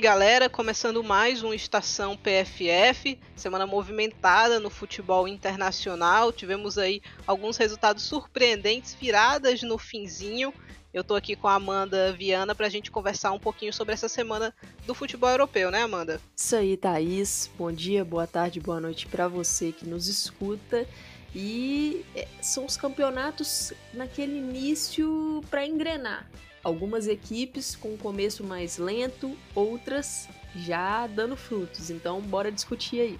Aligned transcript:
Galera, 0.00 0.48
começando 0.48 1.02
mais 1.02 1.42
um 1.42 1.52
Estação 1.52 2.16
PFF, 2.16 3.18
semana 3.34 3.66
movimentada 3.66 4.60
no 4.60 4.70
futebol 4.70 5.26
internacional. 5.26 6.32
Tivemos 6.32 6.78
aí 6.78 7.02
alguns 7.26 7.56
resultados 7.56 8.04
surpreendentes, 8.04 8.94
viradas 8.94 9.62
no 9.62 9.76
finzinho. 9.76 10.54
Eu 10.94 11.02
tô 11.02 11.16
aqui 11.16 11.34
com 11.34 11.48
a 11.48 11.54
Amanda 11.54 12.12
Viana 12.12 12.54
pra 12.54 12.68
gente 12.68 12.92
conversar 12.92 13.32
um 13.32 13.40
pouquinho 13.40 13.72
sobre 13.72 13.92
essa 13.92 14.08
semana 14.08 14.54
do 14.86 14.94
futebol 14.94 15.30
europeu, 15.30 15.70
né, 15.70 15.82
Amanda? 15.82 16.20
Isso 16.36 16.54
aí, 16.54 16.76
Thaís. 16.76 17.50
Bom 17.58 17.72
dia, 17.72 18.04
boa 18.04 18.26
tarde, 18.26 18.60
boa 18.60 18.80
noite 18.80 19.06
para 19.06 19.26
você 19.26 19.72
que 19.72 19.84
nos 19.84 20.06
escuta. 20.06 20.86
E 21.34 22.04
é, 22.14 22.28
são 22.40 22.64
os 22.64 22.76
campeonatos 22.76 23.72
naquele 23.92 24.38
início 24.38 25.42
para 25.50 25.66
engrenar. 25.66 26.26
Algumas 26.62 27.06
equipes 27.06 27.76
com 27.76 27.94
um 27.94 27.96
começo 27.96 28.44
mais 28.44 28.78
lento, 28.78 29.36
outras 29.54 30.28
já 30.56 31.06
dando 31.06 31.36
frutos. 31.36 31.90
Então, 31.90 32.20
bora 32.20 32.50
discutir 32.50 33.00
aí. 33.00 33.18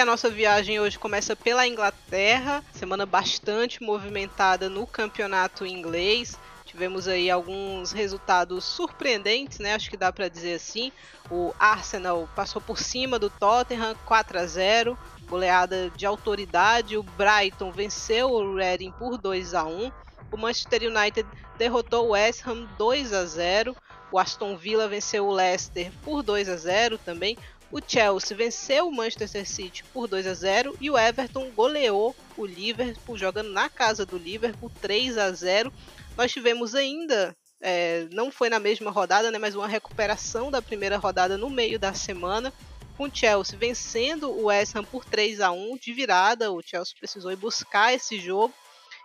A 0.00 0.04
nossa 0.06 0.30
viagem 0.30 0.80
hoje 0.80 0.98
começa 0.98 1.36
pela 1.36 1.68
Inglaterra, 1.68 2.64
semana 2.72 3.04
bastante 3.04 3.82
movimentada 3.82 4.66
no 4.66 4.86
campeonato 4.86 5.66
inglês. 5.66 6.38
Tivemos 6.70 7.08
aí 7.08 7.28
alguns 7.28 7.90
resultados 7.90 8.64
surpreendentes, 8.64 9.58
né? 9.58 9.74
Acho 9.74 9.90
que 9.90 9.96
dá 9.96 10.12
para 10.12 10.28
dizer 10.28 10.54
assim. 10.54 10.92
O 11.28 11.52
Arsenal 11.58 12.28
passou 12.36 12.62
por 12.62 12.78
cima 12.78 13.18
do 13.18 13.28
Tottenham 13.28 13.96
4 14.06 14.38
a 14.38 14.46
0, 14.46 14.96
goleada 15.28 15.90
de 15.90 16.06
autoridade. 16.06 16.96
O 16.96 17.02
Brighton 17.02 17.72
venceu 17.72 18.30
o 18.30 18.54
Reading 18.54 18.92
por 18.92 19.18
2 19.18 19.52
a 19.52 19.64
1. 19.64 19.90
O 20.30 20.36
Manchester 20.36 20.82
United 20.84 21.28
derrotou 21.58 22.06
o 22.06 22.10
West 22.10 22.46
Ham 22.46 22.68
2 22.78 23.14
a 23.14 23.24
0. 23.24 23.76
O 24.12 24.18
Aston 24.20 24.56
Villa 24.56 24.86
venceu 24.86 25.26
o 25.26 25.34
Leicester 25.34 25.90
por 26.04 26.22
2 26.22 26.48
a 26.48 26.56
0 26.56 26.98
também. 26.98 27.36
O 27.72 27.80
Chelsea 27.84 28.36
venceu 28.36 28.86
o 28.86 28.94
Manchester 28.94 29.44
City 29.44 29.82
por 29.92 30.06
2 30.06 30.24
a 30.24 30.34
0 30.34 30.76
e 30.80 30.88
o 30.88 30.96
Everton 30.96 31.50
goleou 31.50 32.14
o 32.36 32.46
Liverpool 32.46 33.18
jogando 33.18 33.50
na 33.50 33.68
casa 33.68 34.06
do 34.06 34.16
Liverpool 34.16 34.70
3 34.80 35.18
a 35.18 35.32
0. 35.32 35.72
Nós 36.20 36.32
tivemos 36.32 36.74
ainda, 36.74 37.34
é, 37.62 38.06
não 38.12 38.30
foi 38.30 38.50
na 38.50 38.60
mesma 38.60 38.90
rodada, 38.90 39.30
né, 39.30 39.38
mas 39.38 39.54
uma 39.54 39.66
recuperação 39.66 40.50
da 40.50 40.60
primeira 40.60 40.98
rodada 40.98 41.38
no 41.38 41.48
meio 41.48 41.78
da 41.78 41.94
semana, 41.94 42.52
com 42.94 43.04
o 43.04 43.10
Chelsea 43.10 43.58
vencendo 43.58 44.30
o 44.30 44.48
West 44.48 44.76
Ham 44.76 44.84
por 44.84 45.02
3 45.02 45.40
a 45.40 45.50
1 45.50 45.78
de 45.78 45.94
virada. 45.94 46.52
O 46.52 46.60
Chelsea 46.60 46.94
precisou 46.98 47.32
ir 47.32 47.36
buscar 47.36 47.94
esse 47.94 48.20
jogo. 48.20 48.52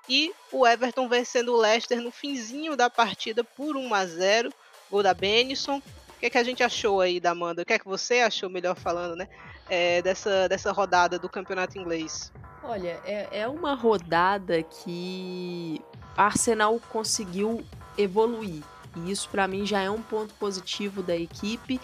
E 0.09 0.33
o 0.51 0.67
Everton 0.67 1.07
vencendo 1.07 1.53
o 1.53 1.57
Leicester 1.57 2.01
no 2.01 2.11
finzinho 2.11 2.75
da 2.75 2.89
partida 2.89 3.45
por 3.45 3.77
1 3.77 3.93
a 3.93 4.05
0 4.05 4.53
gol 4.91 5.01
da 5.01 5.13
Benison. 5.13 5.77
O 5.77 6.19
que, 6.19 6.25
é 6.25 6.29
que 6.29 6.37
a 6.37 6.43
gente 6.43 6.63
achou 6.63 6.99
aí 6.99 7.21
da 7.21 7.31
Amanda? 7.31 7.61
O 7.61 7.65
que 7.65 7.71
é 7.71 7.79
que 7.79 7.87
você 7.87 8.19
achou, 8.19 8.49
melhor 8.49 8.75
falando, 8.75 9.15
né? 9.15 9.29
É, 9.69 10.01
dessa, 10.01 10.49
dessa 10.49 10.73
rodada 10.73 11.17
do 11.17 11.29
campeonato 11.29 11.77
inglês? 11.77 12.29
Olha, 12.67 12.99
é, 13.05 13.41
é 13.41 13.47
uma 13.47 13.75
rodada 13.75 14.63
que 14.63 15.81
Arsenal 16.17 16.79
conseguiu 16.89 17.63
evoluir. 17.97 18.63
E 18.95 19.11
isso 19.11 19.29
para 19.29 19.47
mim 19.47 19.65
já 19.65 19.81
é 19.81 19.89
um 19.89 20.01
ponto 20.01 20.33
positivo 20.35 21.03
da 21.03 21.15
equipe 21.15 21.79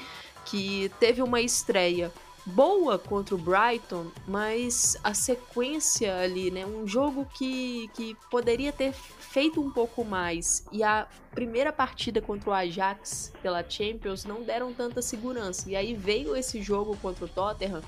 que 0.45 0.91
teve 0.99 1.21
uma 1.21 1.39
estreia 1.39 2.11
boa 2.45 2.97
contra 2.97 3.35
o 3.35 3.37
Brighton, 3.37 4.07
mas 4.27 4.97
a 5.03 5.13
sequência 5.13 6.17
ali, 6.17 6.49
né, 6.49 6.65
um 6.65 6.87
jogo 6.87 7.27
que, 7.35 7.87
que 7.93 8.17
poderia 8.31 8.71
ter 8.71 8.93
feito 8.93 9.61
um 9.61 9.69
pouco 9.69 10.03
mais 10.03 10.65
e 10.71 10.83
a 10.83 11.07
primeira 11.31 11.71
partida 11.71 12.19
contra 12.19 12.49
o 12.49 12.53
Ajax 12.53 13.31
pela 13.41 13.63
Champions 13.67 14.25
não 14.25 14.41
deram 14.41 14.73
tanta 14.73 15.01
segurança. 15.01 15.69
E 15.69 15.75
aí 15.75 15.93
veio 15.93 16.35
esse 16.35 16.61
jogo 16.61 16.97
contra 16.97 17.25
o 17.25 17.29
Tottenham 17.29 17.81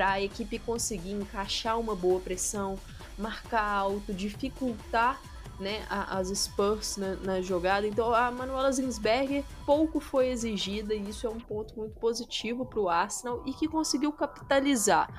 para 0.00 0.12
a 0.12 0.20
equipe 0.22 0.58
conseguir 0.58 1.12
encaixar 1.12 1.78
uma 1.78 1.94
boa 1.94 2.18
pressão, 2.20 2.78
marcar 3.18 3.62
alto, 3.62 4.14
dificultar 4.14 5.20
né, 5.58 5.84
as 5.90 6.28
Spurs 6.28 6.96
na, 6.96 7.16
na, 7.16 7.42
jogada. 7.42 7.86
Então 7.86 8.14
a 8.14 8.30
Manuela 8.30 8.72
Zinsberger 8.72 9.44
pouco 9.66 10.00
foi 10.00 10.28
exigida 10.30 10.94
e 10.94 11.10
isso 11.10 11.26
é 11.26 11.30
um 11.30 11.38
ponto 11.38 11.78
muito 11.78 12.00
positivo 12.00 12.64
para 12.64 12.80
o 12.80 12.88
Arsenal 12.88 13.42
e 13.44 13.52
que 13.52 13.68
conseguiu 13.68 14.10
capitalizar. 14.10 15.12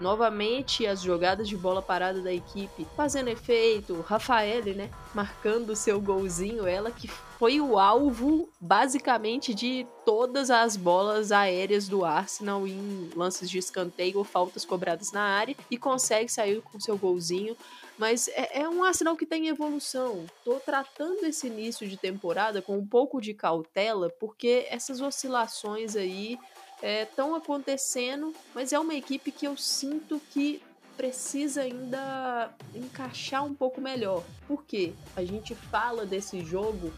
Novamente 0.00 0.86
as 0.86 1.02
jogadas 1.02 1.48
de 1.48 1.56
bola 1.56 1.82
parada 1.82 2.20
da 2.20 2.32
equipe 2.32 2.86
fazendo 2.96 3.28
efeito, 3.28 4.00
Rafael, 4.02 4.64
né, 4.74 4.90
marcando 5.14 5.74
seu 5.74 6.00
golzinho, 6.00 6.66
ela 6.66 6.90
que 6.90 7.08
foi 7.38 7.60
o 7.60 7.78
alvo 7.78 8.48
basicamente 8.60 9.54
de 9.54 9.86
todas 10.04 10.50
as 10.50 10.76
bolas 10.76 11.30
aéreas 11.30 11.88
do 11.88 12.04
Arsenal 12.04 12.66
em 12.66 13.10
lances 13.14 13.48
de 13.48 13.58
escanteio 13.58 14.18
ou 14.18 14.24
faltas 14.24 14.64
cobradas 14.64 15.12
na 15.12 15.22
área 15.22 15.56
e 15.70 15.76
consegue 15.76 16.30
sair 16.30 16.60
com 16.62 16.80
seu 16.80 16.98
golzinho. 16.98 17.56
Mas 17.96 18.28
é, 18.28 18.60
é 18.60 18.68
um 18.68 18.84
Arsenal 18.84 19.16
que 19.16 19.26
tem 19.26 19.48
evolução. 19.48 20.24
Tô 20.44 20.54
tratando 20.54 21.24
esse 21.24 21.48
início 21.48 21.88
de 21.88 21.96
temporada 21.96 22.62
com 22.62 22.78
um 22.78 22.86
pouco 22.86 23.20
de 23.20 23.34
cautela, 23.34 24.08
porque 24.08 24.66
essas 24.70 25.00
oscilações 25.00 25.96
aí 25.96 26.38
estão 26.82 27.34
é, 27.34 27.38
acontecendo, 27.38 28.32
mas 28.54 28.72
é 28.72 28.78
uma 28.78 28.94
equipe 28.94 29.30
que 29.32 29.46
eu 29.46 29.56
sinto 29.56 30.20
que 30.30 30.62
precisa 30.96 31.62
ainda 31.62 32.50
encaixar 32.74 33.44
um 33.44 33.54
pouco 33.54 33.80
melhor. 33.80 34.24
Por 34.48 34.64
quê? 34.64 34.92
A 35.14 35.24
gente 35.24 35.54
fala 35.54 36.04
desse 36.04 36.40
jogo 36.44 36.92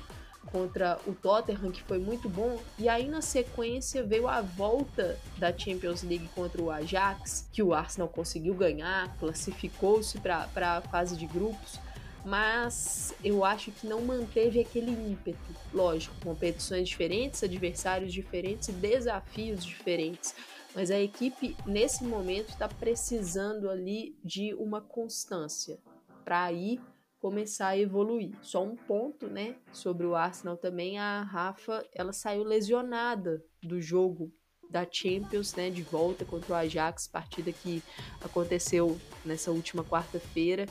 contra 0.51 0.99
o 1.07 1.13
Tottenham, 1.13 1.71
que 1.71 1.83
foi 1.83 1.99
muito 1.99 2.29
bom, 2.29 2.59
e 2.79 2.89
aí 2.89 3.07
na 3.07 3.21
sequência 3.21 4.03
veio 4.03 4.27
a 4.27 4.41
volta 4.41 5.19
da 5.37 5.57
Champions 5.57 6.03
League 6.03 6.29
contra 6.35 6.63
o 6.63 6.71
Ajax, 6.71 7.47
que 7.53 7.63
o 7.63 7.75
Arsenal 7.75 8.09
conseguiu 8.09 8.55
ganhar, 8.55 9.15
classificou-se 9.19 10.19
para 10.19 10.49
a 10.79 10.81
fase 10.81 11.15
de 11.15 11.27
grupos, 11.27 11.79
mas 12.25 13.15
eu 13.25 13.45
acho 13.45 13.71
que 13.73 13.87
não 13.87 14.03
manteve 14.03 14.61
aquele 14.61 14.91
ímpeto. 14.91 15.39
Lógico, 15.73 16.15
competições 16.23 16.89
diferentes, 16.89 17.43
adversários 17.43 18.13
diferentes 18.13 18.69
e 18.69 18.73
desafios 18.73 19.65
diferentes. 19.65 20.35
Mas 20.75 20.91
a 20.91 21.01
equipe, 21.01 21.57
nesse 21.67 22.05
momento, 22.05 22.51
está 22.51 22.69
precisando 22.69 23.69
ali 23.69 24.17
de 24.23 24.55
uma 24.55 24.81
constância 24.81 25.79
para 26.25 26.45
aí 26.45 26.79
começar 27.19 27.69
a 27.69 27.79
evoluir. 27.79 28.33
Só 28.43 28.65
um 28.65 28.77
ponto, 28.77 29.27
né, 29.27 29.57
sobre 29.73 30.07
o 30.07 30.15
Arsenal 30.15 30.57
também, 30.57 30.99
a 30.99 31.23
Rafa, 31.23 31.85
ela 31.93 32.13
saiu 32.13 32.43
lesionada 32.45 33.45
do 33.63 33.81
jogo 33.81 34.33
da 34.71 34.87
Champions, 34.91 35.55
né, 35.55 35.69
de 35.69 35.83
volta 35.83 36.25
contra 36.25 36.53
o 36.53 36.57
Ajax, 36.57 37.09
partida 37.09 37.53
que 37.53 37.83
aconteceu 38.21 38.99
nessa 39.25 39.51
última 39.51 39.85
quarta-feira. 39.85 40.67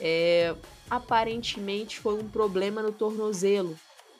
É, 0.00 0.54
aparentemente 0.88 1.98
foi 1.98 2.14
um 2.14 2.28
problema 2.28 2.82
no 2.82 2.92
tornozelo, 2.92 3.76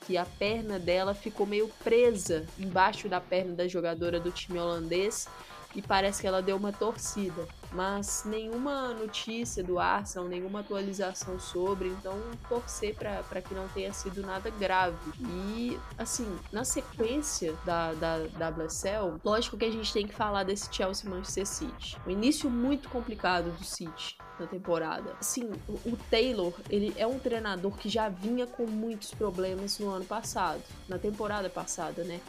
que 0.06 0.16
a 0.16 0.24
perna 0.24 0.78
dela 0.78 1.14
ficou 1.14 1.46
meio 1.46 1.68
presa 1.82 2.46
embaixo 2.58 3.08
da 3.08 3.20
perna 3.20 3.54
da 3.54 3.68
jogadora 3.68 4.20
do 4.20 4.30
time 4.30 4.58
holandês 4.58 5.26
e 5.74 5.82
parece 5.82 6.20
que 6.20 6.26
ela 6.26 6.42
deu 6.42 6.56
uma 6.56 6.72
torcida. 6.72 7.46
Mas 7.74 8.22
nenhuma 8.24 8.94
notícia 8.94 9.62
do 9.62 9.80
Arsenal, 9.80 10.28
nenhuma 10.28 10.60
atualização 10.60 11.40
sobre, 11.40 11.88
então 11.88 12.16
torcer 12.48 12.94
para 12.94 13.42
que 13.42 13.52
não 13.52 13.66
tenha 13.68 13.92
sido 13.92 14.22
nada 14.22 14.48
grave. 14.50 14.96
E, 15.20 15.78
assim, 15.98 16.38
na 16.52 16.64
sequência 16.64 17.54
da, 17.64 17.92
da 17.94 18.50
WSL, 18.50 19.20
lógico 19.24 19.56
que 19.56 19.64
a 19.64 19.70
gente 19.70 19.92
tem 19.92 20.06
que 20.06 20.14
falar 20.14 20.44
desse 20.44 20.72
Chelsea 20.72 21.10
Manchester 21.10 21.46
City. 21.46 21.96
O 22.06 22.10
início 22.10 22.48
muito 22.48 22.88
complicado 22.88 23.50
do 23.50 23.64
City 23.64 24.16
na 24.38 24.46
temporada. 24.46 25.16
Assim, 25.20 25.50
o 25.68 25.96
Taylor, 26.10 26.52
ele 26.70 26.94
é 26.96 27.06
um 27.06 27.18
treinador 27.18 27.72
que 27.76 27.88
já 27.88 28.08
vinha 28.08 28.46
com 28.46 28.66
muitos 28.66 29.12
problemas 29.12 29.78
no 29.78 29.90
ano 29.90 30.04
passado, 30.04 30.62
na 30.88 30.98
temporada 30.98 31.50
passada, 31.50 32.04
né? 32.04 32.20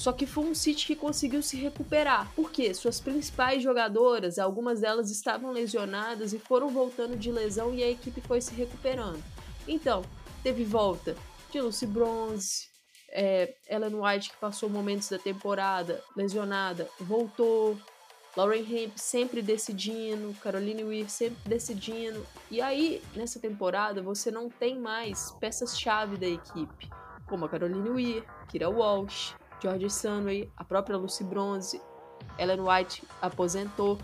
Só 0.00 0.14
que 0.14 0.24
foi 0.24 0.44
um 0.44 0.54
City 0.54 0.86
que 0.86 0.96
conseguiu 0.96 1.42
se 1.42 1.58
recuperar. 1.58 2.32
Por 2.34 2.50
quê? 2.50 2.72
Suas 2.72 2.98
principais 2.98 3.62
jogadoras, 3.62 4.38
algumas 4.38 4.80
delas 4.80 5.10
estavam 5.10 5.52
lesionadas 5.52 6.32
e 6.32 6.38
foram 6.38 6.70
voltando 6.70 7.18
de 7.18 7.30
lesão 7.30 7.74
e 7.74 7.82
a 7.82 7.90
equipe 7.90 8.18
foi 8.22 8.40
se 8.40 8.54
recuperando. 8.54 9.22
Então, 9.68 10.02
teve 10.42 10.64
volta 10.64 11.14
de 11.52 11.60
Lucy 11.60 11.84
Bronze, 11.84 12.70
é, 13.10 13.54
Ellen 13.68 13.96
White, 13.96 14.30
que 14.30 14.38
passou 14.38 14.70
momentos 14.70 15.10
da 15.10 15.18
temporada 15.18 16.02
lesionada, 16.16 16.88
voltou. 16.98 17.78
Lauren 18.34 18.64
Hemp 18.64 18.96
sempre 18.96 19.42
decidindo, 19.42 20.34
Caroline 20.40 20.82
Weir 20.82 21.10
sempre 21.10 21.42
decidindo. 21.44 22.26
E 22.50 22.62
aí, 22.62 23.02
nessa 23.14 23.38
temporada, 23.38 24.00
você 24.00 24.30
não 24.30 24.48
tem 24.48 24.78
mais 24.78 25.32
peças-chave 25.32 26.16
da 26.16 26.26
equipe, 26.26 26.88
como 27.28 27.44
a 27.44 27.48
Caroline 27.50 27.90
Weir, 27.90 28.24
Kira 28.48 28.70
Walsh, 28.70 29.34
George 29.60 29.90
Sunway, 29.90 30.50
a 30.56 30.64
própria 30.64 30.96
Lucy 30.96 31.24
Bronze, 31.24 31.80
Ellen 32.38 32.60
White 32.60 33.02
aposentou. 33.20 33.98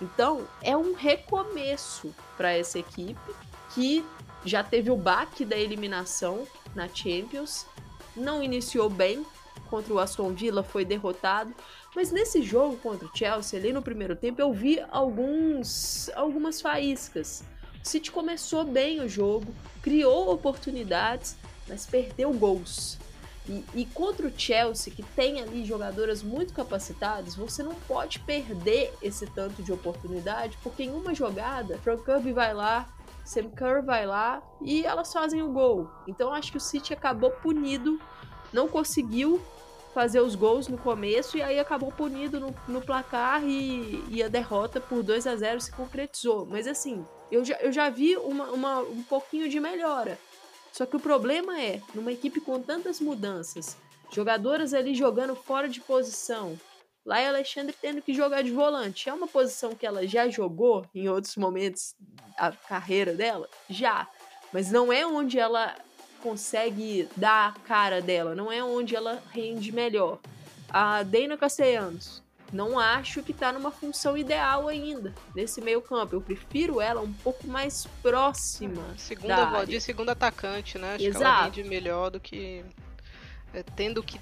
Então, 0.00 0.46
é 0.62 0.76
um 0.76 0.94
recomeço 0.94 2.14
para 2.36 2.52
essa 2.52 2.78
equipe 2.78 3.34
que 3.74 4.04
já 4.44 4.64
teve 4.64 4.90
o 4.90 4.96
baque 4.96 5.44
da 5.44 5.56
eliminação 5.56 6.46
na 6.74 6.88
Champions, 6.88 7.66
não 8.16 8.42
iniciou 8.42 8.88
bem 8.88 9.24
contra 9.68 9.92
o 9.92 9.98
Aston 9.98 10.32
Villa, 10.32 10.62
foi 10.62 10.84
derrotado, 10.84 11.54
mas 11.94 12.10
nesse 12.10 12.42
jogo 12.42 12.76
contra 12.76 13.06
o 13.06 13.10
Chelsea, 13.16 13.58
ali 13.58 13.72
no 13.72 13.82
primeiro 13.82 14.16
tempo, 14.16 14.40
eu 14.40 14.52
vi 14.52 14.80
alguns 14.90 16.10
algumas 16.14 16.60
faíscas. 16.60 17.44
O 17.82 17.88
City 17.88 18.10
começou 18.10 18.64
bem 18.64 19.00
o 19.00 19.08
jogo, 19.08 19.54
criou 19.80 20.32
oportunidades, 20.32 21.36
mas 21.68 21.86
perdeu 21.86 22.32
gols. 22.32 22.98
E, 23.50 23.64
e, 23.74 23.84
contra 23.86 24.28
o 24.28 24.32
Chelsea, 24.38 24.94
que 24.94 25.02
tem 25.02 25.42
ali 25.42 25.64
jogadoras 25.64 26.22
muito 26.22 26.54
capacitadas, 26.54 27.34
você 27.34 27.64
não 27.64 27.74
pode 27.74 28.20
perder 28.20 28.94
esse 29.02 29.26
tanto 29.26 29.60
de 29.60 29.72
oportunidade, 29.72 30.56
porque 30.62 30.84
em 30.84 30.90
uma 30.90 31.12
jogada, 31.12 31.76
Frank 31.78 32.04
Kirby 32.04 32.32
vai 32.32 32.54
lá, 32.54 32.88
Sam 33.24 33.50
Kerr 33.50 33.82
vai 33.84 34.06
lá 34.06 34.40
e 34.60 34.84
elas 34.84 35.12
fazem 35.12 35.42
o 35.42 35.50
gol. 35.50 35.90
Então 36.06 36.32
acho 36.32 36.52
que 36.52 36.58
o 36.58 36.60
City 36.60 36.92
acabou 36.92 37.30
punido, 37.30 38.00
não 38.52 38.68
conseguiu 38.68 39.40
fazer 39.92 40.20
os 40.20 40.36
gols 40.36 40.68
no 40.68 40.78
começo 40.78 41.36
e 41.36 41.42
aí 41.42 41.58
acabou 41.58 41.90
punido 41.90 42.38
no, 42.38 42.54
no 42.68 42.80
placar 42.80 43.42
e, 43.44 44.04
e, 44.08 44.22
a 44.22 44.28
derrota 44.28 44.80
por 44.80 45.02
2 45.02 45.26
a 45.26 45.34
0 45.34 45.60
se 45.60 45.72
concretizou. 45.72 46.46
Mas 46.46 46.68
assim, 46.68 47.04
eu 47.30 47.44
já, 47.44 47.56
eu 47.56 47.72
já 47.72 47.90
vi 47.90 48.16
uma, 48.16 48.44
uma, 48.50 48.80
um 48.80 49.02
pouquinho 49.02 49.48
de 49.48 49.58
melhora. 49.58 50.16
Só 50.72 50.86
que 50.86 50.96
o 50.96 51.00
problema 51.00 51.60
é, 51.60 51.80
numa 51.94 52.12
equipe 52.12 52.40
com 52.40 52.60
tantas 52.60 53.00
mudanças, 53.00 53.76
jogadoras 54.12 54.72
ali 54.74 54.94
jogando 54.94 55.34
fora 55.34 55.68
de 55.68 55.80
posição, 55.80 56.58
lá 57.04 57.20
e 57.20 57.26
Alexandre 57.26 57.74
tendo 57.80 58.02
que 58.02 58.14
jogar 58.14 58.42
de 58.42 58.50
volante. 58.50 59.08
É 59.08 59.12
uma 59.12 59.26
posição 59.26 59.74
que 59.74 59.86
ela 59.86 60.06
já 60.06 60.28
jogou 60.28 60.86
em 60.94 61.08
outros 61.08 61.36
momentos 61.36 61.94
da 62.36 62.52
carreira 62.52 63.14
dela? 63.14 63.48
Já. 63.68 64.08
Mas 64.52 64.70
não 64.70 64.92
é 64.92 65.06
onde 65.06 65.38
ela 65.38 65.76
consegue 66.22 67.08
dar 67.16 67.48
a 67.48 67.60
cara 67.66 68.00
dela, 68.00 68.34
não 68.34 68.52
é 68.52 68.62
onde 68.62 68.94
ela 68.94 69.22
rende 69.32 69.72
melhor. 69.72 70.18
A 70.68 71.02
Deina 71.02 71.36
Castellanos, 71.36 72.22
não 72.52 72.78
acho 72.78 73.22
que 73.22 73.32
tá 73.32 73.52
numa 73.52 73.70
função 73.70 74.16
ideal 74.16 74.68
ainda 74.68 75.14
nesse 75.34 75.60
meio 75.60 75.80
campo. 75.80 76.16
Eu 76.16 76.20
prefiro 76.20 76.80
ela 76.80 77.00
um 77.00 77.12
pouco 77.12 77.46
mais 77.46 77.86
próxima. 78.02 78.82
Segunda 78.96 79.64
de 79.64 79.80
segundo 79.80 80.10
atacante, 80.10 80.78
né? 80.78 80.94
Acho 80.94 81.04
Exato. 81.04 81.18
que 81.18 81.24
ela 81.24 81.44
rende 81.44 81.64
melhor 81.64 82.10
do 82.10 82.18
que 82.18 82.64
é, 83.54 83.62
tendo 83.62 84.02
que 84.02 84.20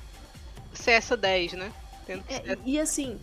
ser 0.73 0.93
essa 0.93 1.17
10, 1.17 1.55
né? 1.55 1.73
É, 2.07 2.17
ser... 2.19 2.59
E 2.65 2.79
assim, 2.79 3.19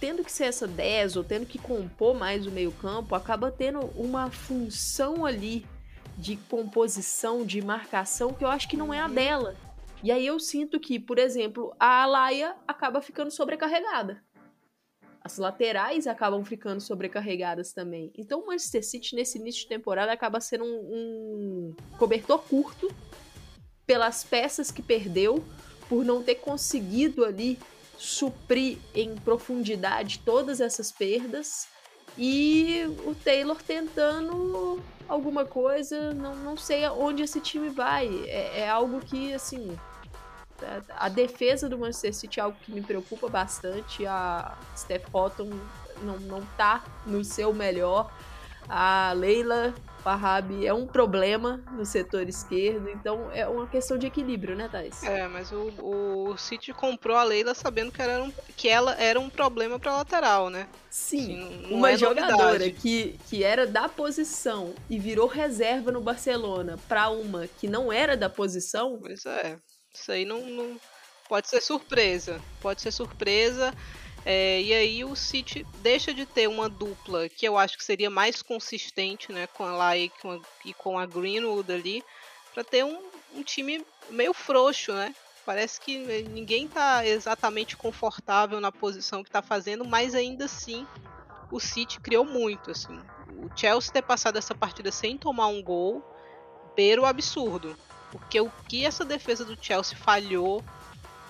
tendo 0.00 0.24
que 0.24 0.30
ser 0.30 0.44
essa 0.44 0.66
10 0.66 1.16
ou 1.16 1.24
tendo 1.24 1.46
que 1.46 1.58
compor 1.58 2.14
mais 2.14 2.46
o 2.46 2.50
meio 2.50 2.72
campo, 2.72 3.14
acaba 3.14 3.50
tendo 3.50 3.80
uma 3.96 4.30
função 4.30 5.24
ali 5.24 5.66
de 6.16 6.36
composição, 6.36 7.44
de 7.44 7.62
marcação, 7.62 8.32
que 8.32 8.44
eu 8.44 8.48
acho 8.48 8.68
que 8.68 8.76
não 8.76 8.92
é 8.92 9.00
a 9.00 9.06
uhum. 9.06 9.14
dela. 9.14 9.56
E 10.02 10.12
aí 10.12 10.26
eu 10.26 10.38
sinto 10.38 10.78
que, 10.78 10.98
por 10.98 11.18
exemplo, 11.18 11.74
a 11.78 12.02
Alaia 12.02 12.54
acaba 12.66 13.00
ficando 13.00 13.30
sobrecarregada. 13.30 14.22
As 15.22 15.36
laterais 15.36 16.06
acabam 16.06 16.44
ficando 16.44 16.80
sobrecarregadas 16.80 17.72
também. 17.72 18.12
Então 18.16 18.40
o 18.40 18.46
Manchester 18.46 18.84
City, 18.84 19.14
nesse 19.14 19.38
início 19.38 19.62
de 19.62 19.68
temporada, 19.68 20.12
acaba 20.12 20.40
sendo 20.40 20.64
um, 20.64 20.68
um 20.68 21.96
cobertor 21.98 22.38
curto 22.42 22.88
pelas 23.86 24.22
peças 24.22 24.70
que 24.70 24.82
perdeu, 24.82 25.42
por 25.88 26.04
não 26.04 26.22
ter 26.22 26.36
conseguido 26.36 27.24
ali 27.24 27.58
suprir 27.96 28.78
em 28.94 29.16
profundidade 29.16 30.20
todas 30.24 30.60
essas 30.60 30.92
perdas. 30.92 31.66
E 32.16 32.82
o 33.06 33.14
Taylor 33.14 33.62
tentando 33.62 34.80
alguma 35.08 35.44
coisa, 35.44 36.12
não, 36.12 36.36
não 36.36 36.56
sei 36.56 36.84
aonde 36.84 37.22
esse 37.22 37.40
time 37.40 37.70
vai. 37.70 38.08
É, 38.26 38.60
é 38.60 38.68
algo 38.68 39.00
que, 39.00 39.32
assim, 39.32 39.78
a, 40.96 41.08
defesa 41.08 41.68
do 41.68 41.78
Manchester 41.78 42.14
City 42.14 42.40
é 42.40 42.42
algo 42.42 42.56
que 42.64 42.72
me 42.72 42.82
preocupa 42.82 43.28
bastante. 43.28 44.06
A 44.06 44.56
Steph 44.76 45.08
Cotton 45.10 45.50
não, 46.02 46.18
não 46.20 46.42
tá 46.56 46.84
no 47.06 47.24
seu 47.24 47.52
melhor. 47.52 48.10
A 48.68 49.12
Leila 49.12 49.74
Farhab 50.02 50.66
é 50.66 50.72
um 50.72 50.86
problema 50.86 51.60
no 51.72 51.84
setor 51.84 52.28
esquerdo, 52.28 52.88
então 52.90 53.30
é 53.32 53.46
uma 53.48 53.66
questão 53.66 53.96
de 53.96 54.06
equilíbrio, 54.06 54.54
né, 54.54 54.68
Thais? 54.70 55.02
É, 55.02 55.26
mas 55.26 55.50
o, 55.52 55.72
o 55.80 56.36
City 56.36 56.72
comprou 56.72 57.16
a 57.16 57.24
Leila 57.24 57.54
sabendo 57.54 57.90
que, 57.90 58.00
era 58.00 58.22
um, 58.22 58.32
que 58.56 58.68
ela 58.68 58.94
era 58.94 59.18
um 59.18 59.30
problema 59.30 59.78
para 59.78 59.96
lateral, 59.96 60.50
né? 60.50 60.68
Sim, 60.90 61.46
assim, 61.46 61.74
uma 61.74 61.92
é 61.92 61.96
jogadora 61.96 62.70
que, 62.70 63.18
que 63.28 63.42
era 63.42 63.66
da 63.66 63.88
posição 63.88 64.74
e 64.88 64.98
virou 64.98 65.26
reserva 65.26 65.90
no 65.90 66.00
Barcelona 66.00 66.78
para 66.88 67.08
uma 67.08 67.46
que 67.46 67.66
não 67.66 67.92
era 67.92 68.16
da 68.16 68.28
posição. 68.28 68.98
Pois 69.00 69.24
é, 69.24 69.58
isso 70.00 70.12
aí 70.12 70.24
não, 70.24 70.40
não 70.46 70.80
pode 71.28 71.48
ser 71.48 71.60
surpresa, 71.60 72.40
pode 72.60 72.80
ser 72.80 72.90
surpresa. 72.90 73.74
É, 74.24 74.60
e 74.60 74.74
aí 74.74 75.04
o 75.04 75.14
City 75.14 75.66
deixa 75.76 76.12
de 76.12 76.26
ter 76.26 76.48
uma 76.48 76.68
dupla 76.68 77.28
que 77.28 77.46
eu 77.46 77.56
acho 77.56 77.78
que 77.78 77.84
seria 77.84 78.10
mais 78.10 78.42
consistente, 78.42 79.32
né, 79.32 79.46
com 79.46 79.64
a 79.64 79.72
Lai 79.72 80.10
e 80.64 80.74
com 80.74 80.98
a, 80.98 81.06
Greenwood 81.06 81.72
ali, 81.72 82.04
para 82.52 82.64
ter 82.64 82.84
um, 82.84 83.00
um, 83.34 83.42
time 83.42 83.84
meio 84.10 84.34
frouxo, 84.34 84.92
né? 84.92 85.14
Parece 85.46 85.80
que 85.80 85.96
ninguém 86.24 86.66
está 86.66 87.06
exatamente 87.06 87.76
confortável 87.76 88.60
na 88.60 88.70
posição 88.70 89.22
que 89.22 89.30
está 89.30 89.40
fazendo, 89.40 89.84
mas 89.84 90.14
ainda 90.14 90.44
assim 90.44 90.86
o 91.50 91.58
City 91.58 91.98
criou 92.00 92.24
muito, 92.24 92.70
assim. 92.70 93.00
O 93.28 93.48
Chelsea 93.56 93.92
ter 93.92 94.02
passado 94.02 94.36
essa 94.36 94.54
partida 94.54 94.92
sem 94.92 95.16
tomar 95.16 95.46
um 95.46 95.62
gol, 95.62 96.04
beira 96.76 97.00
o 97.00 97.06
absurdo. 97.06 97.78
Porque 98.18 98.40
o 98.40 98.50
que 98.68 98.84
essa 98.84 99.04
defesa 99.04 99.44
do 99.44 99.56
Chelsea 99.60 99.96
falhou 99.96 100.62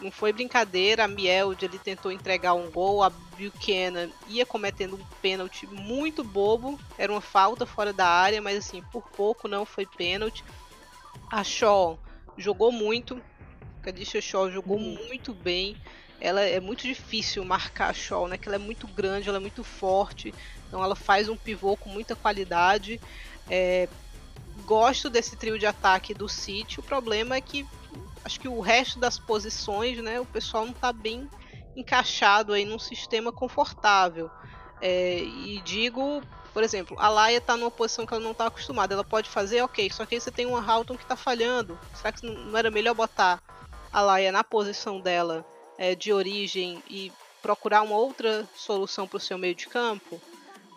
não 0.00 0.10
foi 0.10 0.32
brincadeira, 0.32 1.04
a 1.04 1.08
Mielde 1.08 1.64
ele 1.64 1.78
tentou 1.78 2.12
entregar 2.12 2.54
um 2.54 2.70
gol, 2.70 3.02
a 3.02 3.10
Buchanan 3.10 4.10
ia 4.28 4.46
cometendo 4.46 4.96
um 4.96 5.04
pênalti 5.20 5.66
muito 5.66 6.22
bobo, 6.22 6.78
era 6.96 7.10
uma 7.10 7.20
falta 7.20 7.66
fora 7.66 7.92
da 7.92 8.06
área, 8.06 8.40
mas 8.40 8.58
assim, 8.58 8.82
por 8.92 9.02
pouco 9.10 9.48
não 9.48 9.64
foi 9.64 9.86
pênalti. 9.86 10.44
A 11.30 11.42
Shaw 11.42 11.98
jogou 12.36 12.70
muito, 12.70 13.20
a 13.80 13.84
Kadisha 13.84 14.20
Shaw 14.20 14.50
jogou 14.50 14.78
uhum. 14.78 15.06
muito 15.08 15.34
bem. 15.34 15.76
Ela 16.20 16.42
é 16.42 16.58
muito 16.58 16.82
difícil 16.82 17.44
marcar 17.44 17.90
a 17.90 17.94
Shaw, 17.94 18.26
né? 18.26 18.36
Que 18.36 18.48
ela 18.48 18.56
é 18.56 18.58
muito 18.58 18.88
grande, 18.88 19.28
ela 19.28 19.38
é 19.38 19.40
muito 19.40 19.62
forte, 19.62 20.34
então 20.66 20.82
ela 20.82 20.96
faz 20.96 21.28
um 21.28 21.36
pivô 21.36 21.76
com 21.76 21.90
muita 21.90 22.16
qualidade. 22.16 23.00
É, 23.48 23.88
gosto 24.64 25.08
desse 25.08 25.36
trio 25.36 25.58
de 25.58 25.66
ataque 25.66 26.14
do 26.14 26.28
City. 26.28 26.80
O 26.80 26.82
problema 26.82 27.36
é 27.36 27.40
que 27.40 27.66
acho 28.24 28.38
que 28.40 28.48
o 28.48 28.60
resto 28.60 28.98
das 28.98 29.18
posições, 29.18 29.98
né, 30.02 30.20
o 30.20 30.26
pessoal 30.26 30.64
não 30.64 30.72
está 30.72 30.92
bem 30.92 31.28
encaixado 31.76 32.52
aí 32.52 32.64
num 32.64 32.78
sistema 32.78 33.32
confortável. 33.32 34.30
É, 34.80 35.18
e 35.18 35.60
digo, 35.64 36.22
por 36.52 36.62
exemplo, 36.62 36.96
a 36.98 37.08
Laia 37.08 37.38
está 37.38 37.56
numa 37.56 37.70
posição 37.70 38.06
que 38.06 38.12
ela 38.12 38.22
não 38.22 38.32
está 38.32 38.46
acostumada. 38.46 38.94
Ela 38.94 39.04
pode 39.04 39.28
fazer, 39.28 39.62
ok, 39.62 39.90
só 39.90 40.04
que 40.04 40.14
aí 40.14 40.20
você 40.20 40.30
tem 40.30 40.46
uma 40.46 40.64
Halton 40.64 40.96
que 40.96 41.02
está 41.02 41.16
falhando. 41.16 41.78
Será 41.94 42.12
que 42.12 42.26
não 42.26 42.56
era 42.56 42.70
melhor 42.70 42.94
botar 42.94 43.42
a 43.92 44.00
Laia 44.00 44.32
na 44.32 44.44
posição 44.44 45.00
dela 45.00 45.46
é, 45.76 45.94
de 45.94 46.12
origem 46.12 46.82
e 46.88 47.12
procurar 47.40 47.82
uma 47.82 47.96
outra 47.96 48.48
solução 48.54 49.06
para 49.06 49.16
o 49.16 49.20
seu 49.20 49.38
meio 49.38 49.54
de 49.54 49.68
campo? 49.68 50.20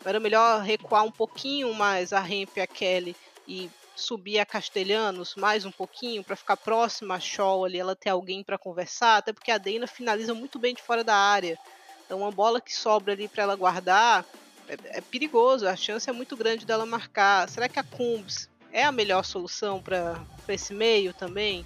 Não 0.02 0.10
era 0.10 0.20
melhor 0.20 0.62
recuar 0.62 1.04
um 1.04 1.12
pouquinho 1.12 1.74
mais 1.74 2.14
a 2.14 2.28
Hemp 2.28 2.58
e 2.58 2.62
a 2.62 2.68
Kelly 2.68 3.16
e 3.52 3.70
subir 3.98 4.40
a 4.40 4.46
Castelhanos 4.46 5.36
mais 5.36 5.66
um 5.66 5.72
pouquinho 5.72 6.24
para 6.24 6.38
ficar 6.38 6.56
próxima 6.56 7.16
a 7.16 7.20
Shaw 7.20 7.66
ali, 7.66 7.78
ela 7.78 7.98
ter 7.98 8.10
alguém 8.10 8.44
para 8.44 8.58
conversar, 8.58 9.18
até 9.18 9.34
porque 9.34 9.52
a 9.52 9.58
Deina 9.58 9.86
finaliza 9.86 10.34
muito 10.34 10.58
bem 10.58 10.74
de 10.74 10.82
fora 10.82 11.04
da 11.04 11.16
área. 11.16 11.60
Então 12.06 12.20
uma 12.20 12.32
bola 12.32 12.62
que 12.62 12.74
sobra 12.74 13.12
ali 13.12 13.28
para 13.28 13.44
ela 13.44 13.56
guardar 13.58 14.26
é, 14.70 14.78
é, 14.98 15.02
perigoso, 15.02 15.68
a 15.68 15.76
chance 15.76 16.10
é 16.10 16.14
muito 16.14 16.38
grande 16.38 16.66
dela 16.66 16.86
marcar. 16.86 17.50
Será 17.50 17.68
que 17.68 17.78
a 17.78 17.84
Cumbs 17.84 18.50
é 18.72 18.86
a 18.86 18.92
melhor 18.92 19.26
solução 19.26 19.82
para 19.82 20.18
esse 20.48 20.74
meio 20.74 21.14
também? 21.14 21.66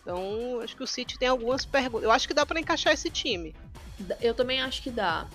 Então, 0.00 0.60
acho 0.62 0.74
que 0.74 0.82
o 0.82 0.86
City 0.86 1.18
tem 1.18 1.28
algumas 1.28 1.66
perguntas. 1.66 2.04
Eu 2.04 2.10
acho 2.10 2.26
que 2.26 2.32
dá 2.32 2.46
para 2.46 2.58
encaixar 2.58 2.94
esse 2.94 3.10
time. 3.10 3.54
Eu 4.22 4.32
também 4.32 4.62
acho 4.62 4.82
que 4.82 4.90
dá. 4.90 5.26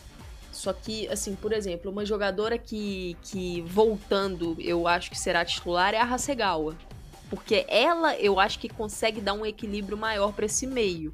Só 0.53 0.71
que, 0.71 1.07
assim, 1.09 1.35
por 1.35 1.51
exemplo, 1.51 1.91
uma 1.91 2.05
jogadora 2.05 2.57
que, 2.57 3.17
que 3.23 3.61
voltando 3.61 4.55
eu 4.59 4.87
acho 4.87 5.09
que 5.09 5.19
será 5.19 5.43
titular 5.43 5.93
é 5.93 5.97
a 5.97 6.05
Hasegawa. 6.05 6.77
Porque 7.29 7.65
ela 7.67 8.15
eu 8.17 8.39
acho 8.39 8.59
que 8.59 8.69
consegue 8.69 9.19
dar 9.19 9.33
um 9.33 9.45
equilíbrio 9.45 9.97
maior 9.97 10.31
para 10.31 10.45
esse 10.45 10.67
meio. 10.67 11.13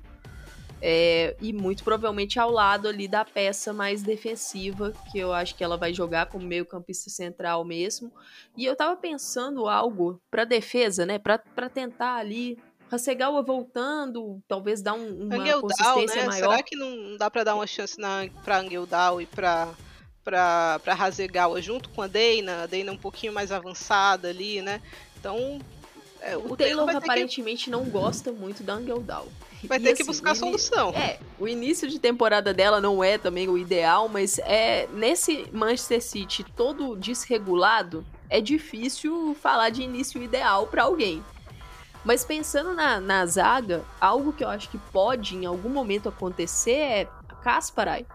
É, 0.82 1.36
e 1.42 1.52
muito 1.52 1.84
provavelmente 1.84 2.40
ao 2.40 2.50
lado 2.50 2.88
ali 2.88 3.06
da 3.08 3.26
peça 3.26 3.74
mais 3.74 4.02
defensiva, 4.02 4.94
que 5.12 5.20
eu 5.20 5.34
acho 5.34 5.56
que 5.56 5.64
ela 5.64 5.76
vai 5.76 5.94
jogar 5.94 6.28
como 6.28 6.46
meio 6.46 6.66
campista 6.66 7.10
central 7.10 7.64
mesmo. 7.66 8.12
E 8.56 8.66
eu 8.66 8.76
tava 8.76 8.96
pensando 8.96 9.68
algo 9.68 10.22
para 10.30 10.46
defesa, 10.46 11.06
né, 11.06 11.18
para 11.18 11.70
tentar 11.70 12.16
ali 12.16 12.58
Hasegawa 12.92 13.42
voltando, 13.42 14.42
talvez 14.48 14.82
dar 14.82 14.94
um, 14.94 15.24
uma 15.24 15.36
Angeldal, 15.36 15.62
consistência 15.62 16.22
né? 16.22 16.28
maior. 16.28 16.52
Será 16.52 16.64
que 16.64 16.76
não 16.76 17.18
dá 17.18 17.30
para 17.30 17.44
dar 17.44 17.56
uma 17.56 17.68
chance 17.68 18.00
na, 18.00 18.28
pra 18.44 18.60
Angeldal 18.60 19.22
e 19.22 19.26
pra, 19.26 19.70
pra, 20.24 20.80
pra 20.84 20.94
Hasegawa 20.94 21.62
junto 21.62 21.90
com 21.90 22.02
a 22.02 22.08
Deina? 22.08 22.64
A 22.64 22.66
Deina 22.66 22.92
um 22.92 22.98
pouquinho 22.98 23.34
mais 23.34 23.52
avançada 23.52 24.30
ali, 24.30 24.62
né? 24.62 24.82
Então... 25.20 25.60
É, 26.22 26.36
o, 26.36 26.52
o, 26.52 26.58
Taylor, 26.58 26.86
Taylor 26.86 26.96
aparentemente 26.98 27.66
que... 27.66 27.72
não 27.72 27.86
gosta 27.86 28.34
muito 28.34 28.62
da 28.62 28.74
Angeldal. 28.74 29.26
Vai 29.64 29.78
e 29.78 29.82
ter 29.82 29.92
assim, 29.92 30.04
que 30.04 30.08
buscar 30.08 30.36
solução. 30.36 30.90
É, 30.92 31.20
o 31.38 31.48
início 31.48 31.90
de 31.90 32.00
temporada 32.00 32.54
dela 32.54 32.80
não 32.80 33.04
é 33.04 33.18
também 33.18 33.48
o 33.48 33.58
ideal, 33.58 34.08
mas 34.08 34.40
é 34.40 34.88
nesse 34.94 35.48
Manchester 35.52 36.02
City 36.02 36.44
todo 36.56 36.96
desregulado, 36.96 38.06
é 38.30 38.40
difícil 38.40 39.36
falar 39.42 39.70
de 39.70 39.82
início 39.82 40.22
ideal 40.22 40.68
para 40.68 40.84
alguém. 40.84 41.24
Mas 42.04 42.24
pensando 42.24 42.74
na, 42.74 43.00
na 43.00 43.26
zaga, 43.26 43.84
algo 44.00 44.32
que 44.32 44.44
eu 44.44 44.50
acho 44.50 44.70
que 44.70 44.78
pode 44.78 45.36
em 45.36 45.46
algum 45.46 45.70
momento 45.70 46.10
acontecer 46.10 46.72
é 46.72 47.08
a 47.28 47.36
Kasparay. 47.36 48.06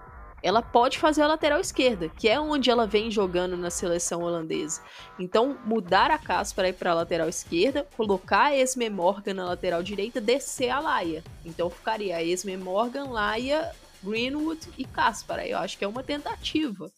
Ela 0.43 0.61
pode 0.61 0.99
fazer 0.99 1.23
a 1.23 1.27
lateral 1.27 1.59
esquerda, 1.59 2.11
que 2.11 2.29
é 2.29 2.39
onde 2.39 2.71
ela 2.71 2.87
vem 2.87 3.11
jogando 3.11 3.57
na 3.57 3.71
seleção 3.71 4.23
holandesa. 4.23 4.83
Então, 5.19 5.59
mudar 5.65 6.11
a 6.11 6.19
Kasparay 6.19 6.75
para 6.75 6.91
a 6.91 6.95
lateral 6.95 7.31
esquerda, 7.31 7.89
colocar 7.97 8.47
a 8.47 8.57
Esme 8.57 8.91
Morgan 8.91 9.35
na 9.35 9.47
lateral 9.47 9.83
direita, 9.83 10.21
descer 10.21 10.69
a 10.69 10.81
Laia. 10.81 11.25
Então, 11.47 11.71
ficaria 11.71 12.17
a 12.17 12.23
Esme 12.23 12.59
Morgan, 12.59 13.05
Laia, 13.05 13.75
Greenwood 14.03 14.69
e 14.77 14.85
Kasparay. 14.85 15.51
Eu 15.51 15.59
acho 15.59 15.79
que 15.79 15.85
é 15.85 15.89
uma 15.89 16.03
tentativa. 16.03 16.91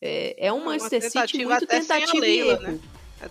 É, 0.00 0.46
é 0.46 0.52
um 0.52 0.64
Manchester 0.64 1.10
City 1.10 1.44
muito 1.44 1.66
tentativa 1.66 2.20
Leila, 2.20 2.52
e 2.52 2.64
erro. 2.64 2.72
Né? 2.72 2.80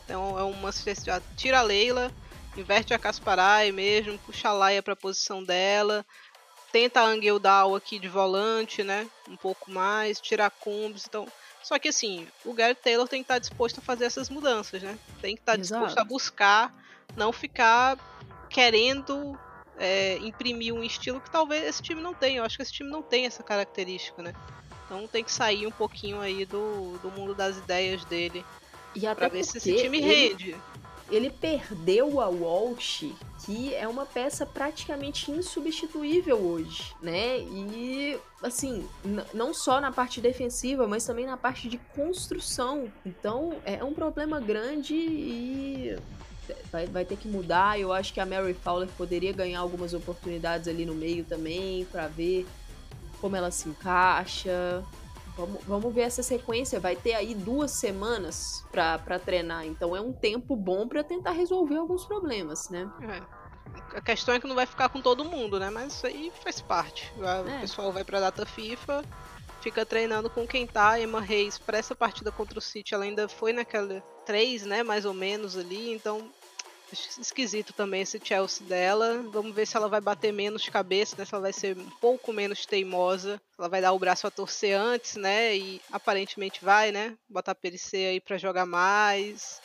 É 0.08 0.18
um 0.18 0.54
Manchester 0.54 0.96
City. 0.96 1.22
Tira 1.36 1.60
a 1.60 1.64
Leila, 1.64 2.12
inverte 2.58 2.94
a 2.94 3.00
Kasparay 3.00 3.72
mesmo, 3.72 4.18
puxa 4.20 4.50
a 4.50 4.54
Laia 4.54 4.84
para 4.84 4.94
a 4.94 4.98
posição 4.98 5.44
dela, 5.44 6.06
tenta 6.72 7.02
a 7.02 7.06
Angeldal 7.06 7.76
aqui 7.76 8.00
de 8.00 8.08
volante, 8.08 8.84
né? 8.84 9.08
Um 9.30 9.36
pouco 9.36 9.72
mais, 9.72 10.20
tirar 10.20 10.50
combos, 10.50 11.06
então... 11.08 11.28
Só 11.64 11.78
que 11.78 11.90
assim, 11.90 12.28
o 12.44 12.54
Gary 12.54 12.74
Taylor 12.74 13.08
tem 13.08 13.22
que 13.22 13.26
estar 13.26 13.38
disposto 13.38 13.78
a 13.78 13.82
fazer 13.82 14.06
essas 14.06 14.30
mudanças, 14.30 14.82
né? 14.82 14.98
Tem 15.22 15.36
que 15.36 15.42
estar 15.42 15.60
Exato. 15.60 15.82
disposto 15.86 16.00
a 16.00 16.04
buscar, 16.04 16.74
não 17.16 17.32
ficar 17.32 18.00
querendo 18.50 19.38
é, 19.78 20.18
imprimir 20.18 20.74
um 20.74 20.84
estilo 20.84 21.22
que 21.22 21.30
talvez 21.30 21.64
esse 21.64 21.82
time 21.82 22.02
não 22.02 22.14
tenha. 22.14 22.40
Eu 22.40 22.44
acho 22.44 22.58
que 22.58 22.64
esse 22.64 22.74
time 22.74 22.90
não 22.90 23.04
tem 23.04 23.26
essa 23.26 23.44
característica, 23.44 24.22
né? 24.24 24.34
Então 24.86 25.08
tem 25.08 25.24
que 25.24 25.32
sair 25.32 25.66
um 25.68 25.72
pouquinho 25.72 26.20
aí 26.20 26.46
do, 26.46 26.98
do 26.98 27.12
mundo 27.12 27.34
das 27.34 27.58
ideias 27.58 28.04
dele. 28.06 28.44
E 28.94 29.08
até 29.08 29.16
pra 29.16 29.28
ver 29.30 29.44
se 29.44 29.58
esse 29.58 29.76
time 29.76 30.00
ele, 30.00 30.08
rende. 30.08 30.58
Ele 31.12 31.30
perdeu 31.30 32.22
a 32.22 32.30
Walsh, 32.30 33.12
que 33.46 33.76
é 33.76 33.88
uma 33.88 34.06
peça 34.06 34.46
praticamente 34.46 35.30
insubstituível 35.30 36.38
hoje, 36.38 36.96
né? 37.02 37.40
E 37.40 38.18
assim, 38.42 38.88
não 39.34 39.54
só 39.54 39.82
na 39.82 39.92
parte 39.92 40.22
defensiva, 40.22 40.88
mas 40.88 41.06
também 41.06 41.26
na 41.26 41.36
parte 41.36 41.68
de 41.68 41.78
construção. 41.94 42.92
Então 43.06 43.58
é 43.66 43.84
um 43.84 43.94
problema 43.94 44.40
grande 44.40 44.96
e 44.96 45.98
vai, 46.72 46.86
vai 46.88 47.06
ter 47.06 47.18
que 47.18 47.28
mudar. 47.28 47.80
Eu 47.80 47.92
acho 47.92 48.14
que 48.14 48.20
a 48.20 48.26
Mary 48.26 48.54
Fowler 48.54 48.88
poderia 48.98 49.34
ganhar 49.34 49.60
algumas 49.60 49.94
oportunidades 49.94 50.68
ali 50.68 50.86
no 50.86 50.96
meio 50.96 51.24
também, 51.26 51.86
para 51.86 52.08
ver 52.08 52.48
como 53.20 53.36
ela 53.36 53.52
se 53.52 53.70
encaixa. 53.70 54.84
Vamos, 55.36 55.64
vamos 55.66 55.94
ver 55.94 56.02
essa 56.02 56.24
sequência. 56.24 56.80
Vai 56.80 56.96
ter 56.96 57.14
aí 57.14 57.34
duas 57.34 57.72
semanas 57.72 58.66
para 58.72 59.20
treinar, 59.20 59.66
então 59.66 59.96
é 59.96 60.02
um 60.02 60.14
tempo 60.14 60.56
bom 60.56 60.88
para 60.88 61.04
tentar 61.04 61.32
resolver 61.32 61.78
alguns 61.78 62.06
problemas, 62.06 62.70
né? 62.70 62.90
É. 63.02 63.42
A 63.98 64.02
questão 64.02 64.34
é 64.34 64.40
que 64.40 64.48
não 64.48 64.56
vai 64.56 64.66
ficar 64.66 64.90
com 64.90 65.02
todo 65.02 65.24
mundo, 65.24 65.60
né? 65.60 65.70
Mas 65.70 65.94
isso 65.94 66.08
aí 66.08 66.32
faz 66.44 66.62
parte. 66.62 67.12
O 67.18 67.50
é. 67.50 67.60
pessoal 67.62 67.92
vai 67.92 68.04
pra 68.04 68.20
data 68.20 68.46
FIFA, 68.46 69.04
fica 69.62 69.86
treinando 69.86 70.30
com 70.30 70.46
quem 70.46 70.68
tá. 70.68 71.00
Emma 71.00 71.22
Reis, 71.22 71.58
para 71.58 71.78
essa 71.78 71.96
partida 71.96 72.32
contra 72.32 72.60
o 72.60 72.62
City, 72.62 72.94
ela 72.94 73.04
ainda 73.04 73.28
foi 73.30 73.54
naquela 73.54 74.02
3, 74.26 74.66
né? 74.66 74.84
Mais 74.84 75.06
ou 75.06 75.14
menos 75.14 75.58
ali. 75.58 75.94
Então 75.94 76.30
esquisito 76.94 77.74
também 77.74 78.02
esse 78.02 78.20
Chelsea 78.24 78.66
dela. 78.66 79.24
Vamos 79.32 79.54
ver 79.56 79.66
se 79.66 79.78
ela 79.78 79.88
vai 79.88 80.02
bater 80.02 80.32
menos 80.32 80.68
cabeça, 80.70 81.16
né? 81.18 81.26
Se 81.26 81.34
ela 81.34 81.42
vai 81.42 81.54
ser 81.54 81.78
um 81.78 81.90
pouco 82.02 82.32
menos 82.34 82.66
teimosa. 82.66 83.42
Ela 83.58 83.70
vai 83.70 83.82
dar 83.82 83.94
o 83.94 84.00
braço 84.00 84.28
a 84.28 84.32
torcer 84.32 84.78
antes, 84.78 85.16
né? 85.16 85.56
E 85.56 85.82
aparentemente 85.92 86.64
vai, 86.64 86.92
né? 86.92 87.16
Botar 87.30 87.52
a 87.52 87.56
Pericê 87.56 87.98
aí 87.98 88.20
para 88.20 88.38
jogar 88.38 88.66
mais. 88.66 89.62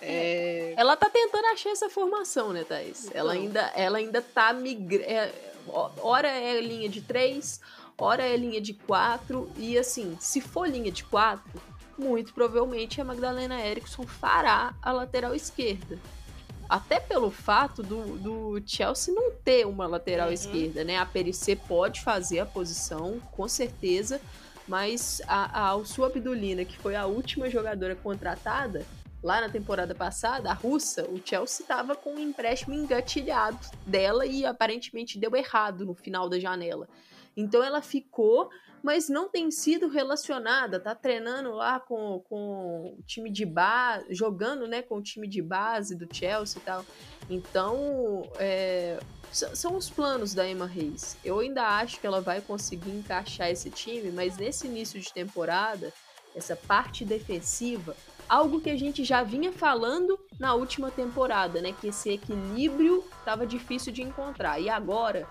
É... 0.00 0.74
Ela 0.76 0.96
tá 0.96 1.08
tentando 1.08 1.46
achar 1.46 1.70
essa 1.70 1.88
formação, 1.88 2.52
né, 2.52 2.64
Thaís? 2.64 3.06
Então... 3.06 3.18
Ela, 3.18 3.32
ainda, 3.32 3.72
ela 3.74 3.98
ainda 3.98 4.22
tá 4.22 4.52
migrando. 4.52 5.04
É, 5.04 5.32
hora 5.68 6.28
é 6.28 6.60
linha 6.60 6.88
de 6.88 7.00
três, 7.00 7.60
hora 7.98 8.22
é 8.22 8.36
linha 8.36 8.60
de 8.60 8.74
quatro. 8.74 9.50
E 9.56 9.78
assim, 9.78 10.16
se 10.20 10.40
for 10.40 10.68
linha 10.68 10.92
de 10.92 11.04
quatro, 11.04 11.60
muito 11.98 12.34
provavelmente 12.34 13.00
a 13.00 13.04
Magdalena 13.04 13.64
Erickson 13.64 14.06
fará 14.06 14.74
a 14.82 14.92
lateral 14.92 15.34
esquerda. 15.34 15.98
Até 16.68 16.98
pelo 16.98 17.30
fato 17.30 17.82
do, 17.82 18.18
do 18.18 18.62
Chelsea 18.66 19.14
não 19.14 19.30
ter 19.32 19.66
uma 19.66 19.86
lateral 19.86 20.28
uhum. 20.28 20.34
esquerda, 20.34 20.84
né? 20.84 20.98
A 20.98 21.06
Perissé 21.06 21.54
pode 21.54 22.00
fazer 22.00 22.40
a 22.40 22.46
posição, 22.46 23.20
com 23.32 23.46
certeza, 23.46 24.20
mas 24.66 25.22
a, 25.26 25.60
a 25.60 25.68
Alsu 25.68 26.04
Abdulina, 26.04 26.64
que 26.64 26.76
foi 26.76 26.96
a 26.96 27.06
última 27.06 27.48
jogadora 27.48 27.94
contratada, 27.94 28.84
lá 29.22 29.40
na 29.40 29.48
temporada 29.48 29.94
passada, 29.94 30.50
a 30.50 30.54
russa, 30.54 31.04
o 31.04 31.20
Chelsea 31.24 31.62
estava 31.62 31.94
com 31.94 32.14
um 32.14 32.18
empréstimo 32.18 32.74
engatilhado 32.74 33.58
dela 33.86 34.26
e 34.26 34.44
aparentemente 34.44 35.18
deu 35.18 35.34
errado 35.34 35.84
no 35.84 35.94
final 35.94 36.28
da 36.28 36.38
janela. 36.38 36.88
Então 37.36 37.62
ela 37.62 37.82
ficou 37.82 38.50
mas 38.86 39.08
não 39.08 39.28
tem 39.28 39.50
sido 39.50 39.88
relacionada, 39.88 40.78
tá 40.78 40.94
treinando 40.94 41.50
lá 41.50 41.80
com, 41.80 42.20
com 42.28 42.94
o 42.96 43.02
time 43.02 43.28
de 43.28 43.44
base, 43.44 44.14
jogando 44.14 44.68
né, 44.68 44.80
com 44.80 44.98
o 44.98 45.02
time 45.02 45.26
de 45.26 45.42
base 45.42 45.96
do 45.96 46.06
Chelsea 46.08 46.62
e 46.62 46.64
tal. 46.64 46.86
Então, 47.28 48.30
é, 48.38 49.00
são 49.32 49.74
os 49.74 49.90
planos 49.90 50.34
da 50.34 50.48
Emma 50.48 50.66
Reis. 50.66 51.16
Eu 51.24 51.40
ainda 51.40 51.64
acho 51.78 51.98
que 51.98 52.06
ela 52.06 52.20
vai 52.20 52.40
conseguir 52.40 52.92
encaixar 52.92 53.50
esse 53.50 53.70
time, 53.70 54.12
mas 54.12 54.36
nesse 54.36 54.68
início 54.68 55.00
de 55.00 55.12
temporada, 55.12 55.92
essa 56.32 56.54
parte 56.54 57.04
defensiva, 57.04 57.96
algo 58.28 58.60
que 58.60 58.70
a 58.70 58.76
gente 58.76 59.02
já 59.02 59.24
vinha 59.24 59.52
falando 59.52 60.16
na 60.38 60.54
última 60.54 60.92
temporada, 60.92 61.60
né? 61.60 61.74
Que 61.80 61.88
esse 61.88 62.10
equilíbrio 62.10 63.02
estava 63.18 63.44
difícil 63.44 63.92
de 63.92 64.02
encontrar. 64.02 64.60
E 64.60 64.70
agora 64.70 65.26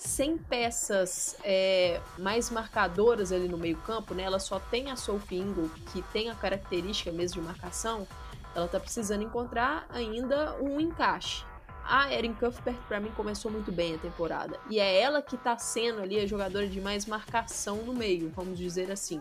sem 0.00 0.38
peças 0.38 1.36
é, 1.44 2.00
mais 2.18 2.48
marcadoras 2.48 3.32
ali 3.32 3.46
no 3.48 3.58
meio 3.58 3.76
campo, 3.78 4.14
né? 4.14 4.22
Ela 4.22 4.38
só 4.38 4.58
tem 4.58 4.90
a 4.90 4.96
Sophie 4.96 5.44
que 5.92 6.00
tem 6.10 6.30
a 6.30 6.34
característica 6.34 7.12
mesmo 7.12 7.42
de 7.42 7.46
marcação. 7.46 8.08
Ela 8.54 8.66
tá 8.66 8.80
precisando 8.80 9.22
encontrar 9.22 9.86
ainda 9.90 10.56
um 10.58 10.80
encaixe. 10.80 11.44
A 11.84 12.12
Erin 12.14 12.32
Cuthbert, 12.32 12.78
para 12.88 12.98
mim, 12.98 13.10
começou 13.14 13.50
muito 13.50 13.70
bem 13.70 13.94
a 13.94 13.98
temporada. 13.98 14.58
E 14.70 14.80
é 14.80 15.00
ela 15.00 15.20
que 15.20 15.36
tá 15.36 15.58
sendo 15.58 16.00
ali 16.00 16.18
a 16.18 16.26
jogadora 16.26 16.66
de 16.66 16.80
mais 16.80 17.04
marcação 17.04 17.76
no 17.78 17.92
meio, 17.92 18.32
vamos 18.34 18.58
dizer 18.58 18.90
assim. 18.90 19.20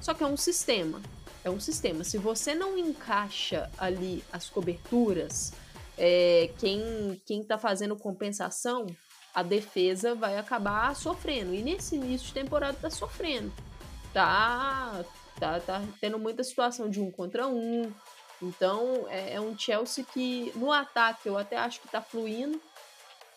Só 0.00 0.14
que 0.14 0.24
é 0.24 0.26
um 0.26 0.36
sistema. 0.36 1.00
É 1.44 1.50
um 1.50 1.60
sistema. 1.60 2.02
Se 2.02 2.18
você 2.18 2.56
não 2.56 2.76
encaixa 2.76 3.70
ali 3.78 4.24
as 4.32 4.50
coberturas, 4.50 5.52
é, 5.96 6.50
quem, 6.58 7.20
quem 7.24 7.44
tá 7.44 7.56
fazendo 7.56 7.94
compensação 7.94 8.86
a 9.38 9.42
defesa 9.42 10.16
vai 10.16 10.36
acabar 10.36 10.96
sofrendo. 10.96 11.54
E 11.54 11.62
nesse 11.62 11.94
início 11.94 12.26
de 12.26 12.34
temporada 12.34 12.76
tá 12.80 12.90
sofrendo. 12.90 13.52
Tá, 14.12 15.04
tá, 15.38 15.60
tá 15.60 15.82
tendo 16.00 16.18
muita 16.18 16.42
situação 16.42 16.90
de 16.90 17.00
um 17.00 17.08
contra 17.08 17.46
um. 17.46 17.92
Então 18.42 19.06
é, 19.08 19.34
é 19.34 19.40
um 19.40 19.56
Chelsea 19.56 20.04
que 20.12 20.52
no 20.56 20.72
ataque 20.72 21.28
eu 21.28 21.38
até 21.38 21.56
acho 21.56 21.80
que 21.80 21.88
tá 21.88 22.02
fluindo. 22.02 22.60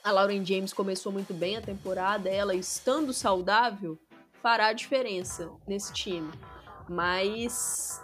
A 0.04 0.10
Lauren 0.10 0.44
James 0.44 0.74
começou 0.74 1.12
muito 1.12 1.36
bem 1.36 1.58
a 1.58 1.62
temporada, 1.62 2.28
ela 2.28 2.56
estando 2.56 3.14
saudável 3.14 3.96
fará 4.42 4.68
a 4.68 4.74
diferença 4.74 5.52
nesse 5.68 5.94
time. 5.94 6.32
Mas 6.90 8.02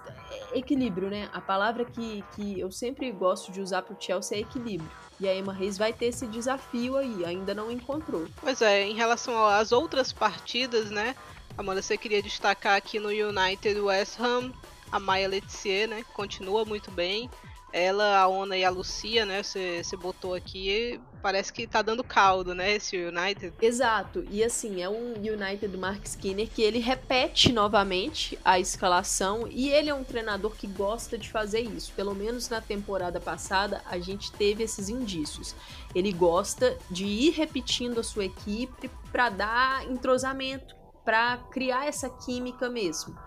é 0.53 0.59
equilíbrio, 0.59 1.09
né? 1.09 1.31
A 1.33 1.41
palavra 1.41 1.83
que, 1.83 2.23
que 2.35 2.59
eu 2.59 2.71
sempre 2.71 3.11
gosto 3.11 3.51
de 3.51 3.59
usar 3.59 3.81
pro 3.81 3.97
Chelsea 3.99 4.37
é 4.37 4.41
equilíbrio. 4.41 5.06
E 5.19 5.27
a 5.27 5.35
Emma 5.35 5.51
Reis 5.51 5.77
vai 5.77 5.91
ter 5.91 6.07
esse 6.07 6.27
desafio 6.27 6.95
aí, 6.95 7.25
ainda 7.25 7.53
não 7.53 7.71
encontrou. 7.71 8.27
Pois 8.39 8.61
é, 8.61 8.83
em 8.83 8.93
relação 8.93 9.45
às 9.47 9.71
outras 9.71 10.13
partidas, 10.13 10.91
né? 10.91 11.15
Amanda, 11.57 11.81
você 11.81 11.97
queria 11.97 12.21
destacar 12.21 12.75
aqui 12.75 12.99
no 12.99 13.09
United 13.09 13.79
West 13.79 14.19
Ham, 14.19 14.53
a 14.91 14.99
Maya 14.99 15.27
Letizier, 15.27 15.87
né? 15.87 16.03
Continua 16.13 16.63
muito 16.63 16.91
bem. 16.91 17.29
Ela, 17.73 18.19
a 18.19 18.27
Ona 18.27 18.55
e 18.55 18.63
a 18.63 18.69
Lucia, 18.69 19.25
né? 19.25 19.41
Você, 19.41 19.83
botou 19.99 20.35
aqui, 20.35 20.99
parece 21.27 21.51
que 21.51 21.67
tá 21.67 21.81
dando 21.81 22.05
caldo, 22.05 22.55
né, 22.55 22.75
esse 22.75 22.95
United. 22.95 23.53
Exato. 23.61 24.25
E 24.31 24.41
assim, 24.41 24.81
é 24.81 24.87
um 24.87 25.11
United 25.15 25.67
do 25.67 25.77
Mark 25.77 26.05
Skinner 26.05 26.47
que 26.47 26.61
ele 26.61 26.79
repete 26.79 27.51
novamente 27.51 28.39
a 28.45 28.57
escalação 28.57 29.45
e 29.51 29.67
ele 29.67 29.89
é 29.89 29.93
um 29.93 30.05
treinador 30.05 30.51
que 30.51 30.65
gosta 30.67 31.17
de 31.17 31.29
fazer 31.29 31.59
isso. 31.59 31.91
Pelo 31.97 32.15
menos 32.15 32.47
na 32.47 32.61
temporada 32.61 33.19
passada 33.19 33.81
a 33.87 33.99
gente 33.99 34.31
teve 34.31 34.63
esses 34.63 34.87
indícios. 34.87 35.53
Ele 35.93 36.13
gosta 36.13 36.77
de 36.89 37.03
ir 37.03 37.31
repetindo 37.31 37.99
a 37.99 38.03
sua 38.03 38.23
equipe 38.23 38.89
para 39.11 39.27
dar 39.27 39.85
entrosamento, 39.85 40.77
para 41.03 41.35
criar 41.51 41.87
essa 41.87 42.09
química 42.09 42.69
mesmo. 42.69 43.17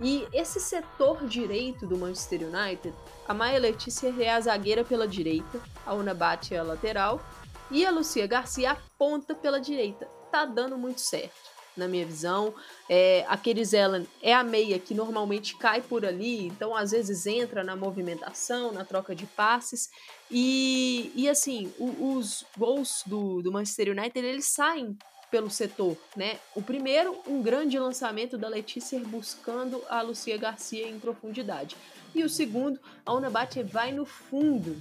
E 0.00 0.26
esse 0.32 0.58
setor 0.58 1.24
direito 1.26 1.86
do 1.86 1.96
Manchester 1.96 2.40
United, 2.42 2.92
a 3.26 3.32
Maia 3.32 3.58
Letícia 3.58 4.12
é 4.18 4.30
a 4.30 4.40
zagueira 4.40 4.84
pela 4.84 5.06
direita, 5.06 5.60
a 5.86 5.94
Una 5.94 6.12
Bate 6.12 6.54
é 6.54 6.58
a 6.58 6.62
lateral 6.62 7.20
e 7.70 7.84
a 7.84 7.90
Lucia 7.90 8.26
Garcia 8.26 8.72
a 8.72 8.76
ponta 8.98 9.34
pela 9.34 9.60
direita. 9.60 10.06
Tá 10.30 10.44
dando 10.44 10.76
muito 10.76 11.00
certo, 11.00 11.34
na 11.76 11.88
minha 11.88 12.04
visão. 12.04 12.54
É, 12.88 13.24
a 13.28 13.36
Keris 13.36 13.72
Ellen 13.72 14.06
é 14.22 14.34
a 14.34 14.44
meia 14.44 14.78
que 14.78 14.94
normalmente 14.94 15.56
cai 15.56 15.80
por 15.80 16.04
ali, 16.04 16.46
então 16.46 16.74
às 16.74 16.90
vezes 16.90 17.26
entra 17.26 17.64
na 17.64 17.76
movimentação, 17.76 18.72
na 18.72 18.84
troca 18.84 19.14
de 19.14 19.26
passes. 19.26 19.90
E, 20.30 21.12
e 21.14 21.28
assim, 21.28 21.72
o, 21.78 22.16
os 22.16 22.44
gols 22.56 23.02
do, 23.06 23.42
do 23.42 23.52
Manchester 23.52 23.90
United 23.90 24.26
eles 24.26 24.46
saem 24.52 24.96
pelo 25.30 25.50
setor, 25.50 25.96
né? 26.16 26.38
O 26.54 26.62
primeiro, 26.62 27.20
um 27.26 27.42
grande 27.42 27.78
lançamento 27.78 28.38
da 28.38 28.48
Letícia 28.48 28.98
buscando 29.00 29.82
a 29.88 30.00
Lucia 30.00 30.36
Garcia 30.36 30.88
em 30.88 31.00
profundidade. 31.00 31.76
E 32.14 32.22
o 32.22 32.28
segundo, 32.28 32.78
a 33.04 33.12
Unabate 33.12 33.62
vai 33.62 33.92
no 33.92 34.06
fundo 34.06 34.80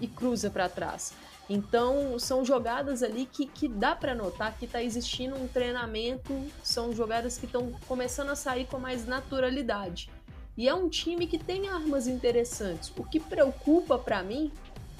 e 0.00 0.08
cruza 0.08 0.50
para 0.50 0.68
trás. 0.68 1.14
Então, 1.48 2.18
são 2.18 2.44
jogadas 2.44 3.02
ali 3.02 3.26
que, 3.26 3.46
que 3.46 3.68
dá 3.68 3.94
para 3.94 4.14
notar 4.14 4.56
que 4.58 4.64
está 4.64 4.82
existindo 4.82 5.36
um 5.36 5.46
treinamento, 5.46 6.32
são 6.62 6.92
jogadas 6.92 7.36
que 7.36 7.44
estão 7.44 7.72
começando 7.86 8.30
a 8.30 8.36
sair 8.36 8.66
com 8.66 8.78
mais 8.78 9.06
naturalidade. 9.06 10.10
E 10.56 10.68
é 10.68 10.74
um 10.74 10.88
time 10.88 11.26
que 11.26 11.38
tem 11.38 11.68
armas 11.68 12.06
interessantes. 12.06 12.92
O 12.96 13.04
que 13.04 13.20
preocupa 13.20 13.98
para 13.98 14.22
mim 14.22 14.52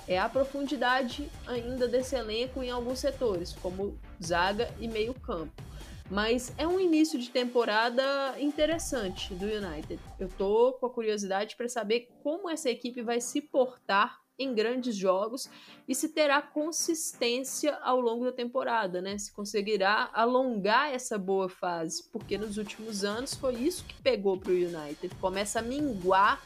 é 0.06 0.18
a 0.18 0.28
profundidade 0.28 1.30
ainda 1.46 1.88
desse 1.88 2.14
elenco 2.14 2.62
em 2.62 2.70
alguns 2.70 2.98
setores, 2.98 3.52
como 3.52 3.98
zaga 4.22 4.68
e 4.78 4.86
meio-campo. 4.86 5.62
Mas 6.10 6.52
é 6.58 6.66
um 6.66 6.78
início 6.78 7.18
de 7.18 7.30
temporada 7.30 8.34
interessante 8.38 9.32
do 9.34 9.46
United. 9.46 9.98
Eu 10.18 10.28
tô 10.28 10.74
com 10.74 10.86
a 10.86 10.90
curiosidade 10.90 11.56
para 11.56 11.68
saber 11.68 12.10
como 12.22 12.50
essa 12.50 12.68
equipe 12.68 13.00
vai 13.00 13.20
se 13.20 13.40
portar 13.40 14.24
em 14.38 14.54
grandes 14.54 14.96
jogos 14.96 15.48
e 15.86 15.94
se 15.94 16.08
terá 16.08 16.42
consistência 16.42 17.76
ao 17.76 18.00
longo 18.00 18.24
da 18.24 18.32
temporada, 18.32 19.00
né? 19.00 19.16
Se 19.18 19.32
conseguirá 19.32 20.10
alongar 20.12 20.92
essa 20.92 21.16
boa 21.16 21.48
fase, 21.48 22.04
porque 22.12 22.36
nos 22.36 22.58
últimos 22.58 23.04
anos 23.04 23.34
foi 23.34 23.54
isso 23.54 23.84
que 23.84 23.94
pegou 24.02 24.38
para 24.38 24.52
o 24.52 24.54
United. 24.54 25.14
Começa 25.20 25.60
a 25.60 25.62
minguar 25.62 26.42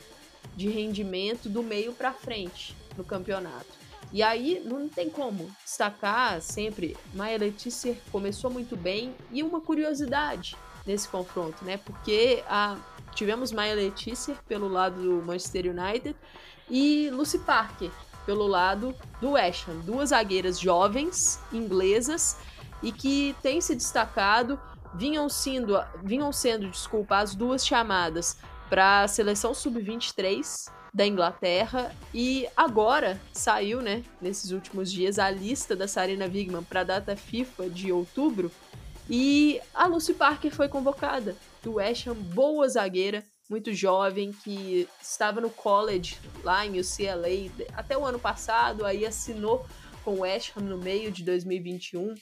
de 0.57 0.69
rendimento 0.69 1.49
do 1.49 1.63
meio 1.63 1.93
para 1.93 2.13
frente 2.13 2.77
no 2.97 3.05
campeonato. 3.05 3.79
E 4.13 4.23
aí 4.23 4.61
não 4.65 4.89
tem 4.89 5.09
como 5.11 5.51
destacar 5.65 6.41
sempre. 6.41 6.97
Maia 7.15 7.39
Letícia 7.39 7.97
começou 8.11 8.51
muito 8.51 8.77
bem 8.77 9.15
e 9.31 9.43
uma 9.43 9.61
curiosidade 9.61 10.57
nesse 10.87 11.07
confronto, 11.09 11.65
né? 11.65 11.77
Porque 11.77 12.43
a, 12.49 12.79
tivemos 13.15 13.53
Maia 13.53 13.75
Letícia 13.75 14.35
pelo 14.49 14.69
lado 14.69 15.03
do 15.03 15.23
Manchester 15.25 15.67
United 15.67 16.17
e 16.71 17.11
Lucy 17.11 17.39
Parker 17.39 17.91
pelo 18.27 18.47
lado 18.47 18.95
do 19.21 19.31
West 19.31 19.67
Ham, 19.69 19.79
duas 19.81 20.11
zagueiras 20.11 20.61
jovens 20.61 21.41
inglesas 21.53 22.37
e 22.83 22.93
que 22.93 23.35
têm 23.43 23.61
se 23.61 23.75
destacado, 23.75 24.61
vinham 24.95 25.29
sendo, 25.29 25.83
vinham 26.03 26.33
sendo, 26.33 26.69
desculpa, 26.69 27.17
as 27.17 27.35
duas 27.35 27.67
chamadas 27.67 28.37
para 28.69 29.03
a 29.03 29.09
seleção 29.09 29.55
sub-23 29.55 30.71
da 30.93 31.07
Inglaterra 31.07 31.95
e 32.13 32.47
agora 32.57 33.21
saiu, 33.33 33.81
né, 33.81 34.05
nesses 34.21 34.51
últimos 34.51 34.93
dias 34.93 35.19
a 35.19 35.31
lista 35.31 35.75
da 35.75 35.89
Sarina 35.89 36.27
Wigman 36.27 36.63
para 36.63 36.81
a 36.81 36.85
data 36.85 37.17
FIFA 37.17 37.71
de 37.71 37.91
outubro 37.91 38.51
e 39.09 39.59
a 39.75 39.87
Lucy 39.87 40.13
Parker 40.13 40.55
foi 40.55 40.69
convocada. 40.69 41.35
Do 41.63 41.75
West 41.75 42.07
Ham, 42.07 42.15
boa 42.15 42.69
zagueira, 42.69 43.25
muito 43.49 43.73
jovem 43.73 44.33
que 44.33 44.89
estava 45.01 45.41
no 45.41 45.51
college 45.51 46.19
lá 46.43 46.67
em 46.67 46.79
UCLA 46.79 47.51
até 47.75 47.97
o 47.97 48.05
ano 48.05 48.19
passado, 48.19 48.85
aí 48.85 49.07
assinou 49.07 49.67
com 50.05 50.15
o 50.15 50.21
West 50.21 50.53
Ham 50.57 50.63
no 50.63 50.79
meio 50.79 51.11
de 51.11 51.25
2021 51.25 52.15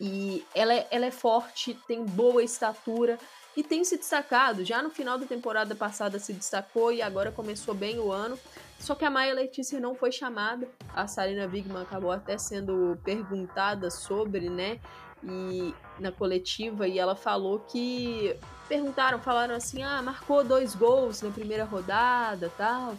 e 0.00 0.44
ela 0.54 0.72
é, 0.72 0.86
ela 0.90 1.06
é 1.06 1.10
forte, 1.10 1.74
tem 1.86 2.04
boa 2.04 2.42
estatura, 2.42 3.18
e 3.58 3.62
tem 3.64 3.82
se 3.82 3.96
destacado. 3.96 4.64
Já 4.64 4.80
no 4.80 4.88
final 4.88 5.18
da 5.18 5.26
temporada 5.26 5.74
passada 5.74 6.20
se 6.20 6.32
destacou 6.32 6.92
e 6.92 7.02
agora 7.02 7.32
começou 7.32 7.74
bem 7.74 7.98
o 7.98 8.12
ano. 8.12 8.38
Só 8.78 8.94
que 8.94 9.04
a 9.04 9.10
Maia 9.10 9.34
Letícia 9.34 9.80
não 9.80 9.96
foi 9.96 10.12
chamada. 10.12 10.68
A 10.94 11.08
Sarina 11.08 11.44
Wigman 11.44 11.82
acabou 11.82 12.12
até 12.12 12.38
sendo 12.38 12.96
perguntada 13.02 13.90
sobre, 13.90 14.48
né? 14.48 14.78
E 15.22 15.74
na 15.98 16.12
coletiva 16.12 16.86
e 16.86 16.98
ela 16.98 17.16
falou 17.16 17.60
que 17.60 18.36
perguntaram, 18.68 19.18
falaram 19.18 19.54
assim: 19.54 19.82
"Ah, 19.82 20.00
marcou 20.02 20.44
dois 20.44 20.74
gols 20.74 21.22
na 21.22 21.30
primeira 21.30 21.64
rodada, 21.64 22.52
tal". 22.56 22.94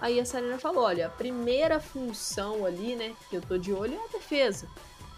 Aí 0.00 0.18
a 0.18 0.24
Sarina 0.24 0.58
falou: 0.58 0.84
"Olha, 0.84 1.06
a 1.06 1.10
primeira 1.10 1.78
função 1.80 2.64
ali, 2.64 2.96
né, 2.96 3.14
que 3.28 3.36
eu 3.36 3.42
tô 3.42 3.58
de 3.58 3.72
olho 3.72 3.94
é 3.94 4.04
a 4.04 4.18
defesa 4.18 4.68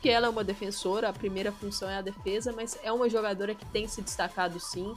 porque 0.01 0.09
ela 0.09 0.29
é 0.29 0.31
uma 0.31 0.43
defensora, 0.43 1.11
a 1.11 1.13
primeira 1.13 1.53
função 1.53 1.89
é 1.89 1.99
a 1.99 2.01
defesa, 2.01 2.55
mas 2.57 2.79
é 2.83 2.91
uma 2.91 3.07
jogadora 3.07 3.55
que 3.55 3.67
tem 3.67 3.87
se 3.87 4.01
destacado 4.01 4.59
sim. 4.59 4.95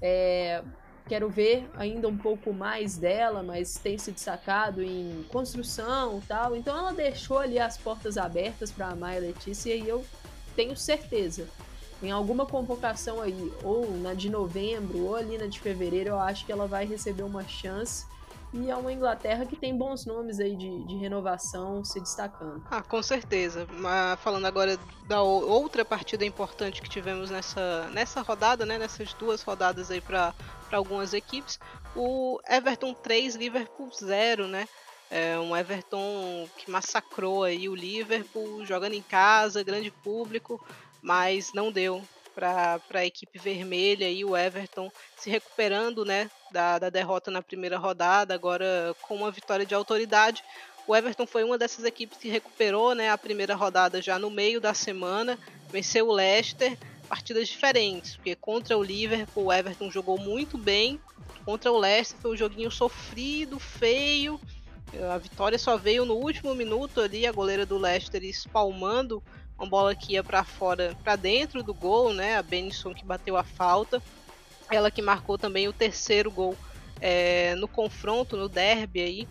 É, 0.00 0.62
quero 1.08 1.28
ver 1.28 1.68
ainda 1.74 2.06
um 2.06 2.16
pouco 2.16 2.52
mais 2.52 2.96
dela, 2.96 3.42
mas 3.42 3.76
tem 3.78 3.98
se 3.98 4.12
destacado 4.12 4.80
em 4.80 5.24
construção 5.28 6.18
e 6.18 6.26
tal. 6.28 6.54
Então 6.54 6.78
ela 6.78 6.92
deixou 6.92 7.38
ali 7.38 7.58
as 7.58 7.76
portas 7.76 8.16
abertas 8.16 8.70
para 8.70 8.90
a 8.90 8.94
Maia 8.94 9.22
Letícia 9.22 9.74
e 9.74 9.88
eu 9.88 10.04
tenho 10.54 10.76
certeza. 10.76 11.48
Em 12.02 12.10
alguma 12.10 12.44
convocação 12.44 13.20
aí, 13.20 13.52
ou 13.62 13.90
na 13.98 14.14
de 14.14 14.28
novembro, 14.28 15.04
ou 15.04 15.16
ali 15.16 15.38
na 15.38 15.46
de 15.46 15.60
fevereiro, 15.60 16.10
eu 16.10 16.18
acho 16.18 16.44
que 16.44 16.52
ela 16.52 16.66
vai 16.66 16.84
receber 16.84 17.22
uma 17.22 17.46
chance 17.46 18.04
e 18.54 18.70
é 18.70 18.76
uma 18.76 18.92
Inglaterra 18.92 19.44
que 19.44 19.56
tem 19.56 19.76
bons 19.76 20.06
nomes 20.06 20.38
aí 20.38 20.54
de, 20.54 20.84
de 20.84 20.96
renovação 20.96 21.84
se 21.84 21.98
destacando. 21.98 22.62
Ah, 22.70 22.82
com 22.82 23.02
certeza. 23.02 23.66
Mas 23.72 24.20
falando 24.20 24.46
agora 24.46 24.78
da 25.08 25.22
outra 25.22 25.84
partida 25.84 26.24
importante 26.24 26.80
que 26.80 26.88
tivemos 26.88 27.30
nessa, 27.30 27.88
nessa 27.92 28.22
rodada, 28.22 28.64
né, 28.64 28.78
nessas 28.78 29.12
duas 29.14 29.42
rodadas 29.42 29.90
aí 29.90 30.00
para 30.00 30.32
algumas 30.70 31.12
equipes, 31.12 31.58
o 31.96 32.40
Everton 32.48 32.94
3, 32.94 33.34
Liverpool 33.34 33.90
0, 33.92 34.46
né? 34.46 34.68
É 35.16 35.38
um 35.38 35.56
Everton 35.56 36.48
que 36.56 36.68
massacrou 36.68 37.44
aí 37.44 37.68
o 37.68 37.74
Liverpool, 37.76 38.66
jogando 38.66 38.94
em 38.94 39.00
casa, 39.00 39.62
grande 39.62 39.88
público, 39.88 40.60
mas 41.00 41.52
não 41.52 41.70
deu 41.70 42.02
para 42.34 42.80
a 42.92 43.06
equipe 43.06 43.38
vermelha 43.38 44.10
e 44.10 44.24
o 44.24 44.36
Everton 44.36 44.90
se 45.16 45.30
recuperando 45.30 46.04
né, 46.04 46.28
da, 46.50 46.80
da 46.80 46.90
derrota 46.90 47.30
na 47.30 47.40
primeira 47.40 47.78
rodada, 47.78 48.34
agora 48.34 48.92
com 49.02 49.14
uma 49.14 49.30
vitória 49.30 49.64
de 49.64 49.72
autoridade. 49.72 50.42
O 50.84 50.96
Everton 50.96 51.28
foi 51.28 51.44
uma 51.44 51.56
dessas 51.56 51.84
equipes 51.84 52.18
que 52.18 52.28
recuperou 52.28 52.92
né, 52.92 53.08
a 53.08 53.16
primeira 53.16 53.54
rodada 53.54 54.02
já 54.02 54.18
no 54.18 54.32
meio 54.32 54.60
da 54.60 54.74
semana, 54.74 55.38
venceu 55.70 56.08
o 56.08 56.12
Leicester, 56.12 56.76
partidas 57.08 57.46
diferentes, 57.46 58.16
porque 58.16 58.34
contra 58.34 58.76
o 58.76 58.82
Liverpool 58.82 59.44
o 59.44 59.52
Everton 59.52 59.92
jogou 59.92 60.18
muito 60.18 60.58
bem, 60.58 60.98
contra 61.44 61.70
o 61.70 61.78
Leicester 61.78 62.18
foi 62.20 62.32
um 62.32 62.36
joguinho 62.36 62.68
sofrido, 62.68 63.60
feio, 63.60 64.40
a 65.12 65.18
vitória 65.18 65.58
só 65.58 65.76
veio 65.76 66.04
no 66.04 66.14
último 66.14 66.54
minuto 66.54 67.00
ali, 67.00 67.26
a 67.26 67.32
goleira 67.32 67.66
do 67.66 67.78
Leicester 67.78 68.22
espalmando 68.24 69.22
uma 69.58 69.68
bola 69.68 69.94
que 69.94 70.14
ia 70.14 70.24
para 70.24 70.44
fora, 70.44 70.96
para 71.02 71.16
dentro 71.16 71.62
do 71.62 71.72
gol, 71.72 72.12
né? 72.12 72.36
A 72.36 72.42
Benison 72.42 72.92
que 72.92 73.04
bateu 73.04 73.36
a 73.36 73.44
falta, 73.44 74.02
ela 74.70 74.90
que 74.90 75.02
marcou 75.02 75.38
também 75.38 75.68
o 75.68 75.72
terceiro 75.72 76.30
gol 76.30 76.56
é, 77.00 77.54
no 77.56 77.68
confronto, 77.68 78.36
no 78.36 78.48
derby 78.48 79.00
aí. 79.00 79.28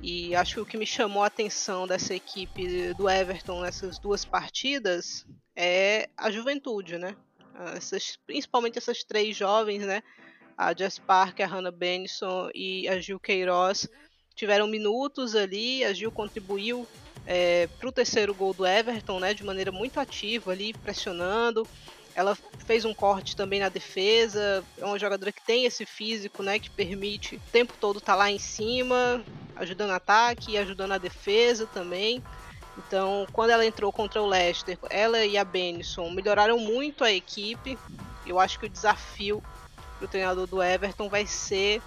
E 0.00 0.34
acho 0.34 0.54
que 0.54 0.60
o 0.60 0.66
que 0.66 0.76
me 0.76 0.86
chamou 0.86 1.22
a 1.22 1.26
atenção 1.26 1.86
dessa 1.86 2.14
equipe 2.14 2.94
do 2.94 3.08
Everton 3.08 3.62
nessas 3.62 3.98
duas 3.98 4.24
partidas 4.24 5.26
é 5.54 6.08
a 6.16 6.30
juventude, 6.30 6.98
né? 6.98 7.16
Essas, 7.74 8.16
principalmente 8.26 8.78
essas 8.78 9.02
três 9.02 9.36
jovens, 9.36 9.84
né? 9.84 10.02
A 10.56 10.74
Jess 10.74 10.98
Parker, 10.98 11.46
a 11.46 11.48
Hannah 11.48 11.70
Benson 11.70 12.50
e 12.54 12.88
a 12.88 12.98
Gil 12.98 13.18
Queiroz 13.18 13.88
tiveram 14.36 14.68
minutos 14.68 15.34
ali. 15.34 15.82
A 15.84 15.92
Gil 15.92 16.12
contribuiu 16.12 16.86
é, 17.26 17.66
para 17.78 17.88
o 17.88 17.92
terceiro 17.92 18.32
gol 18.34 18.52
do 18.54 18.66
Everton, 18.66 19.18
né, 19.18 19.34
de 19.34 19.42
maneira 19.42 19.72
muito 19.72 19.98
ativa 19.98 20.52
ali, 20.52 20.72
pressionando. 20.74 21.66
Ela 22.14 22.38
fez 22.64 22.84
um 22.84 22.94
corte 22.94 23.34
também 23.34 23.60
na 23.60 23.68
defesa. 23.68 24.62
É 24.78 24.84
uma 24.84 24.98
jogadora 24.98 25.32
que 25.32 25.44
tem 25.44 25.64
esse 25.64 25.84
físico, 25.84 26.42
né, 26.42 26.58
que 26.58 26.70
permite 26.70 27.36
o 27.36 27.40
tempo 27.50 27.74
todo 27.80 27.98
estar 27.98 28.12
tá 28.12 28.18
lá 28.18 28.30
em 28.30 28.38
cima, 28.38 29.24
ajudando 29.56 29.90
o 29.90 29.94
ataque 29.94 30.56
ajudando 30.56 30.92
a 30.92 30.98
defesa 30.98 31.66
também. 31.66 32.22
Então, 32.78 33.26
quando 33.32 33.50
ela 33.50 33.64
entrou 33.64 33.90
contra 33.90 34.20
o 34.20 34.26
Leicester, 34.26 34.78
ela 34.90 35.24
e 35.24 35.38
a 35.38 35.44
Benison 35.44 36.10
melhoraram 36.10 36.58
muito 36.58 37.02
a 37.04 37.10
equipe. 37.10 37.78
Eu 38.26 38.38
acho 38.38 38.58
que 38.58 38.66
o 38.66 38.68
desafio 38.68 39.42
para 39.98 40.04
o 40.04 40.08
treinador 40.08 40.46
do 40.46 40.62
Everton 40.62 41.08
vai 41.08 41.26
ser 41.26 41.80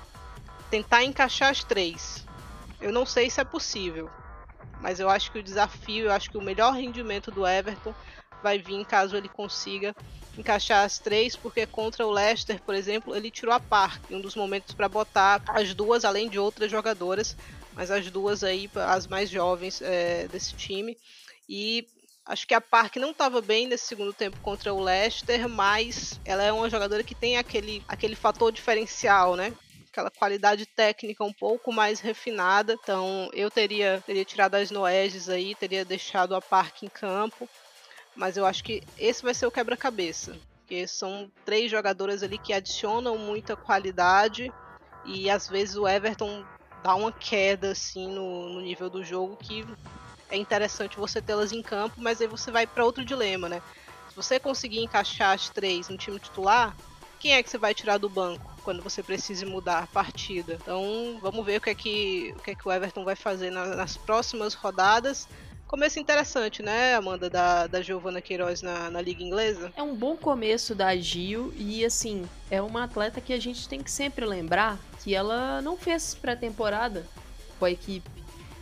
tentar 0.69 1.03
encaixar 1.03 1.49
as 1.49 1.63
três. 1.63 2.27
Eu 2.81 2.91
não 2.91 3.05
sei 3.05 3.29
se 3.29 3.41
é 3.41 3.43
possível, 3.43 4.09
mas 4.81 4.99
eu 4.99 5.09
acho 5.09 5.31
que 5.31 5.39
o 5.39 5.43
desafio, 5.43 6.05
eu 6.05 6.11
acho 6.11 6.29
que 6.29 6.37
o 6.37 6.41
melhor 6.41 6.73
rendimento 6.73 7.31
do 7.31 7.45
Everton 7.45 7.93
vai 8.41 8.57
vir 8.57 8.85
caso 8.85 9.17
ele 9.17 9.27
consiga 9.27 9.93
encaixar 10.37 10.85
as 10.85 10.99
três, 10.99 11.35
porque 11.35 11.65
contra 11.65 12.07
o 12.07 12.11
Leicester, 12.11 12.61
por 12.61 12.73
exemplo, 12.73 13.15
ele 13.15 13.29
tirou 13.29 13.53
a 13.53 13.59
Park, 13.59 14.01
um 14.09 14.21
dos 14.21 14.35
momentos 14.35 14.73
para 14.73 14.87
botar 14.87 15.43
as 15.49 15.73
duas, 15.73 16.05
além 16.05 16.29
de 16.29 16.39
outras 16.39 16.71
jogadoras, 16.71 17.35
mas 17.73 17.91
as 17.91 18.09
duas 18.09 18.43
aí, 18.43 18.69
as 18.75 19.07
mais 19.07 19.29
jovens 19.29 19.81
é, 19.81 20.27
desse 20.29 20.55
time. 20.55 20.97
E 21.47 21.85
acho 22.25 22.47
que 22.47 22.53
a 22.53 22.61
Park 22.61 22.95
não 22.95 23.11
estava 23.11 23.41
bem 23.41 23.67
nesse 23.67 23.87
segundo 23.87 24.13
tempo 24.13 24.37
contra 24.41 24.73
o 24.73 24.81
Leicester, 24.81 25.49
mas 25.49 26.19
ela 26.23 26.43
é 26.43 26.51
uma 26.53 26.69
jogadora 26.69 27.03
que 27.03 27.15
tem 27.15 27.37
aquele, 27.37 27.83
aquele 27.87 28.15
fator 28.15 28.51
diferencial, 28.51 29.35
né? 29.35 29.53
Aquela 29.91 30.11
qualidade 30.11 30.65
técnica 30.65 31.23
um 31.23 31.33
pouco 31.33 31.71
mais 31.71 31.99
refinada. 31.99 32.73
Então 32.73 33.29
eu 33.33 33.49
teria, 33.49 34.03
teria 34.05 34.25
tirado 34.25 34.55
as 34.55 34.71
Noeges 34.71 35.29
aí, 35.29 35.55
teria 35.55 35.83
deixado 35.83 36.35
a 36.35 36.41
Park 36.41 36.83
em 36.83 36.89
campo. 36.89 37.49
Mas 38.15 38.37
eu 38.37 38.45
acho 38.45 38.63
que 38.63 38.83
esse 38.97 39.23
vai 39.23 39.33
ser 39.33 39.47
o 39.47 39.51
quebra-cabeça. 39.51 40.37
Porque 40.59 40.87
são 40.87 41.31
três 41.45 41.71
jogadoras 41.71 42.21
ali 42.21 42.37
que 42.37 42.53
adicionam 42.53 43.17
muita 43.17 43.55
qualidade. 43.55 44.51
E 45.05 45.29
às 45.29 45.47
vezes 45.47 45.75
o 45.75 45.87
Everton 45.87 46.45
dá 46.83 46.95
uma 46.95 47.11
queda 47.11 47.71
assim 47.71 48.07
no, 48.07 48.49
no 48.49 48.61
nível 48.61 48.89
do 48.89 49.03
jogo 49.03 49.35
que 49.37 49.65
é 50.29 50.37
interessante 50.37 50.97
você 50.97 51.21
tê-las 51.21 51.51
em 51.51 51.61
campo, 51.61 51.95
mas 51.97 52.21
aí 52.21 52.27
você 52.27 52.51
vai 52.51 52.67
para 52.67 52.85
outro 52.85 53.03
dilema, 53.03 53.49
né? 53.49 53.61
Se 54.09 54.15
você 54.15 54.39
conseguir 54.39 54.79
encaixar 54.79 55.33
as 55.33 55.49
três 55.49 55.89
no 55.89 55.97
time 55.97 56.19
titular, 56.19 56.75
quem 57.19 57.33
é 57.33 57.43
que 57.43 57.49
você 57.49 57.57
vai 57.57 57.73
tirar 57.73 57.97
do 57.97 58.09
banco 58.09 58.49
quando 58.63 58.81
você 58.81 59.03
precise 59.03 59.45
mudar 59.45 59.79
a 59.79 59.87
partida? 59.87 60.57
Então, 60.61 61.19
vamos 61.21 61.45
ver 61.45 61.57
o 61.57 61.61
que 61.61 61.69
é 61.69 61.75
que 61.75 62.33
o, 62.35 62.41
que 62.41 62.51
é 62.51 62.55
que 62.55 62.67
o 62.67 62.71
Everton 62.71 63.03
vai 63.03 63.15
fazer 63.15 63.51
na, 63.51 63.75
nas 63.75 63.97
próximas 63.97 64.53
rodadas. 64.53 65.27
Começo 65.67 65.99
interessante, 65.99 66.63
né, 66.63 66.95
Amanda, 66.95 67.29
da, 67.29 67.67
da 67.67 67.79
Giovana 67.79 68.21
Queiroz 68.21 68.63
na, 68.63 68.89
na 68.89 69.01
Liga 69.01 69.21
Inglesa? 69.21 69.71
É 69.75 69.83
um 69.83 69.95
bom 69.95 70.15
começo 70.15 70.73
da 70.73 70.95
Gil 70.95 71.53
e, 71.55 71.85
assim, 71.85 72.27
é 72.49 72.59
uma 72.59 72.85
atleta 72.85 73.21
que 73.21 73.31
a 73.31 73.39
gente 73.39 73.69
tem 73.69 73.83
que 73.83 73.91
sempre 73.91 74.25
lembrar 74.25 74.79
que 75.03 75.13
ela 75.13 75.61
não 75.61 75.77
fez 75.77 76.15
pré-temporada 76.15 77.05
com 77.59 77.65
a 77.65 77.69
equipe. 77.71 78.09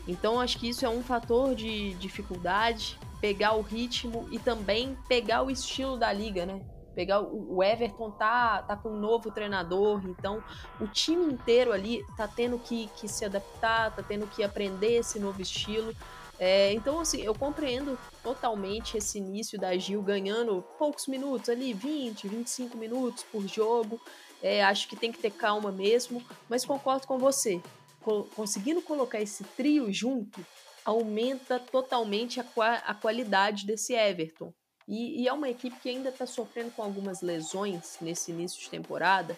Então, 0.05 0.41
acho 0.41 0.57
que 0.57 0.67
isso 0.67 0.85
é 0.85 0.89
um 0.89 1.01
fator 1.01 1.55
de 1.55 1.93
dificuldade, 1.93 2.99
pegar 3.21 3.53
o 3.53 3.61
ritmo 3.61 4.27
e 4.29 4.37
também 4.37 4.97
pegar 5.07 5.43
o 5.43 5.49
estilo 5.49 5.95
da 5.95 6.11
liga, 6.11 6.45
né? 6.45 6.59
Pegar 6.97 7.21
o 7.21 7.61
Everton 7.61 8.09
tá, 8.09 8.63
tá 8.63 8.75
com 8.75 8.89
um 8.89 8.99
novo 8.99 9.29
treinador, 9.29 10.01
então 10.09 10.43
o 10.81 10.87
time 10.87 11.31
inteiro 11.31 11.71
ali 11.71 12.03
tá 12.17 12.27
tendo 12.27 12.57
que, 12.57 12.89
que 12.95 13.07
se 13.07 13.23
adaptar, 13.23 13.95
tá 13.95 14.01
tendo 14.01 14.25
que 14.25 14.43
aprender 14.43 14.93
esse 14.93 15.19
novo 15.19 15.39
estilo. 15.39 15.93
É, 16.39 16.73
então, 16.73 16.99
assim, 16.99 17.21
eu 17.21 17.35
compreendo 17.35 17.99
totalmente 18.23 18.97
esse 18.97 19.19
início 19.19 19.59
da 19.59 19.77
Gil 19.77 20.01
ganhando 20.01 20.63
poucos 20.79 21.05
minutos 21.05 21.49
ali, 21.49 21.71
20, 21.71 22.27
25 22.29 22.75
minutos 22.75 23.23
por 23.31 23.47
jogo. 23.47 24.01
É, 24.41 24.63
acho 24.63 24.87
que 24.87 24.95
tem 24.95 25.11
que 25.11 25.19
ter 25.19 25.29
calma 25.29 25.71
mesmo, 25.71 26.25
mas 26.49 26.65
concordo 26.65 27.05
com 27.05 27.19
você. 27.19 27.61
Co 28.01 28.23
conseguindo 28.35 28.81
colocar 28.81 29.21
esse 29.21 29.43
trio 29.43 29.93
junto, 29.93 30.43
aumenta 30.83 31.59
totalmente 31.59 32.39
a, 32.39 32.45
a 32.87 32.95
qualidade 32.95 33.67
desse 33.67 33.93
Everton. 33.93 34.51
E, 34.87 35.21
e, 35.21 35.27
é 35.27 35.33
uma 35.33 35.49
equipe 35.49 35.75
que 35.81 35.89
ainda 35.89 36.09
está 36.09 36.25
sofrendo 36.25 36.71
com 36.71 36.81
algumas 36.81 37.21
lesões 37.21 37.97
nesse 37.99 38.31
início 38.31 38.59
de 38.61 38.69
temporada, 38.69 39.37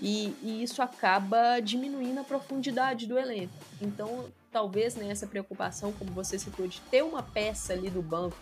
e, 0.00 0.34
e 0.42 0.62
isso 0.62 0.82
acaba 0.82 1.60
diminuindo 1.60 2.20
a 2.20 2.24
profundidade 2.24 3.06
do 3.06 3.18
elenco. 3.18 3.54
Então, 3.80 4.26
talvez 4.52 4.94
né, 4.94 5.08
essa 5.08 5.26
preocupação, 5.26 5.92
como 5.92 6.12
você 6.12 6.38
citou, 6.38 6.68
de 6.68 6.80
ter 6.82 7.02
uma 7.02 7.22
peça 7.22 7.72
ali 7.72 7.90
do 7.90 8.02
banco 8.02 8.36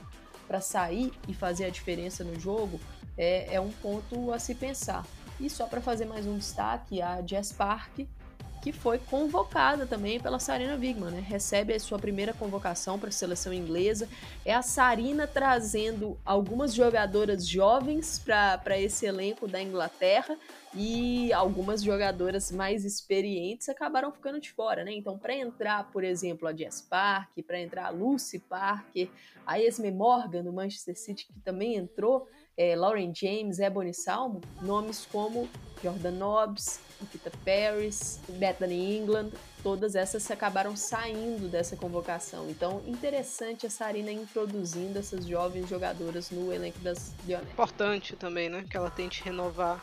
para 0.47 0.61
sair 0.61 1.13
e 1.29 1.35
fazer 1.35 1.65
a 1.65 1.71
diferença 1.71 2.25
no 2.25 2.39
jogo, 2.39 2.81
é, 3.17 3.55
é 3.55 3.61
um 3.61 3.71
ponto 3.71 4.33
a 4.33 4.39
se 4.39 4.55
pensar. 4.55 5.07
E 5.41 5.49
só 5.49 5.67
para 5.67 5.81
fazer 5.81 6.05
mais 6.05 6.27
um 6.27 6.37
destaque, 6.37 7.01
a 7.01 7.23
Jess 7.27 7.53
Park 7.53 8.01
que 8.63 8.71
foi 8.71 8.97
convocada 8.97 9.85
também 9.85 10.21
pela 10.21 10.39
Sarina 10.39 10.77
Wigman, 10.77 11.11
né? 11.11 11.21
Recebe 11.21 11.75
a 11.75 11.81
sua 11.81 11.99
primeira 11.99 12.33
convocação 12.33 12.97
para 12.97 13.09
a 13.09 13.13
seleção 13.13 13.53
inglesa. 13.53 14.09
É 14.45 14.55
a 14.55 14.63
Sarina 14.63 15.27
trazendo 15.27 16.17
algumas 16.25 16.73
jogadoras 16.73 17.47
jovens 17.47 18.21
para 18.21 18.79
esse 18.79 19.05
elenco 19.05 19.49
da 19.49 19.61
Inglaterra 19.61 20.39
e 20.73 21.33
algumas 21.33 21.83
jogadoras 21.83 22.53
mais 22.53 22.85
experientes 22.85 23.69
acabaram 23.69 24.13
ficando 24.13 24.41
de 24.41 24.53
fora, 24.53 24.85
né? 24.85 24.93
Então, 24.93 25.19
para 25.19 25.35
entrar, 25.35 25.91
por 25.91 26.05
exemplo, 26.05 26.47
a 26.47 26.55
Jess 26.55 26.81
Park, 26.83 27.31
para 27.45 27.61
entrar 27.61 27.87
a 27.87 27.91
Lucy 27.91 28.39
Parker, 28.39 29.09
a 29.45 29.61
Esme 29.61 29.91
Morgan 29.91 30.45
do 30.45 30.53
Manchester 30.53 30.97
City, 30.97 31.27
que 31.27 31.41
também 31.41 31.75
entrou, 31.75 32.29
é, 32.57 32.77
Lauren 32.77 33.13
James, 33.15 33.59
Ebony 33.59 33.95
Salmo, 33.95 34.41
nomes 34.61 35.07
como 35.11 35.49
Jordan 35.83 36.13
Nobbs, 36.13 36.81
Nikita 37.01 37.33
Paris, 37.45 38.21
Bethany 38.29 38.97
England, 38.97 39.31
todas 39.63 39.95
essas 39.95 40.31
acabaram 40.31 40.77
saindo 40.77 41.49
dessa 41.49 41.77
convocação. 41.77 42.49
Então, 42.49 42.83
interessante 42.87 43.67
a 43.67 43.71
Sarina 43.71 44.13
introduzindo 44.13 44.99
essas 44.99 45.27
jovens 45.27 45.69
jogadoras 45.69 46.31
no 46.31 46.53
elenco 46.53 46.79
das 46.79 47.13
Lioness. 47.27 47.51
Importante 47.51 48.15
também, 48.15 48.49
né, 48.49 48.65
que 48.69 48.77
ela 48.77 48.91
tente 48.91 49.23
renovar 49.25 49.83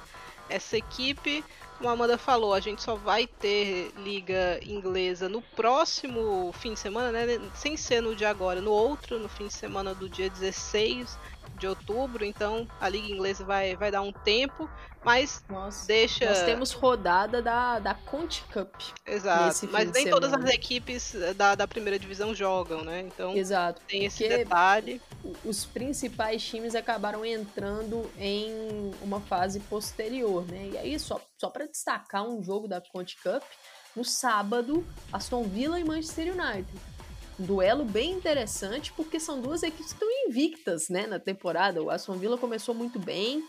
essa 0.50 0.78
equipe. 0.78 1.44
Como 1.78 1.90
a 1.90 1.94
Amanda 1.94 2.18
falou, 2.18 2.54
a 2.54 2.60
gente 2.60 2.82
só 2.82 2.96
vai 2.96 3.28
ter 3.28 3.94
liga 3.98 4.60
inglesa 4.64 5.30
no 5.30 5.42
próximo 5.42 6.52
fim 6.54 6.74
de 6.74 6.80
semana, 6.80 7.12
né? 7.12 7.40
Sem 7.54 7.78
ser 7.78 8.02
no 8.02 8.16
dia 8.16 8.30
agora, 8.30 8.60
no 8.60 8.72
outro, 8.72 9.20
no 9.20 9.30
fim 9.30 9.48
de 9.48 9.54
semana 9.54 9.94
do 9.94 10.10
dia 10.10 10.30
16 10.30 11.18
de 11.58 11.68
outubro, 11.68 12.24
então 12.24 12.68
a 12.80 12.88
Liga 12.90 13.08
Inglesa 13.08 13.44
vai, 13.44 13.76
vai 13.76 13.92
dar 13.92 14.02
um 14.02 14.12
tempo, 14.12 14.70
mas 15.04 15.44
Nossa, 15.50 15.88
deixa. 15.88 16.26
Nós 16.26 16.44
temos 16.44 16.72
rodada 16.72 17.42
da, 17.42 17.80
da 17.80 17.94
Conte 17.94 18.44
Cup. 18.52 18.74
Exato, 19.06 19.68
mas 19.72 19.92
nem 19.92 20.10
todas 20.10 20.34
as 20.34 20.46
equipes 20.50 21.16
da, 21.36 21.56
da 21.56 21.68
primeira 21.68 21.98
divisão 21.98 22.34
jogam, 22.36 22.84
né? 22.84 23.02
Então 23.02 23.36
Exato, 23.36 23.82
tem 23.88 24.06
esse 24.06 24.28
detalhe. 24.28 25.02
Os 25.44 25.66
principais 25.66 26.44
times 26.44 26.76
acabaram 26.76 27.26
entrando 27.26 28.10
em 28.18 28.92
uma 29.02 29.22
fase 29.22 29.60
posterior, 29.62 30.46
né? 30.46 30.70
E 30.74 30.78
aí, 30.78 31.00
só, 31.00 31.22
só 31.38 31.50
para 31.50 31.66
destacar 31.66 32.24
um 32.24 32.44
jogo 32.44 32.68
da 32.68 32.82
Conte 32.82 33.18
Cup, 33.22 33.44
no 33.96 34.04
sábado, 34.04 34.86
Aston 35.12 35.44
Villa 35.44 35.80
e 35.80 35.84
Manchester 35.84 36.34
United 36.34 36.80
duelo 37.40 37.86
bem 37.86 38.12
interessante, 38.12 38.92
porque 38.94 39.20
são 39.20 39.40
duas 39.40 39.64
equipes 39.64 39.94
que 39.94 40.04
estão 40.04 40.28
invictas 40.28 40.90
né, 40.90 41.08
na 41.08 41.20
temporada. 41.20 41.82
O 41.82 41.90
Aston 41.90 42.18
Villa 42.18 42.38
começou 42.38 42.76
muito 42.76 43.00
bem, 43.00 43.44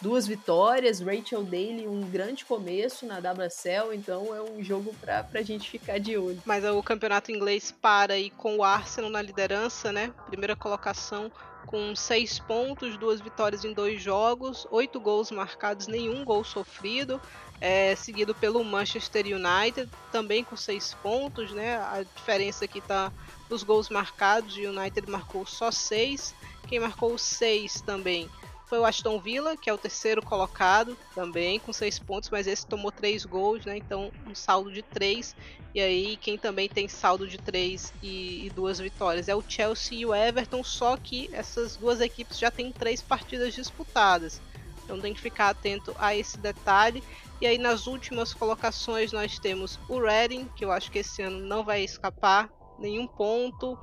duas 0.00 0.26
vitórias, 0.26 1.00
Rachel 1.00 1.44
Daly 1.44 1.86
um 1.86 2.02
grande 2.10 2.44
começo 2.44 3.06
na 3.06 3.18
WSL, 3.18 3.94
então 3.94 4.34
é 4.34 4.42
um 4.42 4.62
jogo 4.62 4.94
para 5.00 5.26
a 5.32 5.42
gente 5.42 5.70
ficar 5.70 5.98
de 5.98 6.16
olho. 6.16 6.42
Mas 6.44 6.64
o 6.64 6.82
campeonato 6.82 7.30
inglês 7.30 7.72
para 7.72 8.14
aí 8.14 8.30
com 8.30 8.58
o 8.58 8.64
Arsenal 8.64 9.10
na 9.10 9.22
liderança, 9.22 9.92
né? 9.92 10.12
Primeira 10.26 10.56
colocação 10.56 11.30
com 11.66 11.94
seis 11.94 12.38
pontos, 12.38 12.96
duas 12.96 13.20
vitórias 13.20 13.64
em 13.64 13.72
dois 13.72 14.00
jogos, 14.00 14.66
oito 14.70 15.00
gols 15.00 15.30
marcados, 15.30 15.86
nenhum 15.86 16.24
gol 16.24 16.44
sofrido. 16.44 17.20
É, 17.58 17.96
seguido 17.96 18.34
pelo 18.34 18.62
Manchester 18.62 19.24
United, 19.24 19.90
também 20.12 20.44
com 20.44 20.54
seis 20.54 20.92
pontos, 21.02 21.52
né? 21.52 21.78
A 21.78 22.02
diferença 22.02 22.66
aqui 22.66 22.80
está 22.80 23.10
nos 23.48 23.62
gols 23.62 23.88
marcados, 23.88 24.56
o 24.58 24.60
United 24.60 25.10
marcou 25.10 25.46
só 25.46 25.70
seis. 25.70 26.34
Quem 26.68 26.78
marcou 26.78 27.16
seis 27.16 27.80
também 27.80 28.28
foi 28.66 28.80
o 28.80 28.84
Aston 28.84 29.18
Villa, 29.20 29.56
que 29.56 29.70
é 29.70 29.72
o 29.72 29.78
terceiro 29.78 30.20
colocado 30.20 30.96
também, 31.14 31.58
com 31.60 31.72
seis 31.72 31.98
pontos, 31.98 32.28
mas 32.30 32.48
esse 32.48 32.66
tomou 32.66 32.90
três 32.90 33.24
gols, 33.24 33.64
né? 33.64 33.76
Então 33.76 34.10
um 34.26 34.34
saldo 34.34 34.72
de 34.72 34.82
três. 34.82 35.36
E 35.72 35.80
aí 35.80 36.16
quem 36.16 36.36
também 36.36 36.68
tem 36.68 36.88
saldo 36.88 37.28
de 37.28 37.38
três 37.38 37.92
e, 38.02 38.46
e, 38.46 38.50
duas 38.50 38.78
vitórias 38.78 39.28
é 39.28 39.34
o 39.34 39.44
Chelsea 39.46 39.98
e 39.98 40.06
o 40.06 40.14
Everton, 40.14 40.64
só 40.64 40.96
que 40.96 41.30
essas 41.32 41.76
duas 41.76 42.00
equipes 42.00 42.38
já 42.38 42.50
têm 42.50 42.72
três 42.72 43.00
partidas 43.00 43.54
disputadas. 43.54 44.40
Então 44.84 45.00
tem 45.00 45.14
que 45.14 45.20
ficar 45.20 45.50
atento 45.50 45.94
a 45.98 46.16
esse 46.16 46.38
detalhe. 46.38 47.04
E 47.40 47.46
aí 47.46 47.58
nas 47.58 47.86
últimas 47.86 48.34
colocações 48.34 49.12
nós 49.12 49.38
temos 49.38 49.78
o 49.88 50.00
Reading, 50.00 50.48
que 50.56 50.64
eu 50.64 50.72
acho 50.72 50.90
que 50.90 51.00
esse 51.00 51.22
ano 51.22 51.38
não 51.38 51.62
vai 51.62 51.84
escapar 51.84 52.50
nenhum 52.78 53.06
ponto. 53.06 53.78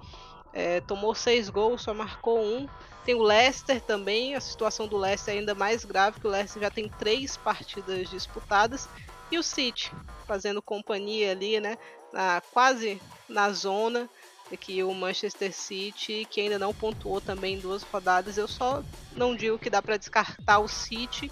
É, 0.52 0.82
tomou 0.82 1.16
seis 1.16 1.50
gols, 1.50 1.84
só 1.84 1.94
marcou 1.94 2.40
um. 2.44 2.68
Tem 3.06 3.16
o 3.16 3.22
Leicester 3.22 3.82
também, 3.82 4.34
a 4.34 4.40
situação 4.40 4.88
do 4.88 4.98
Leicester 4.98 5.36
é 5.36 5.40
ainda 5.40 5.54
mais 5.54 5.84
grave, 5.84 6.20
que 6.20 6.28
o 6.28 6.30
Leicester 6.30 6.62
já 6.62 6.72
tem 6.72 6.88
três 6.88 7.36
partidas 7.36 8.10
disputadas. 8.10 8.88
E 9.30 9.38
o 9.38 9.44
City, 9.44 9.92
fazendo 10.26 10.62
companhia 10.62 11.32
ali, 11.32 11.60
né? 11.60 11.78
Na, 12.14 12.42
quase 12.52 13.02
na 13.28 13.52
zona. 13.52 14.10
aqui 14.52 14.84
o 14.84 14.94
Manchester 14.94 15.54
City, 15.54 16.28
que 16.30 16.42
ainda 16.42 16.60
não 16.60 16.74
pontuou 16.74 17.20
também 17.20 17.56
em 17.56 17.60
duas 17.60 17.84
rodadas. 17.84 18.38
Eu 18.38 18.48
só 18.48 18.84
não 19.16 19.36
digo 19.36 19.58
que 19.58 19.70
dá 19.70 19.82
para 19.82 19.98
descartar 19.98 20.60
o 20.60 20.68
City, 20.68 21.32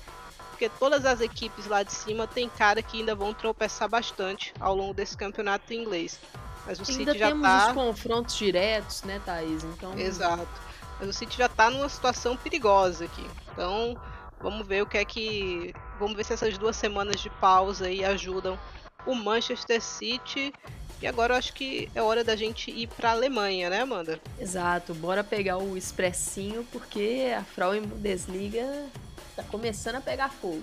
porque 0.49 0.67
todas 0.69 1.05
as 1.05 1.21
equipes 1.21 1.67
lá 1.67 1.83
de 1.83 1.93
cima 1.93 2.27
tem 2.27 2.49
cara 2.49 2.81
que 2.81 2.97
ainda 2.97 3.15
vão 3.15 3.33
tropeçar 3.33 3.87
bastante 3.87 4.53
ao 4.59 4.75
longo 4.75 4.93
desse 4.93 5.15
campeonato 5.15 5.73
inglês. 5.73 6.19
Mas 6.65 6.79
o 6.79 6.81
ainda 6.81 7.11
City 7.11 7.19
já 7.19 7.27
temos 7.27 7.47
tá... 7.47 7.67
os 7.67 7.73
confrontos 7.73 8.35
diretos, 8.35 9.03
né, 9.03 9.21
Thaís? 9.25 9.63
Então... 9.63 9.97
Exato. 9.97 10.70
Mas 11.01 11.09
o 11.09 11.13
City 11.13 11.35
já 11.35 11.49
tá 11.49 11.71
numa 11.71 11.89
situação 11.89 12.37
perigosa 12.37 13.05
aqui. 13.05 13.25
Então, 13.51 13.97
vamos 14.39 14.67
ver 14.67 14.83
o 14.83 14.85
que 14.85 14.99
é 14.99 15.03
que. 15.03 15.73
Vamos 15.99 16.15
ver 16.15 16.23
se 16.23 16.33
essas 16.33 16.59
duas 16.59 16.75
semanas 16.75 17.19
de 17.19 17.29
pausa 17.31 17.87
aí 17.87 18.05
ajudam 18.05 18.57
o 19.07 19.15
Manchester 19.15 19.81
City. 19.81 20.53
E 21.01 21.07
agora 21.07 21.33
eu 21.33 21.37
acho 21.39 21.53
que 21.53 21.89
é 21.95 22.01
hora 22.03 22.23
da 22.23 22.35
gente 22.35 22.69
ir 22.69 22.85
para 22.85 23.09
a 23.09 23.13
Alemanha, 23.13 23.71
né, 23.71 23.81
Amanda? 23.81 24.21
Exato, 24.39 24.93
bora 24.93 25.23
pegar 25.23 25.57
o 25.57 25.75
expressinho 25.75 26.63
porque 26.71 27.33
a 27.35 27.43
Frauen 27.43 27.81
Bundesliga 27.81 28.85
tá 29.35 29.41
começando 29.41 29.95
a 29.95 30.01
pegar 30.01 30.29
fogo. 30.29 30.61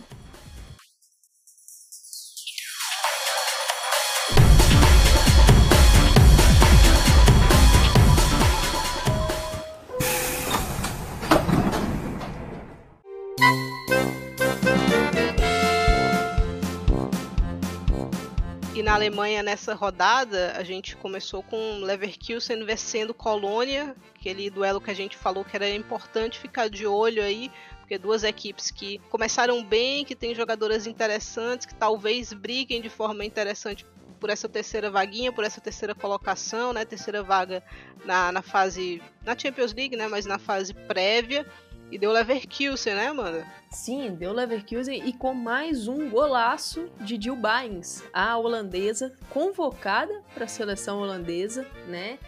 Na 18.88 18.94
Alemanha, 18.94 19.42
nessa 19.42 19.74
rodada, 19.74 20.54
a 20.56 20.64
gente 20.64 20.96
começou 20.96 21.42
com 21.42 21.80
Leverkusen 21.82 22.64
vencendo 22.64 23.12
Colônia, 23.12 23.94
aquele 24.16 24.48
duelo 24.48 24.80
que 24.80 24.90
a 24.90 24.94
gente 24.94 25.14
falou 25.14 25.44
que 25.44 25.54
era 25.54 25.68
importante 25.68 26.38
ficar 26.38 26.70
de 26.70 26.86
olho 26.86 27.22
aí, 27.22 27.52
porque 27.80 27.98
duas 27.98 28.24
equipes 28.24 28.70
que 28.70 28.98
começaram 29.10 29.62
bem, 29.62 30.06
que 30.06 30.16
têm 30.16 30.34
jogadoras 30.34 30.86
interessantes, 30.86 31.66
que 31.66 31.74
talvez 31.74 32.32
briguem 32.32 32.80
de 32.80 32.88
forma 32.88 33.26
interessante 33.26 33.84
por 34.18 34.30
essa 34.30 34.48
terceira 34.48 34.90
vaguinha, 34.90 35.30
por 35.30 35.44
essa 35.44 35.60
terceira 35.60 35.94
colocação, 35.94 36.72
né? 36.72 36.86
Terceira 36.86 37.22
vaga 37.22 37.62
na, 38.06 38.32
na 38.32 38.40
fase. 38.40 39.02
na 39.22 39.38
Champions 39.38 39.74
League, 39.74 39.98
né? 39.98 40.08
Mas 40.08 40.24
na 40.24 40.38
fase 40.38 40.72
prévia. 40.72 41.46
E 41.90 41.96
deu 41.96 42.12
Leverkusen, 42.12 42.94
né, 42.94 43.10
mano? 43.12 43.42
Sim, 43.70 44.14
deu 44.14 44.30
Leverkusen 44.32 45.08
e 45.08 45.12
com 45.12 45.32
mais 45.32 45.88
um 45.88 46.10
golaço 46.10 46.90
de 47.00 47.18
Jill 47.20 47.34
Bynes, 47.36 48.04
a 48.12 48.36
holandesa 48.36 49.14
convocada 49.30 50.22
para 50.34 50.44
a 50.44 50.48
seleção 50.48 50.98
holandesa, 51.00 51.66
né? 51.86 52.18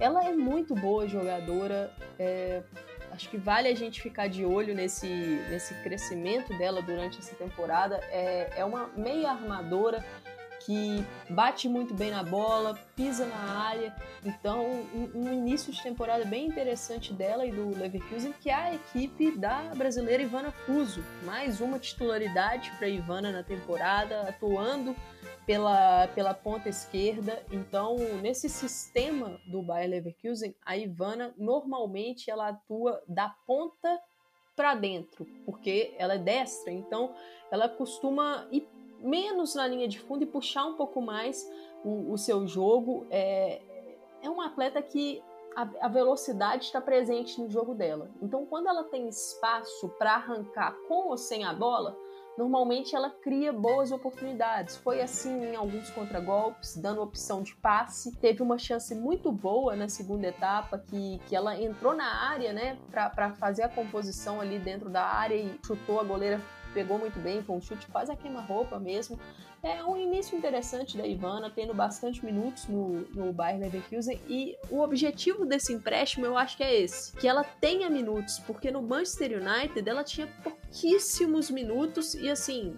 Ela 0.00 0.24
é 0.24 0.32
muito 0.32 0.74
boa 0.74 1.06
jogadora, 1.06 1.94
é, 2.18 2.64
acho 3.12 3.28
que 3.28 3.36
vale 3.36 3.68
a 3.68 3.74
gente 3.76 4.02
ficar 4.02 4.26
de 4.26 4.44
olho 4.44 4.74
nesse, 4.74 5.06
nesse 5.48 5.74
crescimento 5.74 6.52
dela 6.58 6.82
durante 6.82 7.20
essa 7.20 7.36
temporada. 7.36 8.00
É, 8.10 8.54
é 8.56 8.64
uma 8.64 8.90
meia 8.96 9.30
armadora 9.30 10.04
que 10.64 11.04
bate 11.30 11.68
muito 11.68 11.94
bem 11.94 12.10
na 12.10 12.22
bola, 12.22 12.74
pisa 12.96 13.26
na 13.26 13.36
área. 13.36 13.94
Então, 14.24 14.64
um, 14.94 15.10
um, 15.14 15.32
início 15.32 15.72
de 15.72 15.82
temporada 15.82 16.24
bem 16.24 16.46
interessante 16.46 17.12
dela 17.12 17.44
e 17.44 17.52
do 17.52 17.76
Leverkusen, 17.78 18.32
que 18.40 18.48
é 18.48 18.54
a 18.54 18.74
equipe 18.74 19.32
da 19.32 19.74
brasileira 19.74 20.22
Ivana 20.22 20.50
Fuso. 20.50 21.04
Mais 21.24 21.60
uma 21.60 21.78
titularidade 21.78 22.70
para 22.78 22.88
Ivana 22.88 23.30
na 23.30 23.42
temporada, 23.42 24.22
atuando 24.22 24.96
pela, 25.46 26.08
pela 26.08 26.32
ponta 26.32 26.68
esquerda. 26.68 27.42
Então, 27.52 27.96
nesse 28.22 28.48
sistema 28.48 29.38
do 29.46 29.62
Bayer 29.62 29.90
Leverkusen, 29.90 30.54
a 30.64 30.76
Ivana 30.76 31.34
normalmente 31.36 32.30
ela 32.30 32.48
atua 32.48 33.02
da 33.06 33.28
ponta 33.46 34.00
para 34.56 34.74
dentro, 34.74 35.26
porque 35.44 35.94
ela 35.98 36.14
é 36.14 36.18
destra, 36.18 36.72
então 36.72 37.12
ela 37.50 37.68
costuma 37.68 38.46
ir 38.52 38.68
menos 39.04 39.54
na 39.54 39.66
linha 39.66 39.86
de 39.86 40.00
fundo 40.00 40.22
e 40.24 40.26
puxar 40.26 40.64
um 40.64 40.74
pouco 40.74 41.00
mais 41.00 41.48
o, 41.84 42.12
o 42.12 42.18
seu 42.18 42.46
jogo. 42.46 43.06
É, 43.10 43.60
é 44.22 44.30
um 44.30 44.40
atleta 44.40 44.80
que 44.80 45.22
a, 45.54 45.68
a 45.82 45.88
velocidade 45.88 46.64
está 46.64 46.80
presente 46.80 47.40
no 47.40 47.48
jogo 47.48 47.74
dela. 47.74 48.10
Então, 48.20 48.44
quando 48.46 48.68
ela 48.68 48.84
tem 48.84 49.08
espaço 49.08 49.88
para 49.98 50.14
arrancar 50.14 50.74
com 50.88 51.08
ou 51.08 51.16
sem 51.16 51.44
a 51.44 51.52
bola, 51.52 51.96
normalmente 52.36 52.96
ela 52.96 53.10
cria 53.10 53.52
boas 53.52 53.92
oportunidades. 53.92 54.76
Foi 54.76 55.00
assim 55.00 55.52
em 55.52 55.54
alguns 55.54 55.90
contragolpes, 55.90 56.76
dando 56.76 57.02
opção 57.02 57.42
de 57.42 57.54
passe. 57.56 58.16
Teve 58.16 58.42
uma 58.42 58.58
chance 58.58 58.94
muito 58.94 59.30
boa 59.30 59.76
na 59.76 59.88
segunda 59.88 60.26
etapa, 60.26 60.78
que, 60.78 61.20
que 61.28 61.36
ela 61.36 61.60
entrou 61.60 61.94
na 61.94 62.28
área, 62.28 62.52
né, 62.52 62.78
para 62.90 63.30
fazer 63.34 63.62
a 63.62 63.68
composição 63.68 64.40
ali 64.40 64.58
dentro 64.58 64.90
da 64.90 65.04
área 65.04 65.36
e 65.36 65.58
chutou 65.64 66.00
a 66.00 66.04
goleira 66.04 66.40
pegou 66.74 66.98
muito 66.98 67.18
bem, 67.20 67.42
com 67.42 67.56
um 67.56 67.60
chute 67.60 67.86
quase 67.86 68.10
a 68.10 68.16
queima-roupa 68.16 68.78
mesmo. 68.78 69.18
É 69.62 69.82
um 69.82 69.96
início 69.96 70.36
interessante 70.36 70.98
da 70.98 71.06
Ivana, 71.06 71.48
tendo 71.48 71.72
bastante 71.72 72.22
minutos 72.22 72.66
no, 72.66 73.00
no 73.14 73.32
Bayern 73.32 73.64
Leverkusen. 73.64 74.20
E 74.28 74.56
o 74.68 74.80
objetivo 74.80 75.46
desse 75.46 75.72
empréstimo 75.72 76.26
eu 76.26 76.36
acho 76.36 76.56
que 76.58 76.62
é 76.62 76.82
esse: 76.82 77.16
que 77.16 77.26
ela 77.26 77.44
tenha 77.44 77.88
minutos, 77.88 78.38
porque 78.40 78.70
no 78.70 78.82
Manchester 78.82 79.40
United 79.40 79.88
ela 79.88 80.04
tinha 80.04 80.26
pouquíssimos 80.42 81.50
minutos 81.50 82.14
e 82.14 82.28
assim. 82.28 82.76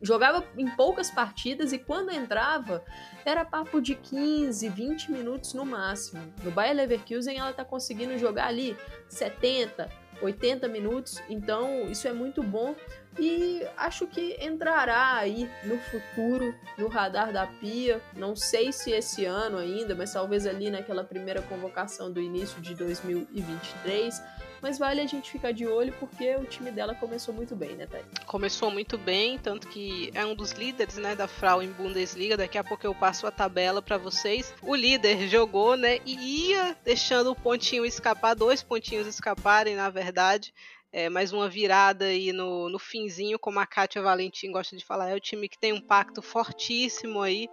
Jogava 0.00 0.46
em 0.56 0.70
poucas 0.76 1.10
partidas 1.10 1.72
e 1.72 1.78
quando 1.78 2.12
entrava 2.12 2.84
era 3.24 3.44
papo 3.44 3.80
de 3.80 3.96
15, 3.96 4.68
20 4.68 5.10
minutos 5.10 5.54
no 5.54 5.64
máximo. 5.64 6.22
No 6.44 6.52
Bayern 6.52 6.82
Leverkusen 6.82 7.36
ela 7.36 7.52
tá 7.52 7.64
conseguindo 7.64 8.16
jogar 8.16 8.46
ali 8.46 8.76
70, 9.08 9.90
80 10.22 10.68
minutos, 10.68 11.20
então 11.28 11.90
isso 11.90 12.06
é 12.06 12.12
muito 12.12 12.44
bom 12.44 12.76
e 13.18 13.66
acho 13.76 14.06
que 14.06 14.36
entrará 14.40 15.16
aí 15.16 15.50
no 15.64 15.78
futuro 15.78 16.54
no 16.76 16.88
radar 16.88 17.32
da 17.32 17.46
Pia. 17.46 18.00
Não 18.16 18.36
sei 18.36 18.72
se 18.72 18.90
esse 18.92 19.24
ano 19.24 19.58
ainda, 19.58 19.94
mas 19.94 20.12
talvez 20.12 20.46
ali 20.46 20.70
naquela 20.70 21.04
primeira 21.04 21.42
convocação 21.42 22.10
do 22.12 22.20
início 22.20 22.60
de 22.60 22.74
2023. 22.74 24.22
Mas 24.60 24.78
vale 24.78 25.00
a 25.00 25.06
gente 25.06 25.30
ficar 25.30 25.52
de 25.52 25.66
olho 25.66 25.92
porque 26.00 26.34
o 26.36 26.44
time 26.44 26.70
dela 26.70 26.94
começou 26.94 27.32
muito 27.32 27.54
bem, 27.54 27.76
né, 27.76 27.86
Thay? 27.86 28.02
Começou 28.26 28.70
muito 28.70 28.98
bem, 28.98 29.38
tanto 29.38 29.68
que 29.68 30.10
é 30.14 30.26
um 30.26 30.34
dos 30.34 30.52
líderes, 30.52 30.96
né, 30.96 31.14
da 31.14 31.28
Frau 31.28 31.62
em 31.62 31.70
Bundesliga. 31.70 32.36
Daqui 32.36 32.58
a 32.58 32.64
pouco 32.64 32.84
eu 32.84 32.94
passo 32.94 33.26
a 33.26 33.30
tabela 33.30 33.80
para 33.80 33.96
vocês. 33.96 34.52
O 34.62 34.74
líder 34.74 35.28
jogou, 35.28 35.76
né, 35.76 36.00
e 36.04 36.50
ia 36.50 36.76
deixando 36.84 37.30
o 37.30 37.36
pontinho 37.36 37.86
escapar, 37.86 38.34
dois 38.34 38.62
pontinhos 38.62 39.06
escaparem, 39.06 39.76
na 39.76 39.90
verdade. 39.90 40.52
É, 40.90 41.10
mais 41.10 41.34
uma 41.34 41.48
virada 41.48 42.06
aí 42.06 42.32
no, 42.32 42.70
no 42.70 42.78
finzinho, 42.78 43.38
como 43.38 43.60
a 43.60 43.66
Kátia 43.66 44.00
Valentim 44.00 44.50
gosta 44.50 44.74
de 44.74 44.84
falar. 44.84 45.10
É 45.10 45.14
o 45.14 45.20
time 45.20 45.48
que 45.48 45.58
tem 45.58 45.72
um 45.72 45.80
pacto 45.80 46.22
fortíssimo 46.22 47.20
aí. 47.20 47.46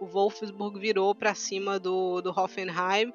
O 0.00 0.06
Wolfsburg 0.06 0.80
virou 0.80 1.14
para 1.14 1.34
cima 1.34 1.78
do, 1.78 2.20
do 2.20 2.30
Hoffenheim. 2.30 3.12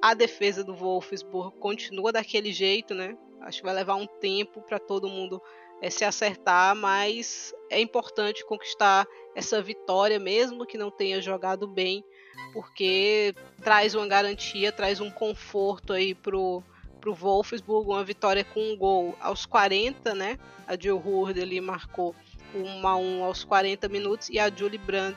A 0.00 0.14
defesa 0.14 0.62
do 0.62 0.74
Wolfsburg 0.74 1.56
continua 1.58 2.12
daquele 2.12 2.52
jeito, 2.52 2.94
né? 2.94 3.16
Acho 3.40 3.58
que 3.58 3.66
vai 3.66 3.74
levar 3.74 3.96
um 3.96 4.06
tempo 4.06 4.62
para 4.62 4.78
todo 4.78 5.08
mundo 5.08 5.42
é, 5.82 5.90
se 5.90 6.04
acertar, 6.04 6.76
mas 6.76 7.52
é 7.70 7.80
importante 7.80 8.46
conquistar 8.46 9.04
essa 9.34 9.60
vitória, 9.60 10.18
mesmo 10.20 10.66
que 10.66 10.78
não 10.78 10.90
tenha 10.90 11.20
jogado 11.20 11.66
bem, 11.66 12.04
porque 12.52 13.34
traz 13.62 13.94
uma 13.94 14.06
garantia, 14.06 14.70
traz 14.70 15.00
um 15.00 15.10
conforto 15.10 15.92
aí 15.92 16.14
pro 16.14 16.62
para 17.08 17.12
o 17.12 17.14
Wolfsburg, 17.14 17.88
uma 17.88 18.04
vitória 18.04 18.44
com 18.44 18.60
um 18.60 18.76
gol 18.76 19.16
aos 19.20 19.46
40, 19.46 20.14
né? 20.14 20.38
A 20.66 20.76
Jill 20.78 20.98
Hurd 20.98 21.40
ali 21.40 21.60
marcou 21.60 22.14
1 22.54 22.86
a 22.86 22.96
1 22.96 23.24
aos 23.24 23.44
40 23.44 23.88
minutos 23.88 24.28
e 24.28 24.38
a 24.38 24.50
Julie 24.50 24.78
Brand 24.78 25.14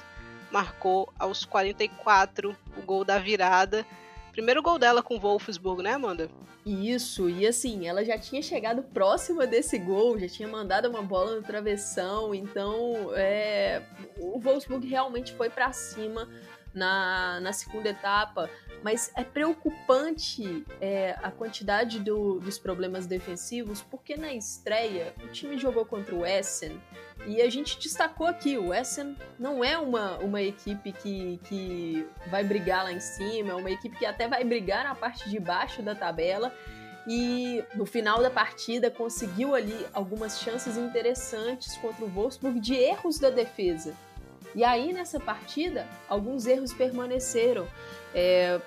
marcou 0.51 1.11
aos 1.19 1.43
44 1.43 2.55
o 2.77 2.81
gol 2.81 3.03
da 3.03 3.17
virada. 3.17 3.85
Primeiro 4.31 4.61
gol 4.61 4.79
dela 4.79 5.03
com 5.03 5.17
o 5.17 5.19
Wolfsburg, 5.19 5.83
né, 5.83 5.93
Amanda? 5.93 6.29
Isso, 6.65 7.29
e 7.29 7.45
assim, 7.45 7.87
ela 7.87 8.05
já 8.05 8.17
tinha 8.17 8.41
chegado 8.41 8.83
próxima 8.83 9.45
desse 9.45 9.77
gol, 9.77 10.17
já 10.17 10.29
tinha 10.29 10.47
mandado 10.47 10.87
uma 10.87 11.01
bola 11.01 11.35
no 11.35 11.41
travessão, 11.41 12.33
então 12.33 13.11
é, 13.15 13.81
o 14.19 14.39
Wolfsburg 14.39 14.87
realmente 14.87 15.33
foi 15.33 15.49
para 15.49 15.73
cima 15.73 16.29
na, 16.73 17.39
na 17.41 17.51
segunda 17.51 17.89
etapa 17.89 18.49
mas 18.83 19.11
é 19.15 19.23
preocupante 19.23 20.65
é, 20.79 21.15
a 21.21 21.31
quantidade 21.31 21.99
do, 21.99 22.39
dos 22.39 22.57
problemas 22.57 23.05
defensivos, 23.05 23.81
porque 23.81 24.15
na 24.15 24.33
estreia 24.33 25.13
o 25.23 25.27
time 25.27 25.57
jogou 25.57 25.85
contra 25.85 26.15
o 26.15 26.25
Essen 26.25 26.79
e 27.27 27.41
a 27.41 27.49
gente 27.49 27.79
destacou 27.79 28.27
aqui: 28.27 28.57
o 28.57 28.73
Essen 28.73 29.15
não 29.37 29.63
é 29.63 29.77
uma, 29.77 30.17
uma 30.17 30.41
equipe 30.41 30.91
que, 30.91 31.39
que 31.43 32.07
vai 32.29 32.43
brigar 32.43 32.83
lá 32.83 32.91
em 32.91 32.99
cima, 32.99 33.51
é 33.51 33.55
uma 33.55 33.71
equipe 33.71 33.97
que 33.97 34.05
até 34.05 34.27
vai 34.27 34.43
brigar 34.43 34.83
na 34.83 34.95
parte 34.95 35.29
de 35.29 35.39
baixo 35.39 35.81
da 35.81 35.95
tabela. 35.95 36.53
E 37.07 37.63
no 37.73 37.83
final 37.83 38.21
da 38.21 38.29
partida 38.29 38.91
conseguiu 38.91 39.55
ali 39.55 39.87
algumas 39.91 40.39
chances 40.39 40.77
interessantes 40.77 41.75
contra 41.77 42.05
o 42.05 42.07
Wolfsburg 42.07 42.59
de 42.59 42.75
erros 42.75 43.17
da 43.17 43.31
defesa. 43.31 43.95
E 44.53 44.63
aí 44.63 44.91
nessa 44.93 45.19
partida, 45.19 45.87
alguns 46.09 46.45
erros 46.45 46.73
permaneceram. 46.73 47.67
É, 48.13 48.59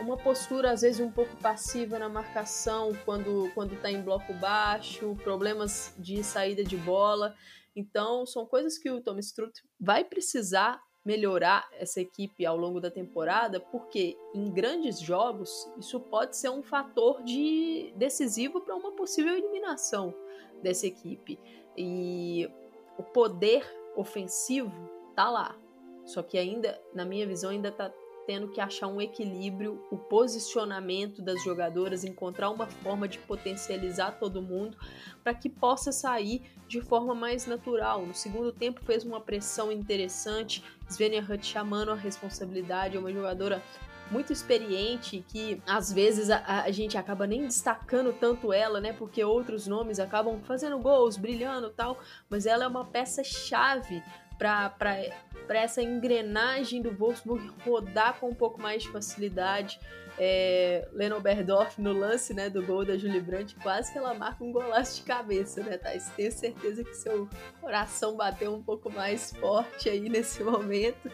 uma 0.00 0.16
postura 0.16 0.72
às 0.72 0.82
vezes 0.82 1.00
um 1.00 1.10
pouco 1.10 1.34
passiva 1.36 1.98
na 1.98 2.08
marcação 2.08 2.92
quando 3.04 3.50
está 3.74 3.90
em 3.90 4.02
bloco 4.02 4.32
baixo, 4.34 5.16
problemas 5.22 5.94
de 5.98 6.22
saída 6.22 6.64
de 6.64 6.76
bola. 6.76 7.34
Então, 7.74 8.26
são 8.26 8.44
coisas 8.46 8.76
que 8.78 8.90
o 8.90 9.00
Tom 9.00 9.18
Strutt 9.18 9.62
vai 9.78 10.04
precisar 10.04 10.80
melhorar 11.04 11.66
essa 11.72 12.00
equipe 12.00 12.44
ao 12.44 12.56
longo 12.56 12.80
da 12.80 12.90
temporada, 12.90 13.58
porque 13.58 14.16
em 14.34 14.50
grandes 14.50 15.00
jogos 15.00 15.50
isso 15.78 15.98
pode 15.98 16.36
ser 16.36 16.50
um 16.50 16.62
fator 16.62 17.22
de 17.22 17.92
decisivo 17.96 18.60
para 18.60 18.76
uma 18.76 18.92
possível 18.92 19.34
eliminação 19.34 20.14
dessa 20.62 20.86
equipe. 20.86 21.38
E 21.76 22.50
o 22.98 23.02
poder 23.02 23.64
ofensivo 23.96 24.72
tá 25.14 25.28
lá. 25.28 25.56
Só 26.04 26.22
que 26.22 26.38
ainda, 26.38 26.80
na 26.94 27.04
minha 27.04 27.26
visão, 27.26 27.50
ainda 27.50 27.70
tá 27.70 27.92
tendo 28.26 28.48
que 28.48 28.60
achar 28.60 28.86
um 28.86 29.00
equilíbrio, 29.00 29.84
o 29.90 29.96
posicionamento 29.96 31.20
das 31.20 31.42
jogadoras, 31.42 32.04
encontrar 32.04 32.50
uma 32.50 32.66
forma 32.66 33.08
de 33.08 33.18
potencializar 33.18 34.18
todo 34.18 34.40
mundo 34.40 34.76
para 35.24 35.34
que 35.34 35.48
possa 35.48 35.90
sair 35.90 36.42
de 36.68 36.80
forma 36.80 37.14
mais 37.14 37.46
natural. 37.46 38.06
No 38.06 38.14
segundo 38.14 38.52
tempo 38.52 38.84
fez 38.84 39.04
uma 39.04 39.20
pressão 39.20 39.72
interessante, 39.72 40.62
Svenja 40.88 41.20
Hutt 41.20 41.44
chamando 41.44 41.90
a 41.90 41.96
responsabilidade, 41.96 42.96
é 42.96 43.00
uma 43.00 43.12
jogadora 43.12 43.62
muito 44.10 44.32
experiente 44.32 45.24
que 45.28 45.62
às 45.66 45.92
vezes 45.92 46.30
a, 46.30 46.64
a, 46.64 46.70
gente 46.70 46.98
acaba 46.98 47.26
nem 47.26 47.46
destacando 47.46 48.12
tanto 48.12 48.52
ela, 48.52 48.80
né? 48.80 48.92
Porque 48.92 49.22
outros 49.22 49.66
nomes 49.66 50.00
acabam 50.00 50.40
fazendo 50.42 50.78
gols, 50.78 51.16
brilhando 51.16 51.70
tal, 51.70 51.98
mas 52.28 52.46
ela 52.46 52.64
é 52.64 52.66
uma 52.66 52.84
peça 52.84 53.22
chave 53.22 54.02
para 54.36 55.04
essa 55.50 55.82
engrenagem 55.82 56.80
do 56.80 56.90
Wolfsburg 56.90 57.52
rodar 57.62 58.18
com 58.18 58.30
um 58.30 58.34
pouco 58.34 58.60
mais 58.60 58.82
de 58.82 58.88
facilidade. 58.88 59.78
É, 60.18 60.86
Leno 60.92 61.18
Berdorf 61.20 61.80
no 61.80 61.92
lance 61.92 62.34
né, 62.34 62.50
do 62.50 62.62
gol 62.62 62.84
da 62.84 62.98
Julie 62.98 63.20
Brandt, 63.20 63.54
quase 63.56 63.90
que 63.90 63.96
ela 63.96 64.12
marca 64.12 64.44
um 64.44 64.52
golaço 64.52 64.96
de 64.96 65.02
cabeça, 65.02 65.62
né, 65.62 65.78
Thais? 65.78 66.10
Tenho 66.14 66.32
certeza 66.32 66.84
que 66.84 66.94
seu 66.94 67.28
coração 67.60 68.16
bateu 68.16 68.52
um 68.54 68.62
pouco 68.62 68.90
mais 68.90 69.32
forte 69.32 69.88
aí 69.88 70.08
nesse 70.10 70.42
momento. 70.42 71.10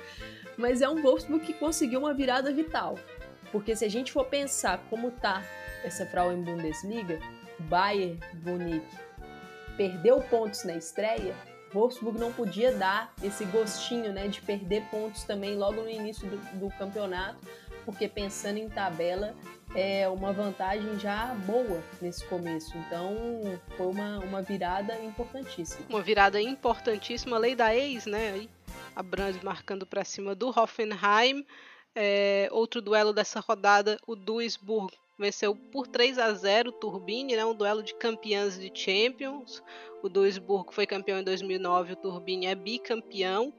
Mas 0.57 0.81
é 0.81 0.89
um 0.89 1.03
Wolfsburg 1.03 1.45
que 1.45 1.53
conseguiu 1.53 2.01
uma 2.01 2.15
virada 2.15 2.53
vital. 2.53 2.99
Porque 3.53 3.77
se 3.77 3.85
a 3.85 3.89
gente 3.89 4.13
for 4.13 4.25
pensar 4.25 4.85
como 4.91 5.11
tá 5.11 5.43
essa 5.85 6.07
Frauen 6.07 6.43
Bundesliga, 6.43 7.21
Bayern 7.59 8.19
Munique 8.45 9.07
perdeu 9.77 10.21
pontos 10.23 10.65
na 10.65 10.75
estreia, 10.75 11.35
Wolfsburg 11.73 12.19
não 12.19 12.33
podia 12.33 12.73
dar 12.73 13.13
esse 13.23 13.45
gostinho 13.45 14.13
né, 14.13 14.29
de 14.29 14.41
perder 14.41 14.83
pontos 14.91 15.25
também 15.25 15.57
logo 15.57 15.83
no 15.83 15.91
início 15.91 16.27
do, 16.29 16.37
do 16.59 16.71
campeonato, 16.79 17.39
porque 17.85 18.09
pensando 18.09 18.59
em 18.59 18.69
tabela 18.69 19.35
é 19.75 20.09
uma 20.09 20.33
vantagem 20.33 20.99
já 20.99 21.35
boa 21.47 21.83
nesse 22.01 22.25
começo. 22.25 22.77
Então 22.79 23.15
foi 23.77 23.87
uma, 23.87 24.19
uma 24.21 24.43
virada 24.43 24.95
importantíssima. 25.03 25.85
Uma 25.89 26.03
virada 26.03 26.41
importantíssima, 26.41 27.37
lei 27.37 27.55
da 27.55 27.75
ex, 27.75 28.07
né? 28.07 28.49
A 28.97 29.03
Brands 29.03 29.43
marcando 29.43 29.87
para 29.87 30.03
cima 30.05 30.35
do 30.35 30.49
Hoffenheim. 30.49 31.47
É, 31.95 32.49
outro 32.51 32.81
duelo 32.81 33.13
dessa 33.13 33.41
rodada, 33.41 33.99
o 34.07 34.17
Duisburg 34.17 34.93
venceu 35.19 35.55
por 35.55 35.87
3 35.87 36.19
a 36.19 36.33
0 36.33 36.71
o 36.71 36.73
Turbine, 36.73 37.37
né, 37.37 37.45
um 37.45 37.55
duelo 37.55 37.83
de 37.83 37.95
campeãs 37.95 38.59
de 38.59 38.71
Champions. 38.75 39.63
O 40.03 40.09
Duisburg 40.09 40.75
foi 40.75 40.87
campeão 40.87 41.21
em 41.21 41.25
2009, 41.25 41.93
o 41.93 41.97
Turbine 41.97 42.47
é 42.47 42.55
bicampeão. 42.55 43.53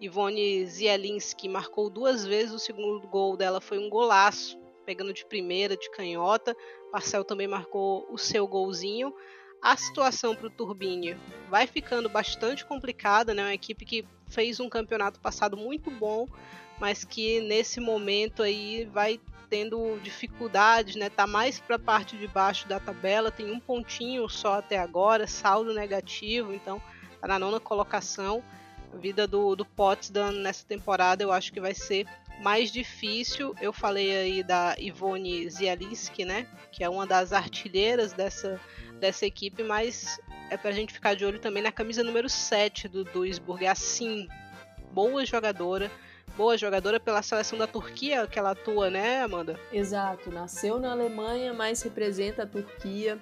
Ivone 0.00 0.66
Zielinski 0.66 1.48
marcou 1.48 1.88
duas 1.88 2.26
vezes, 2.26 2.52
o 2.52 2.58
segundo 2.58 3.06
gol 3.06 3.36
dela 3.36 3.60
foi 3.60 3.78
um 3.78 3.88
golaço, 3.88 4.58
pegando 4.84 5.12
de 5.12 5.24
primeira, 5.24 5.76
de 5.76 5.90
canhota. 5.90 6.56
Marcel 6.92 7.24
também 7.24 7.46
marcou 7.46 8.06
o 8.10 8.18
seu 8.18 8.46
golzinho. 8.46 9.14
A 9.62 9.76
situação 9.76 10.34
para 10.34 10.46
o 10.46 10.50
Turbine 10.50 11.16
vai 11.50 11.66
ficando 11.66 12.08
bastante 12.08 12.64
complicada, 12.64 13.34
né? 13.34 13.42
Uma 13.42 13.54
equipe 13.54 13.84
que 13.84 14.06
fez 14.26 14.58
um 14.58 14.68
campeonato 14.68 15.20
passado 15.20 15.56
muito 15.56 15.90
bom, 15.90 16.26
mas 16.78 17.04
que 17.04 17.40
nesse 17.42 17.78
momento 17.78 18.42
aí 18.42 18.86
vai 18.86 19.20
tendo 19.50 19.98
dificuldades, 20.02 20.96
né? 20.96 21.10
Tá 21.10 21.26
mais 21.26 21.60
para 21.60 21.76
a 21.76 21.78
parte 21.78 22.16
de 22.16 22.26
baixo 22.26 22.66
da 22.68 22.80
tabela, 22.80 23.30
tem 23.30 23.50
um 23.50 23.60
pontinho 23.60 24.28
só 24.28 24.54
até 24.54 24.78
agora, 24.78 25.26
saldo 25.26 25.74
negativo, 25.74 26.54
então 26.54 26.80
tá 27.20 27.28
na 27.28 27.38
nona 27.38 27.60
colocação. 27.60 28.42
A 28.94 28.96
vida 28.96 29.26
do, 29.26 29.54
do 29.54 29.64
Potsdam 29.64 30.32
nessa 30.32 30.64
temporada 30.64 31.22
eu 31.22 31.30
acho 31.30 31.52
que 31.52 31.60
vai 31.60 31.74
ser 31.74 32.06
mais 32.40 32.72
difícil. 32.72 33.54
Eu 33.60 33.72
falei 33.72 34.16
aí 34.16 34.42
da 34.42 34.74
Ivone 34.78 35.48
Zielinski, 35.50 36.24
né? 36.24 36.46
Que 36.72 36.82
é 36.82 36.88
uma 36.88 37.06
das 37.06 37.32
artilheiras 37.32 38.12
dessa, 38.12 38.60
dessa 39.00 39.26
equipe, 39.26 39.62
mas 39.62 40.20
é 40.50 40.56
pra 40.56 40.70
gente 40.70 40.92
ficar 40.92 41.14
de 41.14 41.24
olho 41.24 41.40
também 41.40 41.62
na 41.62 41.72
camisa 41.72 42.04
número 42.04 42.28
7 42.28 42.86
do 42.86 43.02
Duisburg. 43.02 43.66
Assim, 43.66 44.28
boa 44.92 45.24
jogadora. 45.24 45.90
Boa 46.36 46.56
jogadora 46.56 47.00
pela 47.00 47.22
seleção 47.22 47.58
da 47.58 47.66
Turquia 47.66 48.26
que 48.26 48.38
ela 48.38 48.52
atua, 48.52 48.88
né, 48.88 49.20
Amanda? 49.22 49.58
Exato, 49.72 50.30
nasceu 50.30 50.78
na 50.78 50.92
Alemanha, 50.92 51.52
mas 51.52 51.82
representa 51.82 52.44
a 52.44 52.46
Turquia. 52.46 53.18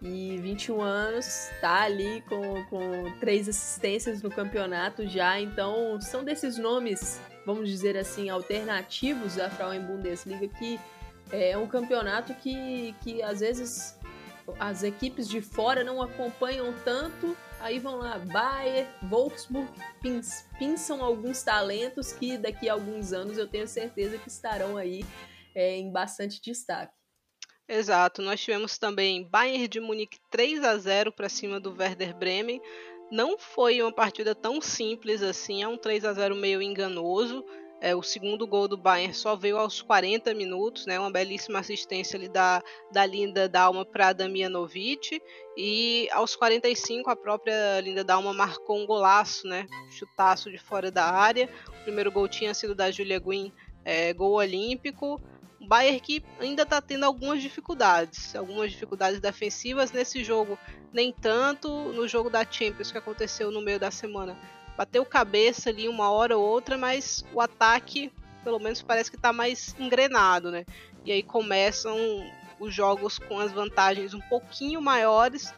E 0.00 0.36
21 0.36 0.82
anos, 0.82 1.48
tá 1.60 1.82
ali 1.82 2.22
com, 2.28 2.64
com 2.66 3.18
três 3.20 3.48
assistências 3.48 4.22
no 4.22 4.30
campeonato 4.30 5.06
já, 5.08 5.40
então 5.40 5.98
são 6.00 6.22
desses 6.22 6.58
nomes, 6.58 7.20
vamos 7.46 7.70
dizer 7.70 7.96
assim, 7.96 8.28
alternativos 8.28 9.36
da 9.36 9.48
Frauen 9.48 9.80
Bundesliga 9.80 10.46
que 10.46 10.78
é 11.32 11.56
um 11.56 11.66
campeonato 11.66 12.34
que, 12.34 12.94
que 13.02 13.22
às 13.22 13.40
vezes 13.40 13.98
as 14.58 14.82
equipes 14.82 15.28
de 15.28 15.40
fora 15.40 15.82
não 15.82 16.02
acompanham 16.02 16.74
tanto 16.84 17.36
Aí 17.64 17.78
vão 17.78 17.96
lá, 17.96 18.18
Bayer, 18.18 18.86
Wolfsburg, 19.04 19.72
pins, 20.02 20.46
pinçam 20.58 21.02
alguns 21.02 21.42
talentos 21.42 22.12
que 22.12 22.36
daqui 22.36 22.68
a 22.68 22.74
alguns 22.74 23.10
anos 23.14 23.38
eu 23.38 23.48
tenho 23.48 23.66
certeza 23.66 24.18
que 24.18 24.28
estarão 24.28 24.76
aí 24.76 25.02
é, 25.54 25.78
em 25.78 25.90
bastante 25.90 26.42
destaque. 26.42 26.92
Exato, 27.66 28.20
nós 28.20 28.38
tivemos 28.38 28.76
também 28.76 29.26
Bayern 29.26 29.66
de 29.66 29.80
Munique 29.80 30.18
3 30.30 30.62
a 30.62 30.76
0 30.76 31.10
para 31.10 31.30
cima 31.30 31.58
do 31.58 31.74
Werder 31.74 32.14
Bremen. 32.14 32.60
Não 33.10 33.38
foi 33.38 33.80
uma 33.80 33.94
partida 33.94 34.34
tão 34.34 34.60
simples 34.60 35.22
assim, 35.22 35.62
é 35.62 35.66
um 35.66 35.78
3 35.78 36.04
a 36.04 36.12
0 36.12 36.36
meio 36.36 36.60
enganoso. 36.60 37.42
É, 37.84 37.94
o 37.94 38.02
segundo 38.02 38.46
gol 38.46 38.66
do 38.66 38.78
Bayern 38.78 39.12
só 39.12 39.36
veio 39.36 39.58
aos 39.58 39.82
40 39.82 40.32
minutos, 40.32 40.86
né? 40.86 40.98
Uma 40.98 41.10
belíssima 41.10 41.58
assistência 41.58 42.16
ali 42.16 42.30
da, 42.30 42.62
da 42.90 43.04
Linda 43.04 43.46
Dalma 43.46 43.84
para 43.84 44.14
Damianovic. 44.14 45.20
E 45.54 46.08
aos 46.10 46.34
45 46.34 47.10
a 47.10 47.14
própria 47.14 47.82
Linda 47.82 48.02
Dalma 48.02 48.32
marcou 48.32 48.78
um 48.78 48.86
golaço, 48.86 49.46
né? 49.46 49.66
Chutaço 49.90 50.50
de 50.50 50.56
fora 50.56 50.90
da 50.90 51.04
área. 51.04 51.46
O 51.68 51.84
primeiro 51.84 52.10
gol 52.10 52.26
tinha 52.26 52.54
sido 52.54 52.74
da 52.74 52.90
Julia 52.90 53.18
Guin, 53.18 53.52
é, 53.84 54.14
gol 54.14 54.32
olímpico. 54.32 55.20
O 55.60 55.68
Bayern 55.68 56.00
que 56.00 56.24
ainda 56.40 56.62
está 56.62 56.80
tendo 56.80 57.04
algumas 57.04 57.42
dificuldades, 57.42 58.34
algumas 58.34 58.70
dificuldades 58.70 59.20
defensivas 59.20 59.92
nesse 59.92 60.24
jogo, 60.24 60.58
nem 60.90 61.12
tanto 61.12 61.68
no 61.92 62.08
jogo 62.08 62.30
da 62.30 62.50
Champions 62.50 62.90
que 62.90 62.96
aconteceu 62.96 63.50
no 63.50 63.60
meio 63.60 63.78
da 63.78 63.90
semana 63.90 64.34
bateu 64.76 65.04
cabeça 65.04 65.70
ali 65.70 65.88
uma 65.88 66.10
hora 66.10 66.36
ou 66.36 66.44
outra, 66.44 66.76
mas 66.76 67.24
o 67.32 67.40
ataque, 67.40 68.12
pelo 68.42 68.58
menos, 68.58 68.82
parece 68.82 69.10
que 69.10 69.16
está 69.16 69.32
mais 69.32 69.74
engrenado, 69.78 70.50
né? 70.50 70.64
E 71.04 71.12
aí 71.12 71.22
começam 71.22 71.96
os 72.58 72.74
jogos 72.74 73.18
com 73.18 73.38
as 73.38 73.52
vantagens 73.52 74.14
um 74.14 74.20
pouquinho 74.20 74.80
maiores, 74.80 75.52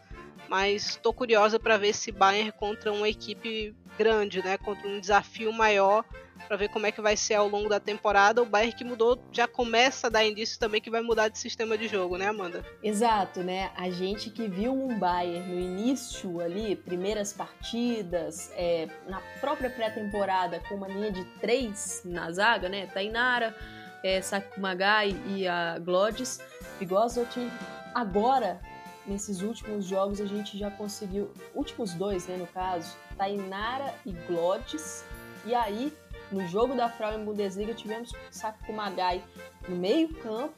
mas 0.49 0.89
estou 0.91 1.13
curiosa 1.13 1.59
para 1.59 1.77
ver 1.77 1.93
se 1.93 2.11
Bayern 2.11 2.51
contra 2.51 2.91
uma 2.91 3.07
equipe 3.07 3.75
grande, 3.97 4.43
né, 4.43 4.57
contra 4.57 4.87
um 4.87 4.99
desafio 4.99 5.51
maior, 5.51 6.05
para 6.47 6.57
ver 6.57 6.69
como 6.69 6.85
é 6.85 6.91
que 6.91 7.01
vai 7.01 7.15
ser 7.15 7.35
ao 7.35 7.47
longo 7.47 7.69
da 7.69 7.79
temporada. 7.79 8.41
O 8.41 8.45
Bayern 8.45 8.75
que 8.75 8.83
mudou 8.83 9.21
já 9.31 9.47
começa 9.47 10.07
a 10.07 10.09
dar 10.09 10.25
indícios 10.25 10.57
também 10.57 10.81
que 10.81 10.89
vai 10.89 11.01
mudar 11.01 11.29
de 11.29 11.37
sistema 11.37 11.77
de 11.77 11.87
jogo, 11.87 12.17
né, 12.17 12.27
Amanda? 12.27 12.65
Exato, 12.83 13.41
né? 13.41 13.71
A 13.75 13.89
gente 13.89 14.29
que 14.29 14.47
viu 14.47 14.73
um 14.73 14.97
Bayern 14.97 15.51
no 15.51 15.59
início 15.59 16.39
ali, 16.39 16.75
primeiras 16.75 17.33
partidas, 17.33 18.51
é, 18.55 18.87
na 19.07 19.21
própria 19.39 19.69
pré-temporada 19.69 20.61
com 20.67 20.75
uma 20.75 20.87
linha 20.87 21.11
de 21.11 21.23
três 21.39 22.01
na 22.05 22.31
zaga, 22.31 22.69
né? 22.69 22.87
Tainara, 22.87 23.55
é, 24.03 24.21
Sakumagai 24.21 25.15
e 25.27 25.47
a 25.47 25.79
Glodis, 25.79 26.39
Bigosot. 26.79 27.49
Agora 27.93 28.59
nesses 29.07 29.41
últimos 29.41 29.85
jogos 29.85 30.19
a 30.19 30.25
gente 30.25 30.57
já 30.57 30.69
conseguiu, 30.69 31.31
últimos 31.55 31.93
dois, 31.93 32.27
né, 32.27 32.35
no 32.35 32.45
caso, 32.47 32.95
Tainara 33.17 33.95
e 34.05 34.11
Glodis. 34.11 35.05
E 35.45 35.55
aí, 35.55 35.93
no 36.31 36.45
jogo 36.47 36.75
da 36.75 36.89
Frauen 36.89 37.23
Bundesliga, 37.23 37.73
tivemos 37.73 38.11
Sakumagai 38.31 39.23
no 39.67 39.75
meio-campo. 39.75 40.55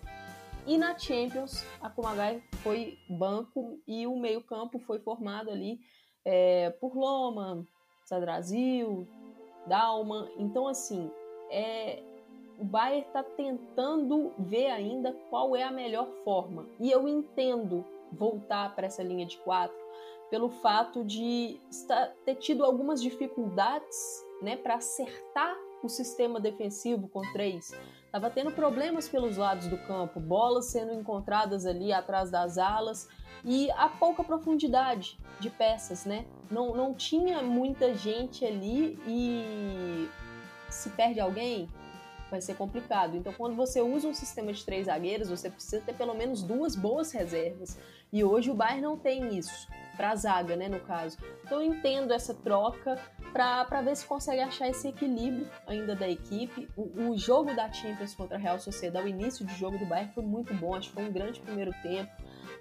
E 0.67 0.78
na 0.78 0.97
Champions, 0.97 1.65
a 1.82 1.89
Kumagai 1.89 2.43
foi 2.61 2.97
banco 3.09 3.80
e 3.88 4.05
o 4.05 4.15
meio-campo 4.15 4.78
foi 4.80 4.99
formado 4.99 5.49
ali 5.49 5.80
é, 6.24 6.70
por 6.80 6.95
Loma, 6.95 7.65
Sadrazil, 8.05 9.07
Dalman. 9.65 10.30
Então, 10.38 10.67
assim, 10.67 11.09
é, 11.49 12.03
o 12.59 12.63
Bayern 12.63 13.07
está 13.07 13.24
tentando 13.24 14.32
ver 14.38 14.67
ainda 14.67 15.13
qual 15.30 15.55
é 15.55 15.63
a 15.63 15.72
melhor 15.72 16.07
forma. 16.24 16.67
E 16.80 16.91
eu 16.91 17.07
entendo 17.07 17.84
voltar 18.11 18.76
para 18.76 18.88
essa 18.88 19.01
linha 19.01 19.26
de 19.26 19.38
quatro 19.38 19.78
pelo 20.30 20.49
fato 20.49 21.03
de 21.03 21.59
estar, 21.70 22.13
ter 22.24 22.36
tido 22.36 22.63
algumas 22.63 23.01
dificuldades 23.01 24.24
né, 24.41 24.55
para 24.55 24.75
acertar 24.75 25.55
o 25.81 25.87
sistema 25.87 26.39
defensivo 26.39 27.07
com 27.07 27.21
três. 27.31 27.73
Estava 28.05 28.29
tendo 28.29 28.51
problemas 28.51 29.07
pelos 29.07 29.37
lados 29.37 29.67
do 29.67 29.77
campo, 29.77 30.19
bolas 30.19 30.65
sendo 30.65 30.93
encontradas 30.93 31.65
ali 31.65 31.93
atrás 31.93 32.29
das 32.29 32.57
alas 32.57 33.07
e 33.43 33.71
a 33.71 33.87
pouca 33.87 34.23
profundidade 34.23 35.17
de 35.39 35.49
peças, 35.49 36.05
né? 36.05 36.25
Não, 36.51 36.75
não 36.75 36.93
tinha 36.93 37.41
muita 37.41 37.93
gente 37.93 38.45
ali 38.45 38.99
e 39.07 40.09
se 40.69 40.89
perde 40.89 41.19
alguém, 41.19 41.69
vai 42.30 42.41
ser 42.41 42.55
complicado. 42.55 43.15
Então, 43.15 43.34
quando 43.34 43.55
você 43.55 43.82
usa 43.82 44.07
um 44.07 44.13
sistema 44.13 44.51
de 44.53 44.63
três 44.63 44.86
zagueiros, 44.86 45.30
você 45.30 45.49
precisa 45.49 45.82
ter 45.82 45.93
pelo 45.93 46.13
menos 46.13 46.41
duas 46.41 46.75
boas 46.75 47.11
reservas. 47.11 47.77
E 48.11 48.23
hoje 48.23 48.49
o 48.49 48.53
Bayern 48.53 48.82
não 48.82 48.97
tem 48.97 49.38
isso 49.38 49.67
para 49.95 50.11
a 50.11 50.15
zaga, 50.15 50.55
né, 50.55 50.67
no 50.67 50.80
caso. 50.80 51.17
Então, 51.43 51.61
eu 51.61 51.73
entendo 51.73 52.13
essa 52.13 52.34
troca 52.34 52.97
para 53.34 53.82
ver 53.82 53.95
se 53.95 54.05
consegue 54.05 54.41
achar 54.41 54.69
esse 54.69 54.88
equilíbrio 54.88 55.47
ainda 55.67 55.95
da 55.95 56.09
equipe. 56.09 56.69
O, 56.75 57.09
o, 57.09 57.17
jogo 57.17 57.53
da 57.53 57.71
Champions 57.71 58.15
contra 58.15 58.38
a 58.38 58.39
Real 58.39 58.59
Sociedade, 58.59 59.05
o 59.05 59.09
início 59.09 59.45
de 59.45 59.53
jogo 59.55 59.77
do 59.77 59.86
Bayern 59.86 60.13
foi 60.13 60.23
muito 60.23 60.53
bom, 60.53 60.75
acho 60.75 60.89
que 60.89 60.95
foi 60.95 61.03
um 61.03 61.11
grande 61.11 61.39
primeiro 61.39 61.73
tempo. 61.82 62.11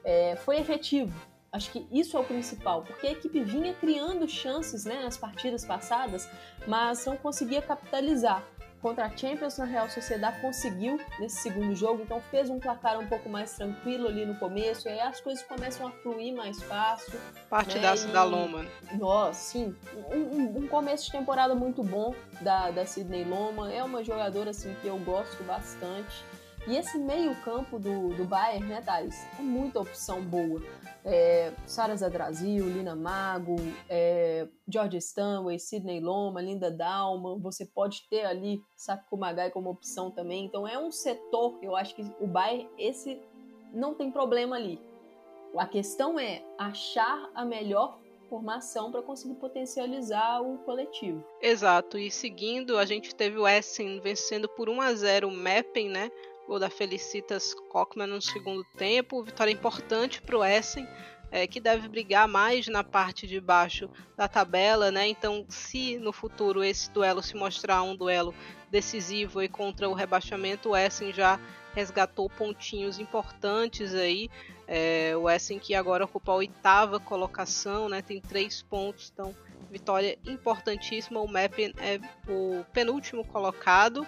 É, 0.04 0.36
foi 0.36 0.58
efetivo, 0.58 1.14
Acho 1.50 1.72
que 1.72 1.86
isso 1.90 2.16
é 2.16 2.20
o 2.20 2.24
principal, 2.24 2.82
porque 2.82 3.06
a 3.06 3.12
equipe 3.12 3.40
vinha 3.40 3.72
criando 3.72 4.28
chances 4.28 4.84
né, 4.84 5.02
nas 5.02 5.16
partidas 5.16 5.64
passadas, 5.64 6.28
mas 6.66 7.06
não 7.06 7.16
conseguia 7.16 7.62
capitalizar 7.62 8.44
contra 8.80 9.06
a 9.06 9.16
Champions 9.16 9.58
na 9.58 9.64
Real 9.64 9.88
Sociedade 9.88 10.40
conseguiu 10.40 11.00
nesse 11.18 11.42
segundo 11.42 11.74
jogo, 11.74 12.02
então 12.02 12.20
fez 12.30 12.48
um 12.50 12.58
placar 12.58 12.98
um 12.98 13.06
pouco 13.06 13.28
mais 13.28 13.52
tranquilo 13.56 14.08
ali 14.08 14.24
no 14.24 14.34
começo, 14.36 14.88
e 14.88 14.92
aí 14.92 15.00
as 15.00 15.20
coisas 15.20 15.44
começam 15.44 15.86
a 15.86 15.90
fluir 15.90 16.34
mais 16.34 16.62
fácil. 16.62 17.18
Partidaço 17.48 18.06
né? 18.08 18.12
da 18.12 18.24
Loma. 18.24 18.64
Nossa, 18.92 19.40
sim. 19.40 19.74
Um, 20.10 20.58
um, 20.58 20.68
começo 20.68 21.06
de 21.06 21.12
temporada 21.12 21.54
muito 21.54 21.82
bom 21.82 22.14
da, 22.40 22.70
da 22.70 22.86
Sidney 22.86 23.24
Loma. 23.24 23.72
É 23.72 23.82
uma 23.82 24.04
jogadora 24.04 24.50
assim, 24.50 24.74
que 24.80 24.86
eu 24.86 24.98
gosto 24.98 25.42
bastante. 25.44 26.24
E 26.66 26.76
esse 26.76 26.98
meio-campo 26.98 27.78
do, 27.78 28.08
do 28.14 28.24
Bayern, 28.24 28.66
né, 28.66 28.82
Thais? 28.82 29.26
É 29.38 29.42
muita 29.42 29.80
opção 29.80 30.22
boa. 30.22 30.60
É, 31.04 31.52
Sara 31.66 31.96
Zadrasil, 31.96 32.68
Lina 32.68 32.94
Mago, 32.94 33.56
é, 33.88 34.46
George 34.68 34.98
Stanway, 34.98 35.58
Sidney 35.58 36.00
Loma, 36.00 36.42
Linda 36.42 36.70
Dalman. 36.70 37.38
Você 37.40 37.64
pode 37.64 38.06
ter 38.10 38.24
ali 38.26 38.62
Saku 38.76 39.16
Magai 39.16 39.50
como 39.50 39.70
opção 39.70 40.10
também. 40.10 40.44
Então 40.44 40.68
é 40.68 40.78
um 40.78 40.92
setor, 40.92 41.58
eu 41.62 41.74
acho 41.74 41.94
que 41.94 42.02
o 42.20 42.26
Bayern, 42.26 42.68
esse 42.76 43.20
não 43.72 43.94
tem 43.94 44.10
problema 44.10 44.56
ali. 44.56 44.80
A 45.56 45.66
questão 45.66 46.18
é 46.18 46.44
achar 46.58 47.30
a 47.34 47.44
melhor 47.44 47.98
formação 48.28 48.92
para 48.92 49.02
conseguir 49.02 49.34
potencializar 49.34 50.42
o 50.42 50.58
coletivo. 50.58 51.24
Exato, 51.40 51.98
e 51.98 52.10
seguindo, 52.10 52.76
a 52.76 52.84
gente 52.84 53.14
teve 53.14 53.38
o 53.38 53.48
Essen 53.48 54.00
vencendo 54.00 54.48
por 54.48 54.68
1 54.68 54.80
a 54.82 54.94
0 54.94 55.28
o 55.28 55.30
Meppen, 55.30 55.88
né? 55.88 56.10
Gol 56.48 56.58
da 56.58 56.70
Felicitas 56.70 57.52
Kochman 57.70 58.06
no 58.06 58.22
segundo 58.22 58.64
tempo. 58.76 59.22
Vitória 59.22 59.52
importante 59.52 60.22
para 60.22 60.38
o 60.38 60.42
Essen, 60.42 60.88
é, 61.30 61.46
que 61.46 61.60
deve 61.60 61.86
brigar 61.88 62.26
mais 62.26 62.66
na 62.68 62.82
parte 62.82 63.26
de 63.26 63.38
baixo 63.38 63.90
da 64.16 64.26
tabela, 64.26 64.90
né? 64.90 65.06
Então, 65.06 65.44
se 65.50 65.98
no 65.98 66.10
futuro 66.10 66.64
esse 66.64 66.90
duelo 66.90 67.22
se 67.22 67.36
mostrar 67.36 67.82
um 67.82 67.94
duelo 67.94 68.34
decisivo 68.70 69.42
e 69.42 69.48
contra 69.48 69.90
o 69.90 69.92
rebaixamento, 69.92 70.70
o 70.70 70.76
Essen 70.76 71.12
já 71.12 71.38
resgatou 71.74 72.30
pontinhos 72.30 72.98
importantes 72.98 73.94
aí. 73.94 74.30
É, 74.66 75.14
o 75.18 75.28
Essen 75.28 75.58
que 75.58 75.74
agora 75.74 76.06
ocupa 76.06 76.32
a 76.32 76.36
oitava 76.36 76.98
colocação, 76.98 77.90
né? 77.90 78.00
Tem 78.00 78.22
três 78.22 78.62
pontos, 78.62 79.12
então 79.12 79.36
vitória 79.70 80.18
importantíssima. 80.24 81.20
O 81.20 81.28
Meppen 81.28 81.74
é 81.78 82.00
o 82.30 82.64
penúltimo 82.72 83.24
colocado 83.24 84.06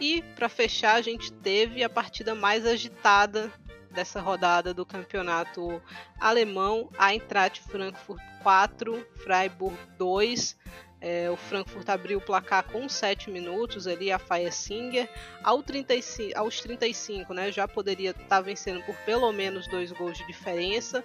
e 0.00 0.22
para 0.34 0.48
fechar, 0.48 0.94
a 0.94 1.02
gente 1.02 1.30
teve 1.30 1.84
a 1.84 1.90
partida 1.90 2.34
mais 2.34 2.64
agitada 2.64 3.52
dessa 3.90 4.20
rodada 4.20 4.72
do 4.72 4.86
campeonato 4.86 5.82
alemão, 6.18 6.88
a 6.96 7.12
Eintracht 7.12 7.60
Frankfurt 7.60 8.22
4, 8.42 9.06
Freiburg 9.16 9.76
2. 9.98 10.56
É, 11.02 11.30
o 11.30 11.36
Frankfurt 11.36 11.88
abriu 11.88 12.18
o 12.18 12.20
placar 12.20 12.64
com 12.64 12.88
7 12.88 13.30
minutos 13.30 13.86
ali, 13.86 14.12
a 14.12 14.18
Faia 14.18 14.52
Singer. 14.52 15.08
Ao 15.42 15.62
35, 15.62 16.38
aos 16.38 16.60
35, 16.60 17.34
né, 17.34 17.52
já 17.52 17.66
poderia 17.66 18.10
estar 18.10 18.24
tá 18.26 18.40
vencendo 18.40 18.82
por 18.84 18.94
pelo 19.04 19.30
menos 19.32 19.66
dois 19.66 19.92
gols 19.92 20.16
de 20.16 20.26
diferença. 20.26 21.04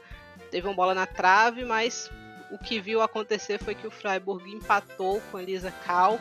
Teve 0.52 0.68
uma 0.68 0.76
bola 0.76 0.94
na 0.94 1.06
trave, 1.06 1.66
mas 1.66 2.10
o 2.56 2.58
que 2.58 2.80
viu 2.80 3.02
acontecer 3.02 3.62
foi 3.62 3.76
que 3.76 3.86
o 3.86 3.92
Freiburg 3.92 4.50
empatou 4.50 5.22
com 5.30 5.38
a 5.38 5.42
Lisa 5.42 5.72
Kahl. 5.72 6.20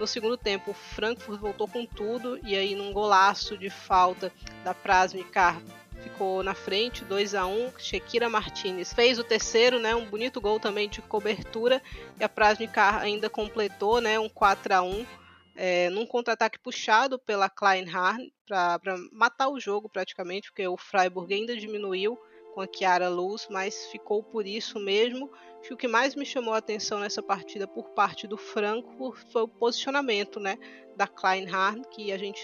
No 0.00 0.06
segundo 0.06 0.36
tempo, 0.36 0.72
o 0.72 0.74
Frankfurt 0.74 1.40
voltou 1.40 1.68
com 1.68 1.86
tudo 1.86 2.38
e 2.42 2.56
aí 2.56 2.74
num 2.74 2.92
golaço 2.92 3.56
de 3.56 3.70
falta 3.70 4.32
da 4.64 4.74
Prasnikar 4.74 5.62
ficou 6.02 6.42
na 6.42 6.54
frente, 6.54 7.04
2 7.04 7.34
a 7.34 7.46
1 7.46 7.78
Shekira 7.78 8.28
Martinez 8.28 8.92
fez 8.92 9.18
o 9.18 9.24
terceiro, 9.24 9.78
né, 9.78 9.94
um 9.94 10.04
bonito 10.04 10.40
gol 10.40 10.60
também 10.60 10.88
de 10.88 11.00
cobertura 11.02 11.82
e 12.20 12.24
a 12.24 12.28
Prasnikar 12.28 13.00
ainda 13.00 13.30
completou, 13.30 14.00
né, 14.00 14.18
um 14.18 14.28
4 14.28 14.74
a 14.74 14.82
1 14.82 15.06
é, 15.54 15.88
num 15.90 16.06
contra-ataque 16.06 16.58
puxado 16.58 17.18
pela 17.18 17.48
Kleinhardt 17.48 18.32
para 18.46 18.96
matar 19.12 19.48
o 19.48 19.58
jogo 19.58 19.88
praticamente, 19.88 20.50
porque 20.50 20.66
o 20.68 20.76
Freiburg 20.76 21.32
ainda 21.32 21.56
diminuiu 21.56 22.18
com 22.56 22.62
a 22.62 22.66
Chiara 22.66 23.10
Luz, 23.10 23.46
mas 23.50 23.84
ficou 23.88 24.22
por 24.22 24.46
isso 24.46 24.80
mesmo 24.80 25.30
que 25.62 25.74
o 25.74 25.76
que 25.76 25.86
mais 25.86 26.14
me 26.14 26.24
chamou 26.24 26.54
a 26.54 26.56
atenção 26.56 26.98
nessa 26.98 27.22
partida 27.22 27.68
por 27.68 27.90
parte 27.90 28.26
do 28.26 28.38
Frankfurt 28.38 29.30
foi 29.30 29.42
o 29.42 29.48
posicionamento 29.48 30.40
né, 30.40 30.56
da 30.96 31.06
Kleinhardt, 31.06 31.86
que 31.90 32.10
a 32.10 32.16
gente 32.16 32.40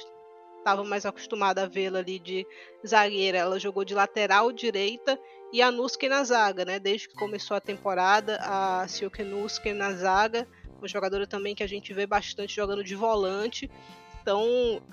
estava 0.59 0.85
mais 0.85 1.07
acostumado 1.07 1.61
a 1.61 1.67
vê-la 1.67 2.01
ali 2.01 2.19
de 2.19 2.47
zagueira. 2.87 3.39
Ela 3.39 3.59
jogou 3.59 3.87
de 3.87 3.95
lateral 3.95 4.53
direita 4.53 5.19
e 5.51 5.63
a 5.63 5.71
Nusken 5.71 6.11
na 6.11 6.23
zaga, 6.25 6.67
né? 6.67 6.79
Desde 6.79 7.09
que 7.09 7.15
começou 7.15 7.57
a 7.57 7.61
temporada, 7.61 8.39
a 8.43 8.87
Silke 8.89 9.25
Nusken 9.25 9.73
na 9.73 9.95
zaga, 9.95 10.47
uma 10.77 10.87
jogadora 10.87 11.27
também 11.27 11.55
que 11.55 11.63
a 11.63 11.67
gente 11.67 11.95
vê 11.95 12.07
bastante 12.07 12.55
jogando 12.55 12.85
de 12.85 12.95
volante. 12.95 13.71
Então, 14.21 14.47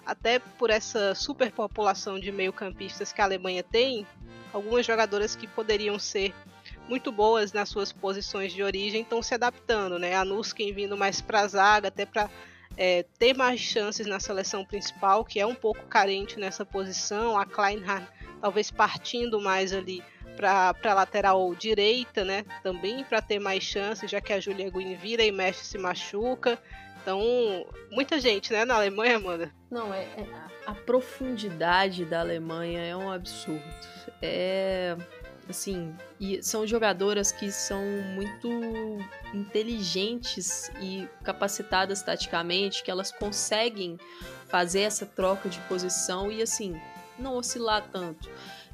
até 0.06 0.40
por 0.40 0.70
essa 0.70 1.14
superpopulação 1.14 2.18
de 2.18 2.32
meio-campistas 2.32 3.12
que 3.12 3.22
a 3.22 3.26
Alemanha 3.26 3.62
tem, 3.62 4.08
algumas 4.54 4.86
jogadoras 4.86 5.36
que 5.36 5.48
poderiam 5.48 5.98
ser 6.00 6.34
muito 6.88 7.12
boas 7.12 7.54
nas 7.54 7.70
suas 7.70 7.92
posições 7.92 8.52
de 8.52 8.64
origem, 8.64 9.02
estão 9.02 9.22
se 9.22 9.34
adaptando, 9.34 10.00
né? 10.00 10.16
A 10.16 10.26
Nuskin 10.26 10.74
vindo 10.74 10.98
mais 10.98 11.22
para 11.22 11.42
a 11.42 11.48
zaga, 11.48 11.88
até 11.90 12.06
para 12.06 12.30
é, 12.76 13.04
ter 13.18 13.36
mais 13.36 13.60
chances 13.60 14.08
na 14.08 14.20
seleção 14.20 14.66
principal, 14.66 15.24
que 15.24 15.40
é 15.40 15.46
um 15.46 15.56
pouco 15.56 15.86
carente 15.86 16.40
nessa 16.40 16.66
posição. 16.66 17.38
A 17.38 17.46
Kleinhardt 17.46 18.08
talvez 18.42 18.72
partindo 18.72 19.40
mais 19.40 19.74
ali 19.74 20.02
para 20.36 20.74
a 20.84 20.94
lateral 20.94 21.54
direita, 21.54 22.24
né? 22.24 22.46
Também 22.64 23.04
para 23.04 23.22
ter 23.22 23.40
mais 23.40 23.62
chances, 23.62 24.10
já 24.10 24.22
que 24.22 24.32
a 24.32 24.40
Julia 24.40 24.70
Guin 24.70 24.96
vira 24.96 25.24
e 25.24 25.32
mexe 25.32 25.66
se 25.66 25.78
machuca. 25.78 26.58
Então, 27.02 27.66
muita 27.92 28.20
gente, 28.20 28.52
né, 28.52 28.66
na 28.66 28.76
Alemanha, 28.76 29.18
Amanda? 29.18 29.52
Não, 29.70 29.94
é, 29.94 30.04
é 30.04 30.28
a 30.66 30.74
profundidade 30.76 32.06
da 32.06 32.20
Alemanha 32.20 32.82
é 32.82 32.96
um 32.96 33.12
absurdo. 33.12 33.64
É 34.22 34.96
assim, 35.50 35.96
e 36.20 36.44
são 36.44 36.68
jogadoras 36.68 37.32
que 37.32 37.52
são 37.52 37.84
muito 38.14 38.48
inteligentes 39.34 40.72
e 40.80 41.08
capacitadas 41.24 42.04
taticamente, 42.04 42.84
que 42.84 42.92
elas 42.92 43.12
conseguem 43.12 43.98
fazer 44.48 44.82
essa 44.82 45.06
troca 45.06 45.50
de 45.50 45.60
posição 45.62 46.32
e 46.32 46.42
assim, 46.42 46.80
não 47.18 47.36
oscilar 47.36 47.88
tanto. 47.92 48.30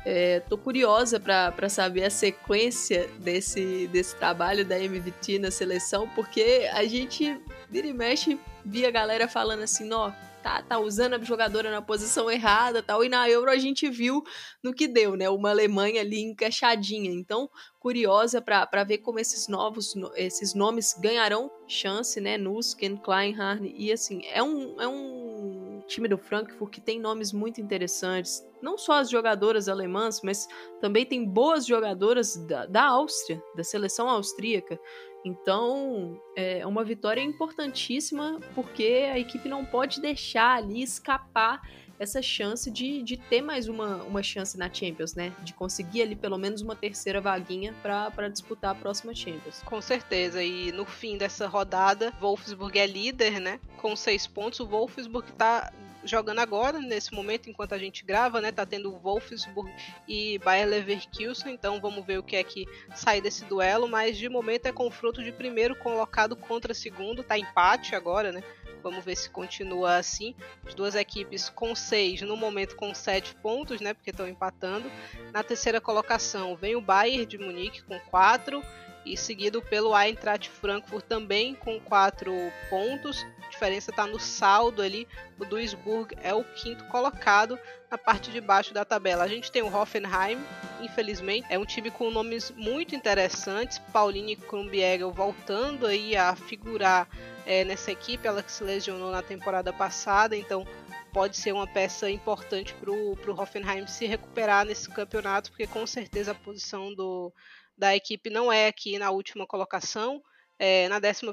É, 0.05 0.41
tô 0.41 0.57
curiosa 0.57 1.19
para 1.19 1.69
saber 1.69 2.03
a 2.03 2.09
sequência 2.09 3.09
desse, 3.19 3.87
desse 3.87 4.15
trabalho 4.17 4.63
da 4.63 4.77
MVT 4.77 5.39
na 5.39 5.49
seleção, 5.49 6.07
porque 6.09 6.69
a 6.73 6.85
gente 6.85 7.39
vira 7.75 7.87
e 7.87 7.93
mexe 7.93 8.39
via 8.63 8.87
a 8.87 8.91
galera 8.91 9.27
falando 9.27 9.63
assim, 9.63 9.91
ó, 9.91 10.09
tá, 10.41 10.61
tá 10.61 10.79
usando 10.79 11.15
a 11.15 11.19
jogadora 11.19 11.69
na 11.69 11.81
posição 11.81 12.31
errada 12.31 12.81
tal. 12.81 13.03
E 13.03 13.09
na 13.09 13.29
Euro 13.29 13.51
a 13.51 13.57
gente 13.57 13.89
viu 13.89 14.23
no 14.63 14.73
que 14.73 14.87
deu, 14.87 15.17
né? 15.17 15.29
Uma 15.29 15.49
Alemanha 15.49 15.99
ali 15.99 16.21
encaixadinha. 16.21 17.11
Então, 17.11 17.49
curiosa 17.77 18.41
para 18.41 18.83
ver 18.85 18.99
como 18.99 19.19
esses 19.19 19.49
novos 19.49 19.93
esses 20.15 20.53
nomes 20.53 20.95
ganharão 20.97 21.51
chance, 21.67 22.21
né? 22.21 22.37
Nusken, 22.37 22.95
Kleinhardt. 22.95 23.73
E 23.75 23.91
assim, 23.91 24.21
é 24.27 24.41
um, 24.41 24.79
é 24.79 24.87
um 24.87 25.83
time 25.85 26.07
do 26.07 26.17
Frankfurt 26.17 26.71
que 26.71 26.79
tem 26.79 26.97
nomes 26.97 27.33
muito 27.33 27.59
interessantes. 27.59 28.41
Não 28.61 28.77
só 28.77 28.99
as 28.99 29.09
jogadoras 29.09 29.67
alemãs, 29.67 30.21
mas 30.23 30.47
também 30.79 31.05
tem 31.05 31.25
boas 31.25 31.65
jogadoras 31.65 32.37
da, 32.37 32.65
da 32.65 32.85
Áustria, 32.85 33.43
da 33.53 33.65
seleção 33.65 34.09
austríaca. 34.09 34.79
Então, 35.25 36.21
é 36.35 36.65
uma 36.67 36.83
vitória 36.83 37.19
importantíssima 37.19 38.39
porque 38.53 39.09
a 39.11 39.17
equipe 39.17 39.49
não 39.49 39.65
pode 39.65 39.99
deixar 39.99 40.57
ali 40.57 40.83
escapar 40.83 41.61
essa 41.97 42.21
chance 42.21 42.69
de, 42.69 43.01
de 43.01 43.17
ter 43.17 43.41
mais 43.41 43.67
uma, 43.67 44.03
uma 44.03 44.21
chance 44.21 44.57
na 44.57 44.71
Champions, 44.71 45.15
né? 45.15 45.33
De 45.43 45.53
conseguir 45.53 46.01
ali 46.01 46.15
pelo 46.15 46.37
menos 46.37 46.61
uma 46.61 46.75
terceira 46.75 47.21
vaguinha 47.21 47.73
para 47.81 48.27
disputar 48.27 48.71
a 48.71 48.75
próxima 48.75 49.15
Champions. 49.15 49.61
Com 49.63 49.81
certeza. 49.81 50.43
E 50.43 50.71
no 50.71 50.85
fim 50.85 51.17
dessa 51.17 51.47
rodada, 51.47 52.11
Wolfsburg 52.19 52.77
é 52.77 52.85
líder, 52.85 53.39
né? 53.39 53.59
Com 53.77 53.95
seis 53.95 54.27
pontos. 54.27 54.59
O 54.59 54.67
Wolfsburg 54.67 55.31
tá 55.33 55.73
jogando 56.05 56.39
agora, 56.39 56.79
nesse 56.79 57.13
momento, 57.13 57.49
enquanto 57.49 57.73
a 57.73 57.77
gente 57.77 58.05
grava, 58.05 58.39
né? 58.39 58.51
Tá 58.51 58.65
tendo 58.65 58.91
Wolfsburg 58.97 59.71
e 60.07 60.39
Bayer 60.39 60.67
Leverkusen, 60.67 61.53
então 61.53 61.81
vamos 61.81 62.05
ver 62.05 62.19
o 62.19 62.23
que 62.23 62.35
é 62.35 62.43
que 62.43 62.65
sai 62.95 63.19
desse 63.19 63.43
duelo, 63.45 63.87
mas 63.87 64.17
de 64.17 64.29
momento 64.29 64.67
é 64.67 64.71
confronto 64.71 65.23
de 65.23 65.31
primeiro 65.31 65.75
colocado 65.75 66.35
contra 66.35 66.73
segundo, 66.73 67.23
tá 67.23 67.37
empate 67.37 67.95
agora, 67.95 68.31
né? 68.31 68.43
Vamos 68.85 69.03
ver 69.03 69.15
se 69.15 69.31
continua 69.31 69.95
assim. 69.95 70.35
As 70.63 70.75
duas 70.75 70.93
equipes 70.93 71.49
com 71.49 71.73
seis, 71.73 72.21
no 72.21 72.37
momento 72.37 72.75
com 72.75 72.93
sete 72.93 73.33
pontos, 73.33 73.81
né? 73.81 73.95
Porque 73.95 74.11
estão 74.11 74.27
empatando. 74.27 74.91
Na 75.33 75.41
terceira 75.41 75.81
colocação 75.81 76.55
vem 76.55 76.75
o 76.75 76.81
Bayern 76.81 77.25
de 77.25 77.37
Munique 77.39 77.83
com 77.83 77.99
quatro 77.99 78.61
e 79.05 79.15
seguido 79.15 79.61
pelo 79.61 79.95
Eintracht 79.95 80.49
Frankfurt 80.49 81.05
também 81.05 81.53
com 81.53 81.79
quatro 81.79 82.33
pontos. 82.69 83.25
A 83.45 83.49
diferença 83.49 83.91
está 83.91 84.07
no 84.07 84.19
saldo 84.19 84.81
ali. 84.81 85.07
O 85.39 85.45
Duisburg 85.45 86.17
é 86.23 86.33
o 86.33 86.43
quinto 86.43 86.83
colocado 86.85 87.59
na 87.89 87.97
parte 87.97 88.31
de 88.31 88.41
baixo 88.41 88.73
da 88.73 88.83
tabela. 88.83 89.23
A 89.23 89.27
gente 89.27 89.51
tem 89.51 89.61
o 89.61 89.73
Hoffenheim, 89.73 90.43
infelizmente, 90.81 91.45
é 91.49 91.59
um 91.59 91.65
time 91.65 91.91
com 91.91 92.09
nomes 92.09 92.51
muito 92.51 92.95
interessantes. 92.95 93.77
Pauline 93.93 94.35
Krumbiegel 94.35 95.11
voltando 95.11 95.85
aí 95.85 96.15
a 96.15 96.35
figurar 96.35 97.07
é, 97.45 97.63
nessa 97.63 97.91
equipe, 97.91 98.27
ela 98.27 98.41
que 98.41 98.51
se 98.51 98.63
lesionou 98.63 99.11
na 99.11 99.21
temporada 99.21 99.71
passada, 99.71 100.35
então 100.35 100.65
pode 101.13 101.37
ser 101.37 101.53
uma 101.53 101.67
peça 101.67 102.09
importante 102.09 102.73
para 102.73 102.91
o 102.91 103.17
Hoffenheim 103.39 103.87
se 103.87 104.05
recuperar 104.05 104.65
nesse 104.65 104.89
campeonato, 104.89 105.49
porque 105.49 105.65
com 105.65 105.87
certeza 105.87 106.31
a 106.31 106.35
posição 106.35 106.93
do, 106.93 107.31
da 107.77 107.95
equipe 107.95 108.29
não 108.29 108.51
é 108.51 108.67
aqui 108.67 108.97
na 108.97 109.11
última 109.11 109.45
colocação. 109.45 110.21
É, 110.57 110.87
na 110.87 110.97
11 110.97 111.23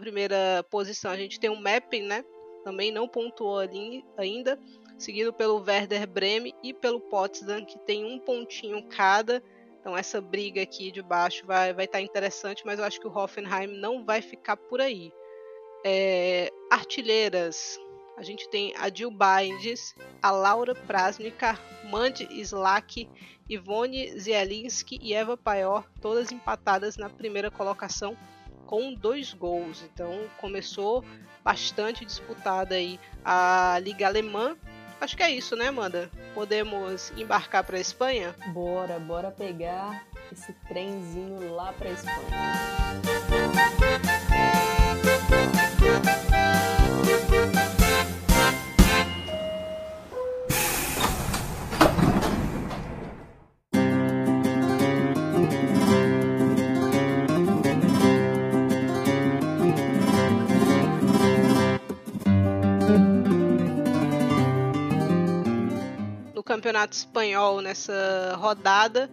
posição 0.71 1.11
a 1.11 1.17
gente 1.17 1.39
tem 1.39 1.51
o 1.51 1.61
Meppen, 1.61 2.03
né? 2.03 2.25
Também 2.65 2.93
não 2.93 3.09
pontuou 3.09 3.59
ali 3.59 4.05
ainda, 4.17 4.59
seguido 4.99 5.33
pelo 5.33 5.63
Werder 5.63 6.07
Bremen 6.09 6.55
e 6.63 6.73
pelo 6.73 7.01
Potsdam, 7.01 7.65
que 7.65 7.79
tem 7.81 8.05
um 8.05 8.19
pontinho 8.19 8.87
cada. 8.89 9.43
Então 9.81 9.97
essa 9.97 10.21
briga 10.21 10.63
aqui 10.63 10.93
de 10.93 11.03
baixo 11.03 11.45
vai 11.45 11.71
estar 11.71 11.77
vai 11.77 11.87
tá 11.89 12.01
interessante, 12.01 12.65
mas 12.65 12.79
eu 12.79 12.85
acho 12.85 13.01
que 13.01 13.07
o 13.07 13.17
Hoffenheim 13.17 13.67
não 13.67 14.05
vai 14.05 14.23
ficar 14.23 14.57
por 14.57 14.81
aí. 14.81 15.13
É, 15.85 16.51
artilheiras, 16.71 17.79
a 18.17 18.23
gente 18.23 18.49
tem 18.49 18.73
a 18.77 18.89
Jill 18.89 19.11
Bindes, 19.11 19.95
a 20.23 20.31
Laura 20.31 20.75
Prasnica, 20.75 21.59
Mandy 21.85 22.29
Slak, 22.41 23.09
Ivone 23.55 24.19
Zielinski 24.19 24.99
e 25.03 25.15
Eva 25.15 25.37
Paior, 25.37 25.85
todas 26.01 26.33
empatadas 26.33 26.97
na 26.97 27.09
primeira 27.09 27.51
colocação 27.51 28.17
com 28.67 28.95
dois 28.95 29.33
gols. 29.35 29.83
Então 29.93 30.27
começou 30.39 31.05
bastante 31.45 32.05
disputada 32.05 32.75
aí 32.75 32.99
a 33.25 33.79
Liga 33.83 34.07
Alemã. 34.07 34.57
Acho 35.01 35.17
que 35.17 35.23
é 35.23 35.31
isso, 35.31 35.57
né, 35.57 35.69
Amanda? 35.69 36.11
Podemos 36.33 37.13
embarcar 37.17 37.65
para 37.65 37.77
a 37.77 37.81
Espanha? 37.81 38.35
Bora, 38.49 38.99
bora 39.01 39.31
pegar 39.31 40.07
esse 40.31 40.53
trenzinho 40.69 41.53
lá 41.55 41.73
para 41.73 41.89
a 41.89 41.93
Espanha. 41.93 43.12
Campeonato 66.53 66.95
espanhol 66.95 67.63
nessa 67.63 68.37
rodada, 68.37 69.11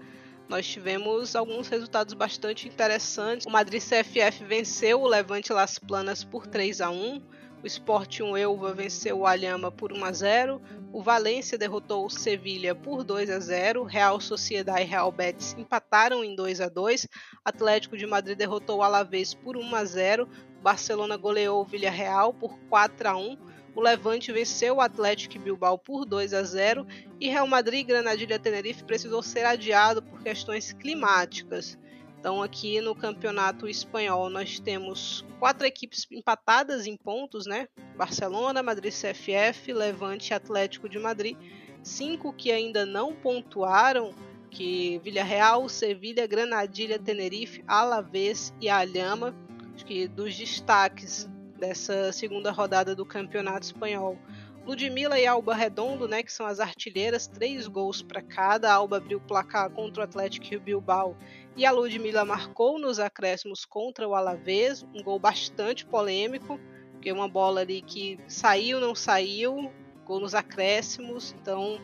nós 0.49 0.67
tivemos 0.67 1.37
alguns 1.37 1.69
resultados 1.69 2.13
bastante 2.13 2.67
interessantes. 2.67 3.47
O 3.47 3.49
Madrid 3.49 3.81
CFF 3.81 4.43
venceu 4.43 4.99
o 4.99 5.07
Levante 5.07 5.53
Las 5.53 5.79
Planas 5.79 6.21
por 6.21 6.45
3 6.45 6.81
a 6.81 6.89
1. 6.89 7.21
O 7.63 7.67
Sporting 7.67 8.35
Elva 8.35 8.73
venceu 8.73 9.19
o 9.19 9.25
Alhama 9.25 9.71
por 9.71 9.93
1 9.93 10.03
a 10.03 10.11
0. 10.11 10.61
O 10.91 11.01
Valência 11.01 11.57
derrotou 11.57 12.05
o 12.05 12.09
Sevilha 12.09 12.75
por 12.75 13.05
2 13.05 13.29
a 13.29 13.39
0. 13.39 13.83
Real 13.83 14.19
Sociedade 14.19 14.81
e 14.81 14.85
Real 14.85 15.09
Betis 15.09 15.55
empataram 15.57 16.25
em 16.25 16.35
2 16.35 16.59
a 16.59 16.67
2. 16.67 17.07
Atlético 17.45 17.95
de 17.95 18.05
Madrid 18.05 18.37
derrotou 18.37 18.79
o 18.79 18.83
Alavés 18.83 19.33
por 19.33 19.55
1 19.55 19.75
a 19.75 19.85
0. 19.85 20.27
Barcelona 20.61 21.17
goleou 21.17 21.61
o 21.61 21.65
Villarreal 21.65 22.33
por 22.33 22.57
4 22.69 23.09
a 23.09 23.17
1 23.17 23.37
o 23.75 23.81
Levante 23.81 24.31
venceu 24.31 24.75
o 24.75 24.81
Atlético 24.81 25.39
Bilbao 25.39 25.77
por 25.77 26.03
2 26.03 26.33
a 26.33 26.43
0 26.43 26.85
e 27.19 27.29
Real 27.29 27.47
Madrid 27.47 27.87
Granadilha 27.87 28.37
Tenerife 28.37 28.83
precisou 28.83 29.21
ser 29.23 29.45
adiado 29.45 30.01
por 30.01 30.21
questões 30.21 30.73
climáticas. 30.73 31.77
Então, 32.19 32.43
aqui 32.43 32.81
no 32.81 32.93
campeonato 32.93 33.69
espanhol, 33.69 34.29
nós 34.29 34.59
temos 34.59 35.25
quatro 35.39 35.65
equipes 35.65 36.05
empatadas 36.11 36.85
em 36.85 36.97
pontos, 36.97 37.45
né? 37.45 37.69
Barcelona, 37.95 38.61
Madrid 38.61 38.91
CFF, 38.91 39.71
Levante 39.71 40.31
e 40.31 40.33
Atlético 40.33 40.89
de 40.89 40.99
Madrid. 40.99 41.37
Cinco 41.81 42.33
que 42.33 42.51
ainda 42.51 42.85
não 42.85 43.15
pontuaram, 43.15 44.13
que 44.51 44.99
Villarreal, 45.01 45.69
Sevilha, 45.69 46.27
Granadilha, 46.27 46.99
Tenerife, 46.99 47.63
Alavés 47.65 48.53
e 48.59 48.67
Alhama. 48.67 49.33
Acho 49.79 49.85
que 49.85 50.09
dos 50.09 50.35
destaques 50.35 51.29
dessa 51.57 52.11
segunda 52.11 52.51
rodada 52.51 52.93
do 52.93 53.05
Campeonato 53.05 53.65
Espanhol. 53.65 54.19
Ludmilla 54.65 55.17
e 55.17 55.25
Alba 55.25 55.55
Redondo, 55.55 56.05
né, 56.05 56.21
que 56.21 56.33
são 56.33 56.45
as 56.45 56.59
artilheiras, 56.59 57.27
três 57.27 57.65
gols 57.65 58.01
para 58.01 58.21
cada. 58.21 58.69
A 58.69 58.73
Alba 58.73 58.97
abriu 58.97 59.19
o 59.19 59.21
placar 59.21 59.69
contra 59.69 60.01
o 60.01 60.03
Atlético 60.03 60.59
Bilbao 60.59 61.15
e 61.55 61.65
a 61.65 61.71
Ludmilla 61.71 62.25
marcou 62.25 62.77
nos 62.77 62.99
acréscimos 62.99 63.63
contra 63.63 64.05
o 64.05 64.13
Alavés, 64.13 64.85
um 64.93 65.01
gol 65.01 65.17
bastante 65.17 65.85
polêmico, 65.85 66.59
porque 66.91 67.09
uma 67.09 67.29
bola 67.29 67.61
ali 67.61 67.81
que 67.81 68.19
saiu, 68.27 68.81
não 68.81 68.93
saiu, 68.93 69.71
gol 70.03 70.19
nos 70.19 70.35
acréscimos, 70.35 71.33
então 71.39 71.79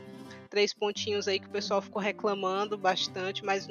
três 0.50 0.74
pontinhos 0.74 1.30
aí 1.30 1.40
que 1.40 1.48
o 1.48 1.52
pessoal 1.52 1.82
ficou 1.82 2.02
reclamando 2.02 2.78
bastante, 2.78 3.42
mas 3.46 3.70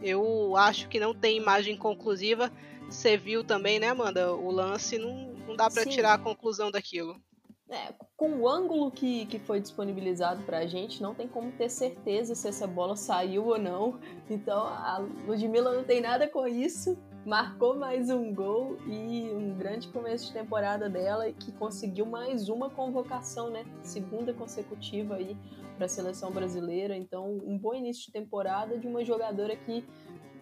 eu 0.00 0.56
acho 0.56 0.88
que 0.88 1.00
não 1.00 1.12
tem 1.12 1.36
imagem 1.36 1.76
conclusiva 1.76 2.52
você 2.90 3.16
viu 3.16 3.44
também, 3.44 3.78
né, 3.78 3.88
Amanda? 3.88 4.34
O 4.34 4.50
lance 4.50 4.98
não, 4.98 5.32
não 5.46 5.56
dá 5.56 5.70
para 5.70 5.86
tirar 5.86 6.14
a 6.14 6.18
conclusão 6.18 6.70
daquilo. 6.70 7.20
É, 7.68 7.94
com 8.16 8.32
o 8.32 8.48
ângulo 8.48 8.90
que, 8.90 9.26
que 9.26 9.38
foi 9.38 9.60
disponibilizado 9.60 10.42
pra 10.42 10.66
gente, 10.66 11.00
não 11.00 11.14
tem 11.14 11.28
como 11.28 11.52
ter 11.52 11.68
certeza 11.68 12.34
se 12.34 12.48
essa 12.48 12.66
bola 12.66 12.96
saiu 12.96 13.46
ou 13.46 13.58
não. 13.58 14.00
Então 14.28 14.62
a 14.62 14.98
Ludmilla 15.26 15.74
não 15.74 15.84
tem 15.84 16.00
nada 16.00 16.28
com 16.28 16.46
isso. 16.46 16.96
Marcou 17.24 17.76
mais 17.76 18.08
um 18.08 18.32
gol 18.32 18.76
e 18.86 19.30
um 19.32 19.54
grande 19.56 19.88
começo 19.88 20.26
de 20.26 20.32
temporada 20.32 20.88
dela 20.88 21.30
que 21.32 21.52
conseguiu 21.52 22.06
mais 22.06 22.48
uma 22.48 22.70
convocação, 22.70 23.50
né? 23.50 23.64
Segunda 23.82 24.32
consecutiva 24.32 25.16
aí 25.16 25.36
para 25.76 25.86
a 25.86 25.88
seleção 25.88 26.30
brasileira. 26.30 26.96
Então, 26.96 27.40
um 27.44 27.58
bom 27.58 27.74
início 27.74 28.06
de 28.06 28.12
temporada 28.12 28.78
de 28.78 28.86
uma 28.86 29.04
jogadora 29.04 29.54
que 29.54 29.84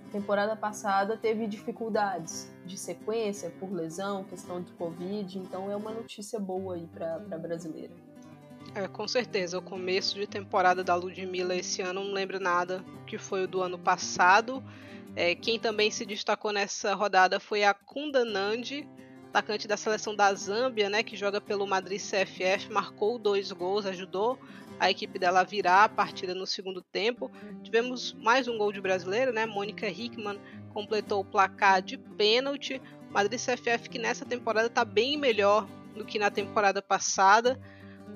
temporada 0.08 0.56
passada 0.56 1.16
teve 1.16 1.46
dificuldades 1.46 2.50
de 2.64 2.76
sequência 2.76 3.50
por 3.60 3.72
lesão, 3.72 4.24
questão 4.24 4.60
de 4.60 4.72
Covid, 4.72 5.38
então 5.38 5.70
é 5.70 5.76
uma 5.76 5.90
notícia 5.90 6.38
boa 6.38 6.74
aí 6.74 6.86
para 6.86 7.16
a 7.16 7.38
brasileira. 7.38 7.92
É, 8.74 8.86
com 8.86 9.08
certeza. 9.08 9.58
O 9.58 9.62
começo 9.62 10.14
de 10.16 10.26
temporada 10.26 10.84
da 10.84 10.94
Ludmilla 10.94 11.54
esse 11.54 11.80
ano 11.82 12.04
não 12.04 12.12
lembro 12.12 12.38
nada 12.38 12.84
que 13.06 13.18
foi 13.18 13.44
o 13.44 13.48
do 13.48 13.62
ano 13.62 13.78
passado. 13.78 14.62
É, 15.16 15.34
quem 15.34 15.58
também 15.58 15.90
se 15.90 16.04
destacou 16.04 16.52
nessa 16.52 16.94
rodada 16.94 17.40
foi 17.40 17.64
a 17.64 17.72
Kunda 17.72 18.24
Nandi, 18.24 18.88
atacante 19.28 19.66
da 19.66 19.76
seleção 19.76 20.14
da 20.14 20.32
Zâmbia, 20.34 20.88
né, 20.88 21.02
que 21.02 21.16
joga 21.16 21.40
pelo 21.40 21.66
Madrid 21.66 22.00
CFF, 22.00 22.70
marcou 22.70 23.18
dois 23.18 23.50
gols, 23.52 23.86
ajudou 23.86 24.38
a 24.78 24.90
equipe 24.90 25.18
dela 25.18 25.44
virar 25.44 25.84
a 25.84 25.88
partida 25.88 26.34
no 26.34 26.46
segundo 26.46 26.80
tempo. 26.80 27.30
Tivemos 27.62 28.12
mais 28.14 28.46
um 28.48 28.56
gol 28.56 28.72
de 28.72 28.80
brasileiro, 28.80 29.32
né? 29.32 29.46
Mônica 29.46 29.88
Hickman 29.88 30.38
completou 30.72 31.20
o 31.20 31.24
placar 31.24 31.82
de 31.82 31.98
pênalti. 31.98 32.80
Madrid 33.10 33.40
CFF 33.40 33.88
que 33.88 33.98
nessa 33.98 34.24
temporada 34.24 34.68
está 34.68 34.84
bem 34.84 35.16
melhor 35.16 35.66
do 35.94 36.04
que 36.04 36.18
na 36.18 36.30
temporada 36.30 36.80
passada. 36.80 37.58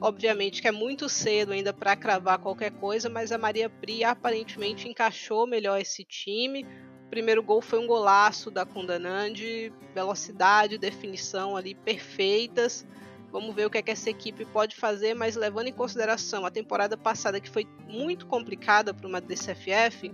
Obviamente 0.01 0.61
que 0.61 0.69
é 0.69 0.73
muito 0.73 1.09
cedo 1.09 1.53
ainda 1.53 1.73
para 1.73 1.97
cravar 1.97 2.39
qualquer 2.39 2.73
coisa, 2.73 3.09
mas 3.09 3.33
a 3.33 3.39
Maria 3.39 3.69
Pri 3.69 4.05
aparentemente 4.05 4.89
encaixou 4.89 5.47
melhor 5.47 5.81
esse 5.81 6.05
time. 6.05 6.67
O 7.07 7.11
primeiro 7.11 7.43
gol 7.43 7.61
foi 7.61 7.79
um 7.79 7.87
golaço 7.87 8.51
da 8.51 8.65
Kundanandi, 8.65 9.73
velocidade, 9.95 10.79
definição 10.79 11.57
ali 11.57 11.75
perfeitas. 11.75 12.87
Vamos 13.33 13.55
ver 13.55 13.65
o 13.65 13.71
que, 13.71 13.79
é 13.79 13.83
que 13.83 13.91
essa 13.91 14.11
equipe 14.11 14.45
pode 14.45 14.77
fazer, 14.77 15.15
mas 15.15 15.37
levando 15.37 15.69
em 15.69 15.73
consideração 15.73 16.45
a 16.45 16.51
temporada 16.51 16.99
passada 16.99 17.41
que 17.41 17.49
foi 17.49 17.67
muito 17.89 18.27
complicada 18.27 18.93
para 18.93 19.09
uma 19.09 19.23
DCFF, 19.23 20.13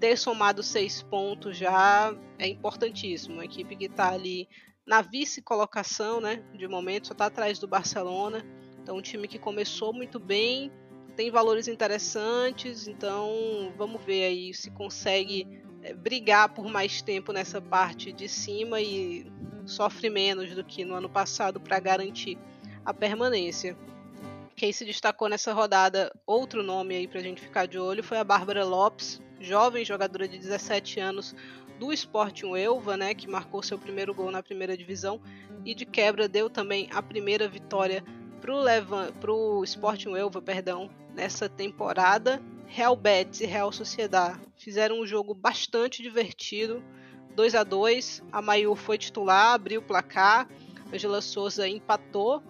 ter 0.00 0.18
somado 0.18 0.60
seis 0.60 1.00
pontos 1.00 1.56
já 1.56 2.12
é 2.36 2.48
importantíssimo. 2.48 3.34
Uma 3.34 3.44
equipe 3.44 3.76
que 3.76 3.84
está 3.84 4.12
ali 4.12 4.48
na 4.84 5.02
vice-colocação, 5.02 6.20
né? 6.20 6.42
De 6.52 6.66
momento, 6.66 7.06
só 7.06 7.12
está 7.12 7.26
atrás 7.26 7.60
do 7.60 7.68
Barcelona. 7.68 8.44
Então, 8.82 8.96
um 8.96 9.02
time 9.02 9.28
que 9.28 9.38
começou 9.38 9.92
muito 9.92 10.18
bem, 10.18 10.72
tem 11.14 11.30
valores 11.30 11.68
interessantes. 11.68 12.88
Então, 12.88 13.72
vamos 13.76 14.02
ver 14.04 14.24
aí 14.24 14.52
se 14.52 14.68
consegue 14.72 15.46
é, 15.82 15.94
brigar 15.94 16.54
por 16.54 16.66
mais 16.68 17.02
tempo 17.02 17.32
nessa 17.32 17.60
parte 17.60 18.12
de 18.12 18.28
cima 18.28 18.80
e 18.80 19.30
sofre 19.68 20.08
menos 20.08 20.54
do 20.54 20.64
que 20.64 20.84
no 20.84 20.94
ano 20.94 21.08
passado 21.08 21.60
para 21.60 21.78
garantir 21.78 22.38
a 22.84 22.92
permanência. 22.92 23.76
Quem 24.56 24.72
se 24.72 24.84
destacou 24.84 25.28
nessa 25.28 25.52
rodada, 25.52 26.12
outro 26.26 26.62
nome 26.62 26.96
aí 26.96 27.06
para 27.06 27.20
a 27.20 27.22
gente 27.22 27.40
ficar 27.40 27.66
de 27.66 27.78
olho, 27.78 28.02
foi 28.02 28.18
a 28.18 28.24
Bárbara 28.24 28.64
Lopes, 28.64 29.20
jovem 29.40 29.84
jogadora 29.84 30.26
de 30.26 30.38
17 30.38 30.98
anos 30.98 31.34
do 31.78 31.92
Sporting 31.92 32.56
Elva, 32.56 32.96
né, 32.96 33.14
que 33.14 33.28
marcou 33.28 33.62
seu 33.62 33.78
primeiro 33.78 34.12
gol 34.12 34.32
na 34.32 34.42
primeira 34.42 34.76
divisão 34.76 35.20
e 35.64 35.74
de 35.74 35.86
quebra 35.86 36.26
deu 36.26 36.50
também 36.50 36.88
a 36.92 37.00
primeira 37.00 37.46
vitória 37.48 38.02
para 38.40 39.32
o 39.32 39.62
Sporting 39.62 40.14
Elva, 40.14 40.40
perdão, 40.40 40.90
nessa 41.14 41.48
temporada. 41.48 42.42
Real 42.66 42.96
Betis 42.96 43.40
e 43.40 43.46
Real 43.46 43.72
Sociedad 43.72 44.38
fizeram 44.56 45.00
um 45.00 45.06
jogo 45.06 45.34
bastante 45.34 46.02
divertido, 46.02 46.82
2 47.38 47.54
a 47.54 47.62
2 47.62 48.24
A 48.32 48.42
Mayu 48.42 48.74
foi 48.74 48.98
titular, 48.98 49.54
abriu 49.54 49.80
o 49.80 49.84
placar. 49.84 50.48
Angela 50.92 51.20
Souza 51.20 51.68
empatou, 51.68 52.42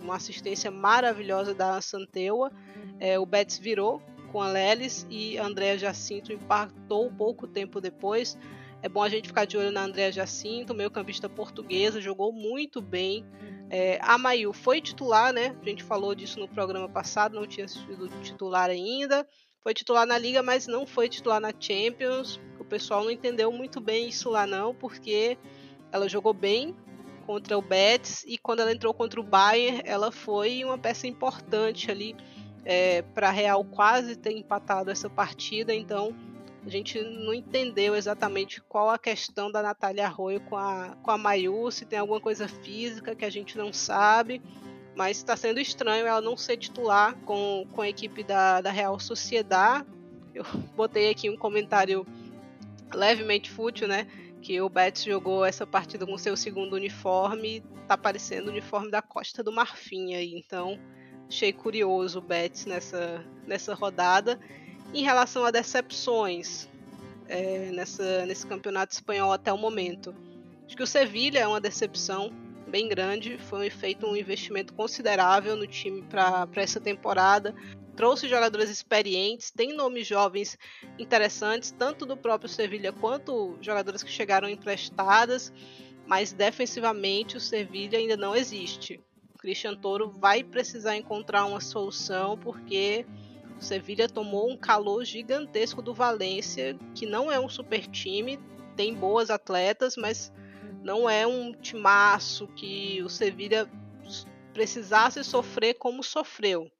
uma 0.00 0.16
assistência 0.16 0.70
maravilhosa 0.70 1.54
da 1.54 1.78
Santeua. 1.82 2.50
É, 2.98 3.18
o 3.18 3.26
Betis 3.26 3.58
virou 3.58 4.00
com 4.32 4.40
a 4.40 4.48
Lelis 4.48 5.06
e 5.10 5.36
a 5.36 5.44
Andrea 5.44 5.76
Jacinto 5.76 6.32
empatou 6.32 7.12
pouco 7.12 7.46
tempo 7.46 7.82
depois. 7.82 8.38
É 8.80 8.88
bom 8.88 9.02
a 9.02 9.10
gente 9.10 9.28
ficar 9.28 9.44
de 9.44 9.58
olho 9.58 9.70
na 9.70 9.82
Andrea 9.82 10.10
Jacinto, 10.10 10.72
meio 10.72 10.90
campista 10.90 11.28
portuguesa, 11.28 12.00
jogou 12.00 12.32
muito 12.32 12.80
bem. 12.80 13.26
É, 13.68 13.98
a 14.00 14.16
Mayu 14.16 14.54
foi 14.54 14.80
titular, 14.80 15.34
né? 15.34 15.54
A 15.60 15.68
gente 15.68 15.84
falou 15.84 16.14
disso 16.14 16.40
no 16.40 16.48
programa 16.48 16.88
passado, 16.88 17.34
não 17.34 17.46
tinha 17.46 17.68
sido 17.68 18.08
titular 18.22 18.70
ainda. 18.70 19.28
Foi 19.60 19.74
titular 19.74 20.06
na 20.06 20.16
Liga, 20.16 20.42
mas 20.42 20.66
não 20.66 20.86
foi 20.86 21.10
titular 21.10 21.42
na 21.42 21.52
Champions. 21.60 22.40
Pessoal 22.70 23.02
não 23.02 23.10
entendeu 23.10 23.50
muito 23.50 23.80
bem 23.80 24.08
isso 24.08 24.30
lá 24.30 24.46
não, 24.46 24.72
porque 24.72 25.36
ela 25.90 26.08
jogou 26.08 26.32
bem 26.32 26.74
contra 27.26 27.58
o 27.58 27.62
Betis 27.62 28.24
e 28.26 28.38
quando 28.38 28.60
ela 28.60 28.72
entrou 28.72 28.94
contra 28.94 29.20
o 29.20 29.24
Bayern, 29.24 29.82
ela 29.84 30.12
foi 30.12 30.64
uma 30.64 30.78
peça 30.78 31.08
importante 31.08 31.90
ali 31.90 32.14
é, 32.64 33.02
para 33.02 33.30
Real 33.30 33.64
quase 33.64 34.14
ter 34.14 34.32
empatado 34.32 34.88
essa 34.88 35.10
partida. 35.10 35.74
Então 35.74 36.14
a 36.64 36.68
gente 36.68 37.00
não 37.00 37.34
entendeu 37.34 37.96
exatamente 37.96 38.60
qual 38.60 38.88
a 38.88 38.98
questão 38.98 39.50
da 39.50 39.62
Natália 39.62 40.06
Arroio 40.06 40.40
com 40.42 40.56
a, 40.56 40.96
com 41.02 41.10
a 41.10 41.18
Mayu, 41.18 41.70
se 41.72 41.84
tem 41.84 41.98
alguma 41.98 42.20
coisa 42.20 42.46
física 42.46 43.16
que 43.16 43.24
a 43.24 43.30
gente 43.30 43.58
não 43.58 43.72
sabe, 43.72 44.40
mas 44.94 45.16
está 45.16 45.36
sendo 45.36 45.58
estranho 45.58 46.06
ela 46.06 46.20
não 46.20 46.36
ser 46.36 46.56
titular 46.56 47.16
com, 47.24 47.66
com 47.72 47.82
a 47.82 47.88
equipe 47.88 48.22
da, 48.22 48.60
da 48.60 48.70
Real 48.70 49.00
Sociedade. 49.00 49.86
Eu 50.32 50.44
botei 50.76 51.10
aqui 51.10 51.28
um 51.28 51.36
comentário 51.36 52.06
levemente 52.94 53.50
fútil, 53.50 53.88
né? 53.88 54.06
Que 54.42 54.60
o 54.60 54.68
Betis 54.68 55.04
jogou 55.04 55.44
essa 55.44 55.66
partida 55.66 56.06
com 56.06 56.16
seu 56.16 56.36
segundo 56.36 56.74
uniforme, 56.74 57.62
tá 57.86 57.96
parecendo 57.96 58.48
o 58.48 58.50
uniforme 58.50 58.90
da 58.90 59.02
Costa 59.02 59.42
do 59.42 59.52
Marfim 59.52 60.14
aí, 60.14 60.34
então 60.34 60.78
achei 61.28 61.52
curioso 61.52 62.18
o 62.18 62.22
Betis 62.22 62.66
nessa, 62.66 63.24
nessa 63.46 63.74
rodada. 63.74 64.38
Em 64.92 65.02
relação 65.02 65.44
a 65.44 65.50
decepções 65.50 66.68
é, 67.28 67.70
nessa, 67.72 68.26
nesse 68.26 68.46
campeonato 68.46 68.92
espanhol 68.92 69.32
até 69.32 69.52
o 69.52 69.58
momento, 69.58 70.14
acho 70.66 70.76
que 70.76 70.82
o 70.82 70.86
Sevilha 70.86 71.40
é 71.40 71.46
uma 71.46 71.60
decepção 71.60 72.32
bem 72.66 72.88
grande. 72.88 73.38
Foi 73.38 73.68
feito 73.68 74.06
um 74.06 74.16
investimento 74.16 74.72
considerável 74.72 75.56
no 75.56 75.66
time 75.66 76.02
para 76.02 76.48
essa 76.56 76.80
temporada. 76.80 77.54
Trouxe 78.00 78.26
jogadores 78.26 78.70
experientes, 78.70 79.50
tem 79.50 79.74
nomes 79.74 80.06
jovens 80.06 80.56
interessantes, 80.98 81.70
tanto 81.70 82.06
do 82.06 82.16
próprio 82.16 82.48
Sevilha 82.48 82.94
quanto 82.94 83.58
jogadores 83.60 84.02
que 84.02 84.10
chegaram 84.10 84.48
emprestadas, 84.48 85.52
mas 86.06 86.32
defensivamente 86.32 87.36
o 87.36 87.40
Sevilha 87.40 87.98
ainda 87.98 88.16
não 88.16 88.34
existe. 88.34 88.98
O 89.34 89.38
Christian 89.38 89.76
Toro 89.76 90.08
vai 90.08 90.42
precisar 90.42 90.96
encontrar 90.96 91.44
uma 91.44 91.60
solução 91.60 92.38
porque 92.38 93.04
o 93.58 93.62
Sevilha 93.62 94.08
tomou 94.08 94.50
um 94.50 94.56
calor 94.56 95.04
gigantesco 95.04 95.82
do 95.82 95.92
Valência, 95.92 96.78
que 96.94 97.04
não 97.04 97.30
é 97.30 97.38
um 97.38 97.50
super 97.50 97.86
time, 97.86 98.40
tem 98.76 98.94
boas 98.94 99.28
atletas, 99.28 99.94
mas 99.98 100.32
não 100.82 101.06
é 101.06 101.26
um 101.26 101.52
timaço 101.52 102.48
que 102.56 103.02
o 103.02 103.10
Sevilha 103.10 103.70
precisasse 104.54 105.22
sofrer 105.22 105.74
como 105.74 106.02
sofreu. 106.02 106.72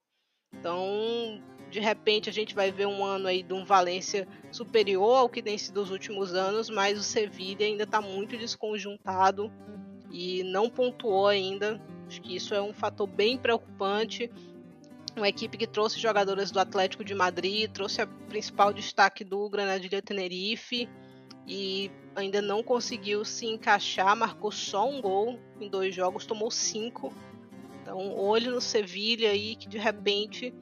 Então, 0.52 1.42
de 1.70 1.80
repente, 1.80 2.28
a 2.28 2.32
gente 2.32 2.54
vai 2.54 2.70
ver 2.70 2.86
um 2.86 3.04
ano 3.04 3.28
aí 3.28 3.42
de 3.42 3.52
um 3.52 3.64
Valência 3.64 4.26
superior 4.50 5.18
ao 5.18 5.28
que 5.28 5.42
tem 5.42 5.56
sido 5.56 5.80
os 5.80 5.90
últimos 5.90 6.34
anos, 6.34 6.68
mas 6.68 6.98
o 6.98 7.02
Sevilha 7.02 7.66
ainda 7.66 7.84
está 7.84 8.00
muito 8.00 8.36
desconjuntado 8.36 9.50
e 10.10 10.42
não 10.44 10.68
pontuou 10.68 11.28
ainda. 11.28 11.80
Acho 12.06 12.20
que 12.20 12.34
isso 12.34 12.54
é 12.54 12.60
um 12.60 12.72
fator 12.72 13.06
bem 13.06 13.38
preocupante 13.38 14.30
uma 15.16 15.28
equipe 15.28 15.58
que 15.58 15.66
trouxe 15.66 15.98
jogadoras 15.98 16.50
do 16.50 16.60
Atlético 16.60 17.04
de 17.04 17.14
Madrid, 17.14 17.70
trouxe 17.70 18.00
a 18.00 18.06
principal 18.06 18.72
destaque 18.72 19.24
do 19.24 19.48
Granadilha 19.48 20.02
Tenerife 20.02 20.88
e 21.46 21.90
ainda 22.14 22.40
não 22.40 22.62
conseguiu 22.62 23.24
se 23.24 23.46
encaixar, 23.46 24.16
marcou 24.16 24.52
só 24.52 24.88
um 24.88 25.00
gol 25.00 25.38
em 25.60 25.68
dois 25.68 25.94
jogos, 25.94 26.26
tomou 26.26 26.50
cinco. 26.50 27.12
Então, 27.90 28.16
olho 28.16 28.52
no 28.52 28.60
Sevilha 28.60 29.30
aí 29.30 29.56
que 29.56 29.68
de 29.68 29.76
repente 29.76 30.54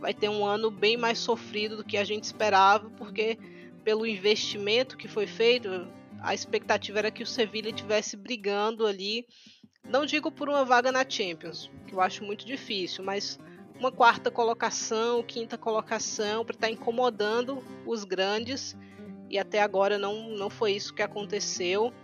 vai 0.00 0.12
ter 0.12 0.28
um 0.28 0.44
ano 0.44 0.72
bem 0.72 0.96
mais 0.96 1.20
sofrido 1.20 1.76
do 1.76 1.84
que 1.84 1.96
a 1.96 2.02
gente 2.02 2.24
esperava, 2.24 2.90
porque 2.90 3.38
pelo 3.84 4.04
investimento 4.04 4.96
que 4.96 5.06
foi 5.06 5.28
feito, 5.28 5.86
a 6.20 6.34
expectativa 6.34 6.98
era 6.98 7.12
que 7.12 7.22
o 7.22 7.26
Sevilha 7.26 7.68
estivesse 7.68 8.16
brigando 8.16 8.88
ali. 8.88 9.24
Não 9.88 10.04
digo 10.04 10.32
por 10.32 10.48
uma 10.48 10.64
vaga 10.64 10.90
na 10.90 11.08
Champions, 11.08 11.70
que 11.86 11.94
eu 11.94 12.00
acho 12.00 12.24
muito 12.24 12.44
difícil, 12.44 13.04
mas 13.04 13.38
uma 13.78 13.92
quarta 13.92 14.28
colocação, 14.28 15.22
quinta 15.22 15.56
colocação, 15.56 16.44
para 16.44 16.56
estar 16.56 16.66
tá 16.66 16.72
incomodando 16.72 17.62
os 17.86 18.02
grandes. 18.02 18.76
E 19.30 19.38
até 19.38 19.62
agora 19.62 19.96
não, 19.96 20.30
não 20.30 20.50
foi 20.50 20.72
isso 20.72 20.92
que 20.92 21.02
aconteceu. 21.02 21.94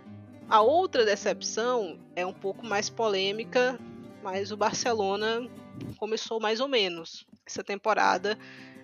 A 0.47 0.61
outra 0.61 1.03
decepção 1.03 1.99
é 2.15 2.25
um 2.25 2.33
pouco 2.33 2.65
mais 2.65 2.89
polêmica, 2.89 3.77
mas 4.23 4.51
o 4.51 4.57
Barcelona 4.57 5.49
começou 5.97 6.39
mais 6.39 6.59
ou 6.59 6.67
menos 6.67 7.25
essa 7.45 7.63
temporada, 7.63 8.37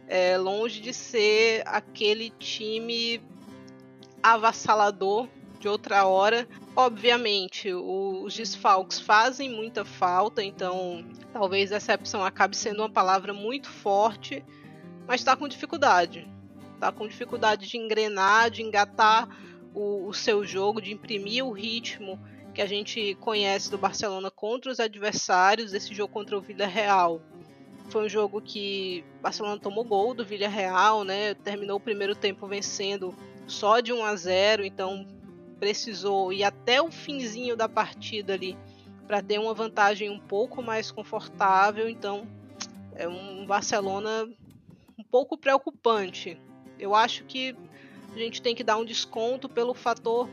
é, 0.07 0.37
longe 0.37 0.81
de 0.81 0.93
ser 0.93 1.63
aquele 1.65 2.29
time 2.31 3.21
avassalador 4.21 5.27
de 5.59 5.67
outra 5.67 6.05
hora. 6.05 6.47
Obviamente, 6.75 7.73
os 7.73 8.35
desfalques 8.35 8.99
fazem 8.99 9.49
muita 9.49 9.83
falta, 9.83 10.43
então 10.43 11.05
talvez 11.33 11.69
decepção 11.69 12.23
acabe 12.23 12.55
sendo 12.55 12.81
uma 12.81 12.89
palavra 12.89 13.33
muito 13.33 13.69
forte, 13.69 14.43
mas 15.07 15.21
está 15.21 15.35
com 15.35 15.47
dificuldade. 15.47 16.27
Está 16.75 16.91
com 16.91 17.07
dificuldade 17.07 17.67
de 17.67 17.77
engrenar, 17.77 18.51
de 18.51 18.61
engatar 18.61 19.27
o, 19.73 20.07
o 20.07 20.13
seu 20.13 20.45
jogo, 20.45 20.81
de 20.81 20.93
imprimir 20.93 21.43
o 21.43 21.51
ritmo 21.51 22.19
que 22.57 22.61
a 22.63 22.65
gente 22.65 23.13
conhece 23.21 23.69
do 23.69 23.77
Barcelona 23.77 24.31
contra 24.31 24.71
os 24.71 24.79
adversários. 24.79 25.75
Esse 25.75 25.93
jogo 25.93 26.11
contra 26.11 26.35
o 26.35 26.41
Villarreal 26.41 27.21
foi 27.87 28.07
um 28.07 28.09
jogo 28.09 28.41
que 28.41 29.05
o 29.19 29.21
Barcelona 29.21 29.59
tomou 29.59 29.83
gol 29.83 30.15
do 30.15 30.25
Villarreal, 30.25 31.03
né? 31.03 31.35
Terminou 31.35 31.77
o 31.77 31.79
primeiro 31.79 32.15
tempo 32.15 32.47
vencendo 32.47 33.15
só 33.45 33.79
de 33.79 33.93
1 33.93 34.03
a 34.03 34.15
0, 34.15 34.65
então 34.65 35.05
precisou 35.59 36.33
ir 36.33 36.43
até 36.43 36.81
o 36.81 36.89
finzinho 36.89 37.55
da 37.55 37.69
partida 37.69 38.33
ali 38.33 38.57
para 39.05 39.21
ter 39.21 39.39
uma 39.39 39.53
vantagem 39.53 40.09
um 40.09 40.19
pouco 40.19 40.63
mais 40.63 40.89
confortável. 40.89 41.87
Então, 41.87 42.27
é 42.95 43.07
um 43.07 43.45
Barcelona 43.45 44.27
um 44.97 45.03
pouco 45.03 45.37
preocupante. 45.37 46.41
Eu 46.79 46.95
acho 46.95 47.23
que 47.25 47.55
a 48.15 48.17
gente 48.17 48.41
tem 48.41 48.55
que 48.55 48.63
dar 48.63 48.77
um 48.77 48.85
desconto 48.85 49.47
pelo 49.47 49.75
fator 49.75 50.27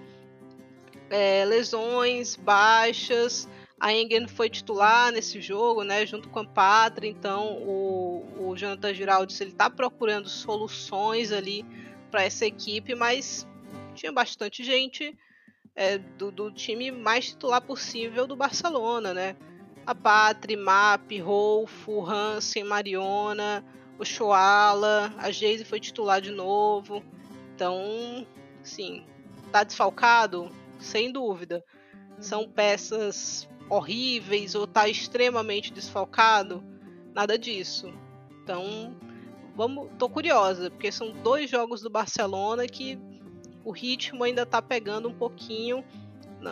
é, 1.10 1.44
lesões, 1.44 2.36
baixas, 2.36 3.48
A 3.78 3.92
Engen 3.92 4.26
foi 4.26 4.48
titular 4.48 5.12
nesse 5.12 5.40
jogo, 5.40 5.82
né, 5.82 6.06
junto 6.06 6.28
com 6.28 6.40
a 6.40 6.46
Pátria, 6.46 7.08
então 7.08 7.58
o, 7.62 8.48
o 8.48 8.56
Jonathan 8.56 8.94
Giraldes 8.94 9.40
ele 9.40 9.50
está 9.50 9.68
procurando 9.68 10.28
soluções 10.28 11.32
ali 11.32 11.64
para 12.10 12.22
essa 12.22 12.46
equipe, 12.46 12.94
mas 12.94 13.46
tinha 13.94 14.12
bastante 14.12 14.62
gente 14.62 15.16
é, 15.74 15.98
do, 15.98 16.30
do, 16.30 16.50
time 16.50 16.90
mais 16.90 17.26
titular 17.26 17.60
possível 17.60 18.26
do 18.26 18.36
Barcelona, 18.36 19.12
né? 19.12 19.36
A 19.84 19.94
Patri, 19.94 20.56
Map, 20.56 21.10
Rolfo, 21.20 22.04
Hansen, 22.08 22.64
Mariona, 22.64 23.64
o 23.98 24.04
Shoala, 24.04 25.12
a 25.18 25.30
Geise 25.30 25.64
foi 25.64 25.80
titular 25.80 26.20
de 26.20 26.30
novo. 26.30 27.04
Então, 27.54 28.26
sim, 28.62 29.04
tá 29.52 29.62
desfalcado? 29.62 30.50
Sem 30.84 31.10
dúvida. 31.10 31.64
São 32.20 32.48
peças 32.48 33.48
horríveis 33.68 34.54
ou 34.54 34.66
tá 34.66 34.88
extremamente 34.88 35.72
desfalcado? 35.72 36.62
Nada 37.14 37.38
disso. 37.38 37.92
Então, 38.42 38.94
vamos, 39.56 39.88
tô 39.98 40.08
curiosa, 40.08 40.70
porque 40.70 40.92
são 40.92 41.10
dois 41.10 41.50
jogos 41.50 41.80
do 41.80 41.88
Barcelona 41.88 42.66
que 42.66 42.98
o 43.64 43.70
ritmo 43.70 44.22
ainda 44.22 44.44
tá 44.44 44.60
pegando 44.60 45.08
um 45.08 45.14
pouquinho, 45.14 45.82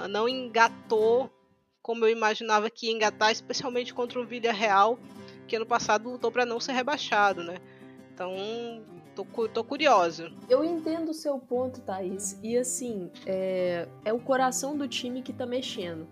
não 0.08 0.26
engatou 0.26 1.30
como 1.82 2.04
eu 2.04 2.08
imaginava 2.08 2.70
que 2.70 2.86
ia 2.86 2.92
engatar, 2.92 3.30
especialmente 3.32 3.92
contra 3.92 4.18
o 4.18 4.24
Villarreal, 4.24 4.98
que 5.46 5.56
ano 5.56 5.66
passado 5.66 6.08
lutou 6.08 6.30
para 6.30 6.46
não 6.46 6.60
ser 6.60 6.72
rebaixado, 6.72 7.42
né? 7.42 7.56
Então, 8.14 8.32
tô, 9.14 9.24
tô 9.48 9.64
curiosa. 9.64 10.30
Eu 10.48 10.64
entendo 10.64 11.10
o 11.10 11.14
seu 11.14 11.38
ponto, 11.38 11.80
Thaís. 11.80 12.38
E 12.42 12.56
assim, 12.56 13.10
é, 13.26 13.88
é 14.04 14.12
o 14.12 14.18
coração 14.18 14.76
do 14.76 14.88
time 14.88 15.22
que 15.22 15.32
tá 15.32 15.46
mexendo, 15.46 16.06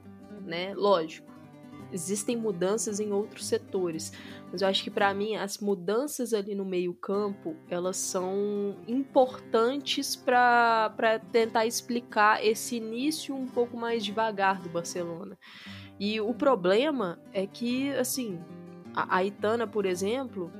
né? 0.44 0.74
Lógico 0.74 1.30
existem 1.92 2.36
mudanças 2.36 3.00
em 3.00 3.12
outros 3.12 3.46
setores, 3.46 4.12
mas 4.50 4.62
eu 4.62 4.68
acho 4.68 4.82
que 4.82 4.90
para 4.90 5.12
mim 5.14 5.36
as 5.36 5.58
mudanças 5.58 6.32
ali 6.32 6.54
no 6.54 6.64
meio-campo, 6.64 7.56
elas 7.68 7.96
são 7.96 8.76
importantes 8.86 10.16
para 10.16 11.20
tentar 11.32 11.66
explicar 11.66 12.44
esse 12.44 12.76
início 12.76 13.34
um 13.34 13.46
pouco 13.46 13.76
mais 13.76 14.04
devagar 14.04 14.60
do 14.60 14.68
Barcelona. 14.68 15.36
E 15.98 16.20
o 16.20 16.32
problema 16.32 17.18
é 17.32 17.46
que, 17.46 17.92
assim, 17.92 18.40
a, 18.94 19.18
a 19.18 19.24
Itana, 19.24 19.66
por 19.66 19.84
exemplo, 19.84 20.50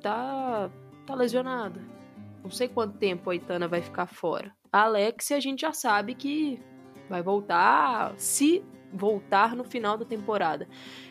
tá, 0.00 0.70
tá 1.06 1.14
lesionada. 1.14 1.80
Não 2.42 2.50
sei 2.50 2.68
quanto 2.68 2.98
tempo 2.98 3.30
a 3.30 3.34
Itana 3.34 3.68
vai 3.68 3.80
ficar 3.80 4.06
fora. 4.06 4.52
A 4.72 4.82
Alexia 4.82 5.36
a 5.36 5.40
gente 5.40 5.60
já 5.60 5.72
sabe 5.72 6.14
que 6.14 6.60
vai 7.08 7.22
voltar 7.22 8.14
se 8.16 8.64
voltar 8.92 9.56
no 9.56 9.64
final 9.64 9.96
da 9.96 10.04
temporada. 10.04 10.68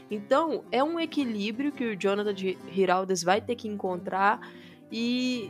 Então, 0.09 0.63
é 0.71 0.83
um 0.83 0.99
equilíbrio 0.99 1.71
que 1.71 1.85
o 1.85 1.95
Jonathan 1.95 2.35
Giraldes 2.71 3.23
vai 3.23 3.41
ter 3.41 3.55
que 3.55 3.67
encontrar 3.67 4.39
e 4.91 5.49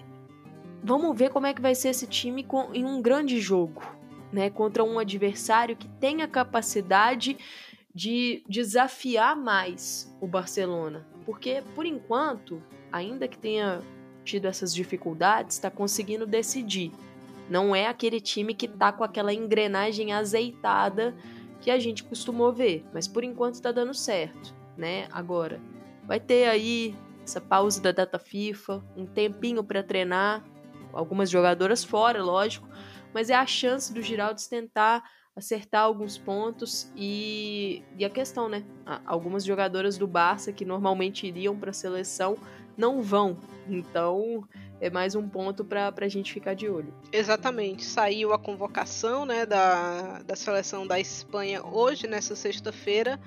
vamos 0.84 1.18
ver 1.18 1.30
como 1.30 1.48
é 1.48 1.54
que 1.54 1.62
vai 1.62 1.76
ser 1.76 1.90
esse 1.90 2.08
time 2.08 2.44
com, 2.44 2.70
em 2.74 2.86
um 2.86 3.02
grande 3.02 3.40
jogo, 3.40 3.82
né, 4.32 4.50
contra 4.50 4.84
um 4.84 5.00
adversário 5.00 5.76
que 5.76 5.88
tem 5.88 6.22
a 6.22 6.28
capacidade 6.28 7.38
de 7.94 8.44
desafiar 8.48 9.36
mais 9.36 10.16
o 10.22 10.28
Barcelona, 10.28 11.06
porque 11.26 11.62
por 11.76 11.86
enquanto, 11.86 12.64
ainda 12.92 13.28
que 13.28 13.38
tenha 13.38 13.82
tido 14.24 14.46
essas 14.46 14.74
dificuldades, 14.74 15.56
está 15.56 15.70
conseguindo 15.70 16.26
decidir. 16.26 16.92
Não 17.50 17.76
é 17.76 17.88
aquele 17.88 18.22
time 18.22 18.54
que 18.54 18.68
tá 18.68 18.92
com 18.92 19.04
aquela 19.04 19.34
engrenagem 19.34 20.14
azeitada 20.14 21.16
que 21.60 21.70
a 21.70 21.78
gente 21.78 22.04
costumou 22.04 22.52
ver, 22.52 22.86
mas 22.94 23.08
por 23.08 23.24
enquanto 23.24 23.56
está 23.56 23.72
dando 23.72 23.94
certo, 23.94 24.56
né? 24.78 25.08
Agora, 25.12 25.60
vai 26.06 26.20
ter 26.20 26.48
aí 26.48 26.96
essa 27.24 27.40
pausa 27.40 27.82
da 27.82 27.92
data 27.92 28.18
FIFA, 28.18 28.84
um 28.96 29.06
tempinho 29.06 29.64
para 29.64 29.84
treinar, 29.84 30.44
algumas 30.92 31.30
jogadoras 31.30 31.84
fora, 31.84 32.24
lógico, 32.24 32.68
mas 33.14 33.30
é 33.30 33.36
a 33.36 33.46
chance 33.46 33.94
do 33.94 34.02
Giraldes 34.02 34.48
tentar 34.48 35.04
acertar 35.36 35.84
alguns 35.84 36.18
pontos 36.18 36.92
e, 36.96 37.84
e 37.98 38.04
a 38.04 38.10
questão, 38.10 38.50
né? 38.50 38.66
Algumas 39.06 39.46
jogadoras 39.46 39.98
do 39.98 40.06
Barça 40.06 40.52
que 40.52 40.66
normalmente 40.66 41.26
iriam 41.26 41.58
para 41.58 41.70
a 41.70 41.74
seleção 41.74 42.38
não 42.78 43.02
vão. 43.02 43.38
Então, 43.68 44.48
é 44.80 44.90
mais 44.90 45.16
um 45.16 45.28
ponto 45.28 45.64
para 45.64 45.94
a 45.96 46.08
gente 46.08 46.34
ficar 46.34 46.56
de 46.56 46.68
olho. 46.68 46.94
Exatamente. 47.12 47.86
Saiu 47.86 48.34
a 48.34 48.40
convocação 48.40 49.26
né, 49.26 49.46
da, 49.46 50.24
da 50.24 50.36
seleção 50.36 50.88
da 50.88 51.00
Espanha 51.00 51.64
hoje, 51.66 52.08
nessa 52.08 52.36
sexta-feira. 52.36 53.20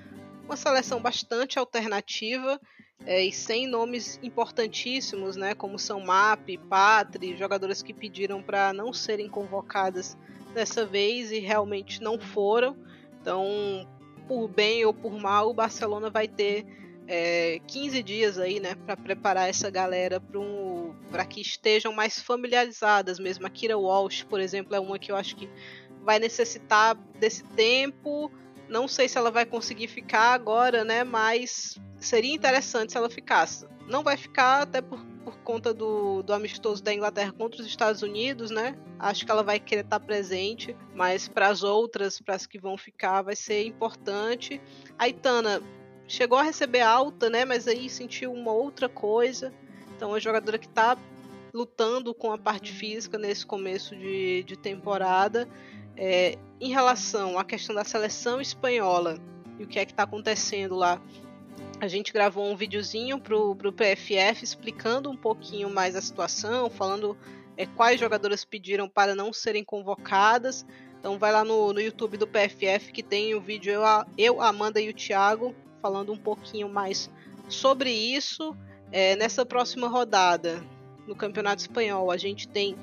Uma 0.43 0.57
seleção 0.57 0.99
bastante 0.99 1.57
alternativa 1.57 2.59
é, 3.05 3.23
e 3.23 3.31
sem 3.31 3.67
nomes 3.67 4.19
importantíssimos, 4.21 5.35
né, 5.35 5.53
como 5.53 5.79
são 5.79 5.99
Map, 6.01 6.47
Patri, 6.69 7.37
jogadoras 7.37 7.81
que 7.81 7.93
pediram 7.93 8.41
para 8.41 8.73
não 8.73 8.93
serem 8.93 9.29
convocadas 9.29 10.17
dessa 10.53 10.85
vez 10.85 11.31
e 11.31 11.39
realmente 11.39 12.01
não 12.01 12.19
foram. 12.19 12.75
Então, 13.21 13.87
por 14.27 14.47
bem 14.47 14.85
ou 14.85 14.93
por 14.93 15.19
mal, 15.19 15.49
o 15.49 15.53
Barcelona 15.53 16.09
vai 16.09 16.27
ter 16.27 16.65
é, 17.07 17.59
15 17.67 18.01
dias 18.03 18.39
aí, 18.39 18.59
né, 18.59 18.75
para 18.85 18.97
preparar 18.97 19.49
essa 19.49 19.69
galera 19.69 20.19
para 20.19 20.39
um, 20.39 20.93
que 21.29 21.41
estejam 21.41 21.93
mais 21.93 22.21
familiarizadas 22.21 23.19
mesmo. 23.19 23.45
A 23.45 23.49
Kira 23.49 23.77
Walsh, 23.77 24.23
por 24.23 24.39
exemplo, 24.39 24.75
é 24.75 24.79
uma 24.79 24.99
que 24.99 25.11
eu 25.11 25.15
acho 25.15 25.35
que 25.35 25.49
vai 26.01 26.19
necessitar 26.19 26.95
desse 27.19 27.43
tempo. 27.43 28.31
Não 28.67 28.87
sei 28.87 29.07
se 29.07 29.17
ela 29.17 29.31
vai 29.31 29.45
conseguir 29.45 29.87
ficar 29.87 30.33
agora, 30.33 30.83
né, 30.83 31.03
mas 31.03 31.79
seria 31.97 32.33
interessante 32.33 32.91
se 32.91 32.97
ela 32.97 33.09
ficasse. 33.09 33.65
Não 33.87 34.03
vai 34.03 34.17
ficar 34.17 34.63
até 34.63 34.81
por, 34.81 34.99
por 35.23 35.37
conta 35.37 35.73
do, 35.73 36.23
do 36.23 36.33
amistoso 36.33 36.83
da 36.83 36.93
Inglaterra 36.93 37.31
contra 37.31 37.61
os 37.61 37.67
Estados 37.67 38.01
Unidos, 38.01 38.49
né? 38.49 38.75
Acho 38.97 39.25
que 39.25 39.31
ela 39.31 39.43
vai 39.43 39.59
querer 39.59 39.83
estar 39.83 39.99
presente, 39.99 40.75
mas 40.95 41.27
para 41.27 41.47
as 41.49 41.61
outras, 41.61 42.19
para 42.19 42.35
as 42.35 42.47
que 42.47 42.59
vão 42.59 42.77
ficar, 42.77 43.21
vai 43.21 43.35
ser 43.35 43.63
importante. 43.65 44.59
A 44.97 45.07
Itana 45.07 45.61
chegou 46.07 46.37
a 46.37 46.43
receber 46.43 46.81
alta, 46.81 47.29
né? 47.29 47.45
Mas 47.45 47.67
aí 47.67 47.89
sentiu 47.89 48.33
uma 48.33 48.51
outra 48.51 48.87
coisa. 48.87 49.53
Então, 49.95 50.09
é 50.09 50.13
uma 50.13 50.19
jogadora 50.19 50.57
que 50.57 50.67
está 50.67 50.97
lutando 51.53 52.13
com 52.13 52.31
a 52.31 52.37
parte 52.37 52.73
física 52.73 53.17
nesse 53.17 53.45
começo 53.45 53.95
de, 53.95 54.43
de 54.43 54.57
temporada. 54.57 55.47
É, 55.95 56.37
em 56.59 56.69
relação 56.69 57.39
à 57.39 57.45
questão 57.45 57.73
da 57.73 57.85
seleção 57.85 58.41
espanhola 58.41 59.17
e 59.57 59.63
o 59.63 59.67
que 59.67 59.79
é 59.79 59.85
que 59.85 59.93
está 59.93 60.03
acontecendo 60.03 60.75
lá, 60.75 61.01
a 61.79 61.87
gente 61.87 62.11
gravou 62.11 62.45
um 62.45 62.55
videozinho 62.55 63.19
pro, 63.19 63.55
pro 63.55 63.71
PFF 63.71 64.43
explicando 64.43 65.09
um 65.09 65.15
pouquinho 65.15 65.69
mais 65.69 65.95
a 65.95 66.01
situação, 66.01 66.69
falando 66.69 67.17
é, 67.55 67.65
quais 67.65 67.99
jogadoras 67.99 68.43
pediram 68.43 68.89
para 68.89 69.15
não 69.15 69.31
serem 69.31 69.63
convocadas. 69.63 70.65
Então 70.99 71.17
vai 71.17 71.31
lá 71.31 71.45
no, 71.45 71.71
no 71.71 71.79
YouTube 71.79 72.17
do 72.17 72.27
PFF 72.27 72.91
que 72.91 73.03
tem 73.03 73.33
o 73.33 73.39
vídeo 73.39 73.71
eu, 73.71 73.83
eu, 74.17 74.41
Amanda 74.41 74.81
e 74.81 74.89
o 74.89 74.93
Thiago 74.93 75.55
falando 75.85 76.11
um 76.11 76.17
pouquinho 76.17 76.67
mais 76.67 77.11
sobre 77.47 77.91
isso. 77.91 78.57
É, 78.91 79.15
nessa 79.15 79.45
próxima 79.45 79.87
rodada, 79.87 80.65
no 81.05 81.15
Campeonato 81.15 81.61
Espanhol, 81.61 82.09
a 82.09 82.17
gente 82.17 82.47
tem 82.47 82.75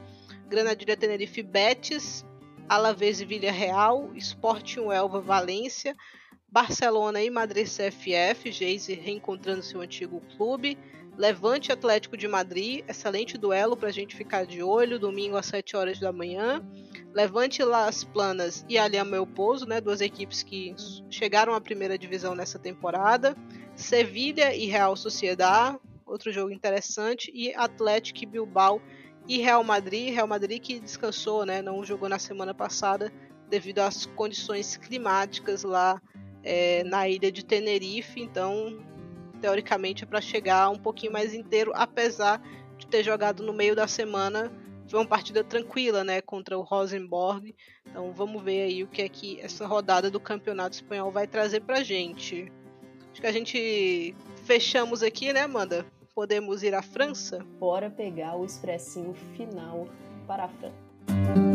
Granadilha 0.49 0.97
Tenerife 0.97 1.43
Betis, 1.43 2.25
Alavés 2.69 3.21
e 3.21 3.25
Villarreal, 3.25 4.13
Sporting 4.15 4.93
Elva 4.93 5.21
Valência, 5.21 5.97
Barcelona 6.49 7.21
e 7.21 7.29
Madrid 7.29 7.67
CFF, 7.67 8.53
Geise 8.53 8.95
reencontrando 8.95 9.65
seu 9.65 9.81
antigo 9.81 10.23
clube, 10.37 10.79
Levante 11.19 11.73
Atlético 11.73 12.17
de 12.17 12.29
Madrid, 12.29 12.85
excelente 12.87 13.37
duelo 13.37 13.77
para 13.77 13.89
a 13.89 13.93
gente 13.93 14.15
ficar 14.15 14.47
de 14.47 14.63
olho, 14.63 14.97
domingo 14.97 15.37
às 15.37 15.47
7 15.47 15.77
horas 15.77 15.99
da 15.99 16.13
manhã. 16.13 16.65
Levante 17.15 17.63
Las 17.63 18.05
Planas 18.05 18.65
e 18.69 18.79
Aliança 18.79 19.11
Meu 19.11 19.27
Pouso, 19.27 19.67
né, 19.67 19.81
duas 19.81 20.01
equipes 20.01 20.43
que 20.43 20.75
chegaram 21.11 21.55
à 21.55 21.61
primeira 21.61 21.99
divisão 21.99 22.35
nessa 22.35 22.59
temporada. 22.59 23.37
Sevilha 23.75 24.55
e 24.55 24.67
Real 24.67 24.97
Sociedad, 24.97 25.77
outro 26.07 26.33
jogo 26.33 26.51
interessante. 26.51 27.31
E 27.35 27.55
Atlético 27.55 28.27
Bilbao 28.27 28.81
e 29.29 29.39
Real 29.39 29.63
Madrid. 29.63 30.15
Real 30.15 30.27
Madrid 30.27 30.63
que 30.63 30.81
descansou, 30.81 31.45
né, 31.45 31.61
não 31.61 31.85
jogou 31.85 32.09
na 32.09 32.19
semana 32.19 32.55
passada 32.55 33.13
devido 33.49 33.81
às 33.81 34.07
condições 34.07 34.79
climáticas 34.79 35.63
lá 35.63 36.01
é, 36.43 36.83
na 36.85 37.07
ilha 37.07 37.31
de 37.31 37.45
Tenerife. 37.45 38.23
Então, 38.23 38.83
teoricamente, 39.39 40.05
é 40.05 40.07
para 40.07 40.21
chegar 40.23 40.71
um 40.71 40.79
pouquinho 40.79 41.13
mais 41.13 41.35
inteiro, 41.35 41.73
apesar 41.75 42.41
de 42.79 42.87
ter 42.87 43.05
jogado 43.05 43.43
no 43.43 43.53
meio 43.53 43.77
da 43.77 43.87
semana 43.87 44.51
foi 44.93 45.01
uma 45.01 45.07
partida 45.07 45.43
tranquila, 45.43 46.05
né, 46.05 46.21
contra 46.21 46.59
o 46.59 46.61
Rosenborg. 46.61 47.55
Então 47.87 48.13
vamos 48.13 48.43
ver 48.43 48.65
aí 48.65 48.83
o 48.83 48.87
que 48.87 49.01
é 49.01 49.09
que 49.09 49.41
essa 49.41 49.67
rodada 49.67 50.11
do 50.11 50.21
Campeonato 50.21 50.75
Espanhol 50.75 51.11
vai 51.11 51.27
trazer 51.27 51.61
pra 51.61 51.83
gente. 51.83 52.53
Acho 53.11 53.21
que 53.23 53.27
a 53.27 53.33
gente 53.33 54.15
fechamos 54.45 55.03
aqui, 55.03 55.33
né, 55.33 55.41
Amanda? 55.41 55.87
Podemos 56.15 56.63
ir 56.63 56.75
à 56.75 56.83
França? 56.83 57.39
Bora 57.59 57.89
pegar 57.89 58.37
o 58.37 58.45
expressinho 58.45 59.15
final 59.35 59.89
para 60.27 60.45
a 60.45 60.49
França. 60.49 61.52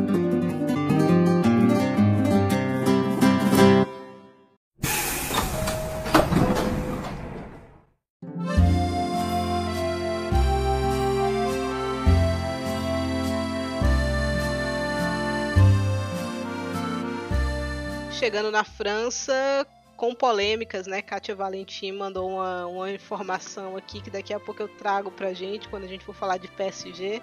Chegando 18.28 18.51
na 18.51 18.65
França 18.65 19.65
com 19.95 20.13
polêmicas, 20.13 20.86
né? 20.86 21.01
Kátia 21.01 21.34
Valentim 21.34 21.93
mandou 21.93 22.30
uma, 22.30 22.67
uma 22.67 22.91
informação 22.91 23.78
aqui 23.78 24.01
que 24.01 24.09
daqui 24.09 24.34
a 24.34 24.39
pouco 24.39 24.61
eu 24.61 24.67
trago 24.67 25.09
pra 25.09 25.32
gente 25.32 25.69
quando 25.69 25.86
a 25.86 25.88
gente 25.88 26.03
for 26.03 26.13
falar 26.13 26.36
de 26.36 26.49
PSG. 26.49 27.21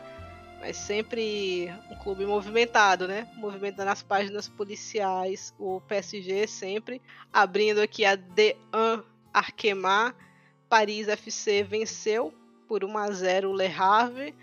Mas 0.58 0.78
sempre 0.78 1.70
um 1.90 1.96
clube 1.96 2.24
movimentado, 2.24 3.06
né? 3.06 3.28
Movimentando 3.36 3.90
as 3.90 4.02
páginas 4.02 4.48
policiais. 4.48 5.52
O 5.58 5.78
PSG 5.82 6.46
sempre 6.46 7.02
abrindo 7.30 7.82
aqui 7.82 8.06
a 8.06 8.16
D1 8.16 9.04
Arkema. 9.30 10.14
Paris 10.70 11.06
FC 11.06 11.62
venceu 11.62 12.32
por 12.66 12.82
1 12.82 12.96
a 12.96 13.10
0 13.10 13.50
o 13.50 13.54
Le 13.54 13.66
Havre. 13.66 14.34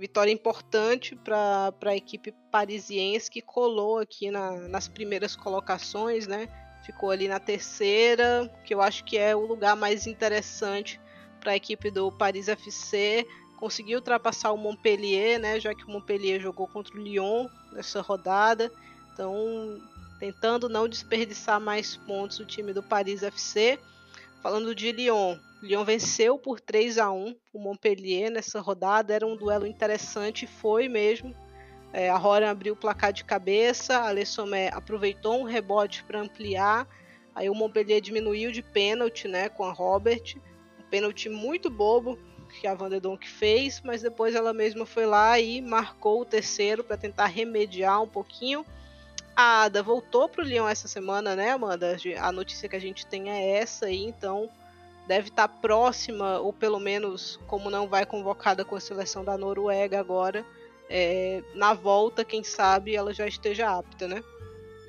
Vitória 0.00 0.32
importante 0.32 1.14
para 1.14 1.72
a 1.84 1.96
equipe 1.96 2.32
parisiense 2.50 3.30
que 3.30 3.42
colou 3.42 3.98
aqui 3.98 4.30
na, 4.30 4.52
nas 4.68 4.88
primeiras 4.88 5.36
colocações, 5.36 6.26
né? 6.26 6.48
ficou 6.82 7.10
ali 7.10 7.28
na 7.28 7.38
terceira, 7.38 8.50
que 8.64 8.74
eu 8.74 8.80
acho 8.80 9.04
que 9.04 9.16
é 9.16 9.34
o 9.34 9.46
lugar 9.46 9.76
mais 9.76 10.06
interessante 10.06 11.00
para 11.38 11.52
a 11.52 11.56
equipe 11.56 11.90
do 11.90 12.10
Paris 12.10 12.48
FC. 12.48 13.26
Conseguiu 13.58 13.98
ultrapassar 13.98 14.52
o 14.52 14.56
Montpellier, 14.56 15.38
né, 15.38 15.60
já 15.60 15.74
que 15.74 15.84
o 15.84 15.90
Montpellier 15.90 16.40
jogou 16.40 16.66
contra 16.66 16.96
o 16.96 17.02
Lyon 17.02 17.46
nessa 17.72 18.00
rodada. 18.00 18.72
Então, 19.12 19.78
tentando 20.18 20.68
não 20.68 20.88
desperdiçar 20.88 21.60
mais 21.60 21.96
pontos 21.96 22.40
o 22.40 22.46
time 22.46 22.72
do 22.72 22.82
Paris 22.82 23.22
FC. 23.22 23.78
Falando 24.42 24.74
de 24.74 24.90
Lyon, 24.90 25.36
Lyon 25.62 25.84
venceu 25.84 26.38
por 26.38 26.58
3 26.60 26.96
a 26.96 27.10
1 27.10 27.36
o 27.52 27.58
Montpellier 27.58 28.30
nessa 28.30 28.60
rodada. 28.60 29.14
Era 29.14 29.26
um 29.26 29.36
duelo 29.36 29.66
interessante, 29.66 30.46
foi 30.46 30.88
mesmo. 30.88 31.34
É, 31.92 32.08
a 32.08 32.16
Rora 32.16 32.50
abriu 32.50 32.72
o 32.72 32.76
placar 32.76 33.12
de 33.12 33.24
cabeça, 33.24 34.00
a 34.00 34.12
Le 34.12 34.24
Sommet 34.24 34.72
aproveitou 34.72 35.40
um 35.40 35.44
rebote 35.44 36.02
para 36.04 36.20
ampliar. 36.20 36.88
Aí 37.34 37.50
o 37.50 37.54
Montpellier 37.54 38.00
diminuiu 38.00 38.50
de 38.50 38.62
pênalti 38.62 39.28
né, 39.28 39.48
com 39.50 39.64
a 39.64 39.72
Robert. 39.72 40.36
Um 40.78 40.88
pênalti 40.88 41.28
muito 41.28 41.68
bobo 41.68 42.18
que 42.48 42.66
a 42.66 42.74
Van 42.74 42.88
Donk 42.88 43.28
fez, 43.28 43.82
mas 43.84 44.02
depois 44.02 44.34
ela 44.34 44.52
mesma 44.52 44.86
foi 44.86 45.04
lá 45.04 45.38
e 45.38 45.60
marcou 45.60 46.22
o 46.22 46.24
terceiro 46.24 46.82
para 46.82 46.96
tentar 46.96 47.26
remediar 47.26 48.02
um 48.02 48.08
pouquinho. 48.08 48.64
A 49.40 49.62
Ada 49.62 49.82
voltou 49.82 50.28
para 50.28 50.44
o 50.44 50.46
Lyon 50.46 50.68
essa 50.68 50.86
semana, 50.86 51.34
né, 51.34 51.52
Amanda? 51.52 51.96
A 52.20 52.30
notícia 52.30 52.68
que 52.68 52.76
a 52.76 52.80
gente 52.80 53.06
tem 53.06 53.30
é 53.30 53.56
essa 53.56 53.86
aí, 53.86 54.04
então 54.04 54.50
deve 55.08 55.28
estar 55.28 55.48
tá 55.48 55.54
próxima, 55.62 56.38
ou 56.40 56.52
pelo 56.52 56.78
menos, 56.78 57.40
como 57.46 57.70
não 57.70 57.88
vai 57.88 58.04
convocada 58.04 58.66
com 58.66 58.76
a 58.76 58.80
seleção 58.80 59.24
da 59.24 59.38
Noruega 59.38 59.98
agora, 59.98 60.44
é, 60.90 61.42
na 61.54 61.72
volta, 61.72 62.22
quem 62.22 62.44
sabe, 62.44 62.94
ela 62.94 63.14
já 63.14 63.26
esteja 63.26 63.78
apta, 63.78 64.06
né? 64.06 64.22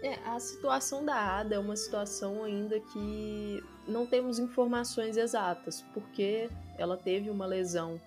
É, 0.04 0.16
a 0.26 0.38
situação 0.38 1.06
da 1.06 1.16
Ada 1.16 1.56
é 1.56 1.60
uma 1.60 1.78
situação 1.78 2.44
ainda 2.44 2.78
que 2.78 3.64
não 3.88 4.06
temos 4.06 4.38
informações 4.38 5.16
exatas, 5.16 5.82
porque 5.94 6.50
ela 6.78 6.98
teve 6.98 7.30
uma 7.30 7.46
lesão 7.46 8.02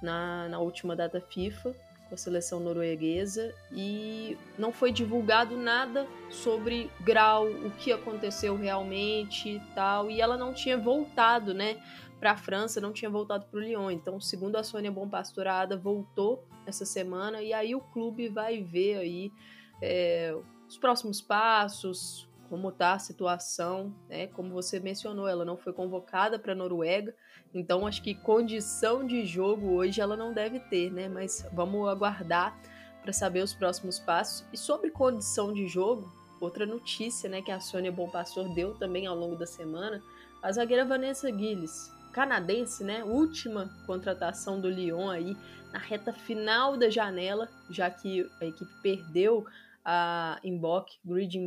na, 0.00 0.48
na 0.48 0.58
última 0.58 0.96
data 0.96 1.20
FIFA 1.20 1.76
com 2.12 2.14
a 2.14 2.18
seleção 2.18 2.60
norueguesa 2.60 3.54
e 3.72 4.36
não 4.58 4.70
foi 4.70 4.92
divulgado 4.92 5.56
nada 5.56 6.06
sobre 6.28 6.90
grau, 7.00 7.46
o 7.46 7.70
que 7.70 7.90
aconteceu 7.90 8.54
realmente 8.54 9.48
e 9.48 9.60
tal, 9.74 10.10
e 10.10 10.20
ela 10.20 10.36
não 10.36 10.52
tinha 10.52 10.76
voltado, 10.76 11.54
né, 11.54 11.82
para 12.20 12.32
a 12.32 12.36
França, 12.36 12.82
não 12.82 12.92
tinha 12.92 13.10
voltado 13.10 13.46
para 13.46 13.58
o 13.58 13.62
Lyon. 13.62 13.90
Então, 13.90 14.20
segundo 14.20 14.56
a 14.56 14.62
Sônia 14.62 14.92
Bom 14.92 15.08
Pastorada, 15.08 15.74
voltou 15.74 16.44
essa 16.66 16.84
semana 16.84 17.40
e 17.40 17.54
aí 17.54 17.74
o 17.74 17.80
clube 17.80 18.28
vai 18.28 18.62
ver 18.62 18.98
aí 18.98 19.32
é, 19.80 20.36
os 20.68 20.76
próximos 20.76 21.22
passos, 21.22 22.28
como 22.50 22.68
está 22.68 22.92
a 22.92 22.98
situação, 22.98 23.94
né? 24.06 24.26
Como 24.26 24.50
você 24.50 24.78
mencionou, 24.78 25.26
ela 25.26 25.46
não 25.46 25.56
foi 25.56 25.72
convocada 25.72 26.38
para 26.38 26.52
a 26.52 26.54
Noruega, 26.54 27.14
então 27.54 27.86
acho 27.86 28.02
que 28.02 28.14
condição 28.14 29.06
de 29.06 29.26
jogo 29.26 29.74
hoje 29.74 30.00
ela 30.00 30.16
não 30.16 30.32
deve 30.32 30.58
ter, 30.60 30.90
né? 30.90 31.08
Mas 31.08 31.46
vamos 31.52 31.88
aguardar 31.88 32.58
para 33.02 33.12
saber 33.12 33.42
os 33.42 33.52
próximos 33.52 33.98
passos. 33.98 34.44
E 34.52 34.56
sobre 34.56 34.90
condição 34.90 35.52
de 35.52 35.66
jogo, 35.68 36.10
outra 36.40 36.64
notícia, 36.64 37.28
né, 37.28 37.42
que 37.42 37.50
a 37.50 37.60
Sônia 37.60 37.92
Bom 37.92 38.08
Pastor 38.08 38.48
deu 38.54 38.74
também 38.74 39.06
ao 39.06 39.16
longo 39.16 39.36
da 39.36 39.46
semana, 39.46 40.02
a 40.42 40.50
zagueira 40.50 40.84
Vanessa 40.84 41.28
Gilles 41.30 41.90
canadense, 42.12 42.84
né? 42.84 43.02
Última 43.02 43.70
contratação 43.86 44.60
do 44.60 44.68
Lyon 44.68 45.10
aí 45.10 45.36
na 45.72 45.78
reta 45.78 46.12
final 46.12 46.76
da 46.76 46.90
janela, 46.90 47.48
já 47.70 47.90
que 47.90 48.28
a 48.40 48.44
equipe 48.44 48.70
perdeu 48.82 49.46
a 49.84 50.38
Mbok, 50.44 50.98
Grid 51.04 51.38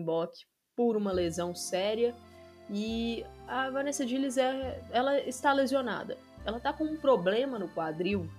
por 0.75 0.97
uma 0.97 1.11
lesão 1.11 1.55
séria. 1.55 2.15
E 2.69 3.25
a 3.47 3.69
Vanessa 3.69 4.05
Gilles, 4.07 4.37
é, 4.37 4.81
ela 4.91 5.19
está 5.19 5.53
lesionada. 5.53 6.17
Ela 6.45 6.57
está 6.57 6.73
com 6.73 6.83
um 6.83 6.97
problema 6.97 7.57
no 7.59 7.67
quadril 7.69 8.29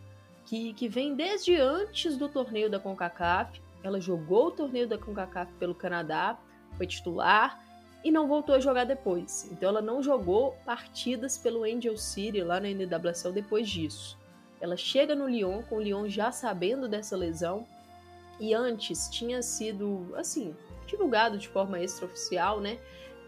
que, 0.45 0.73
que 0.75 0.89
vem 0.89 1.15
desde 1.15 1.57
antes 1.57 2.17
do 2.17 2.29
torneio 2.29 2.71
da 2.71 2.79
CONCACAF. 2.79 3.61
Ela 3.83 4.01
jogou 4.01 4.49
o 4.49 4.51
torneio 4.51 4.89
da 4.89 4.99
CONCACAF 4.99 5.53
pelo 5.55 5.75
Canadá, 5.75 6.39
foi 6.77 6.87
titular, 6.87 7.63
e 8.05 8.11
não 8.13 8.29
voltou 8.29 8.55
a 8.55 8.61
jogar 8.61 8.85
depois. 8.85 9.49
Então 9.51 9.69
ela 9.69 9.83
não 9.83 10.03
jogou 10.03 10.57
partidas 10.65 11.37
pelo 11.37 11.65
Angel 11.65 11.97
City 11.97 12.41
lá 12.41 12.61
na 12.61 12.69
NWSL 12.69 13.33
depois 13.33 13.69
disso. 13.69 14.17
Ela 14.61 14.77
chega 14.77 15.15
no 15.15 15.29
Lyon, 15.29 15.63
com 15.63 15.77
o 15.77 15.81
Lyon 15.81 16.09
já 16.09 16.31
sabendo 16.31 16.89
dessa 16.89 17.17
lesão, 17.17 17.67
e 18.39 18.55
antes 18.55 19.09
tinha 19.09 19.43
sido, 19.43 20.15
assim, 20.17 20.55
divulgado 20.87 21.37
de 21.37 21.49
forma 21.49 21.81
extraoficial, 21.81 22.61
né, 22.61 22.79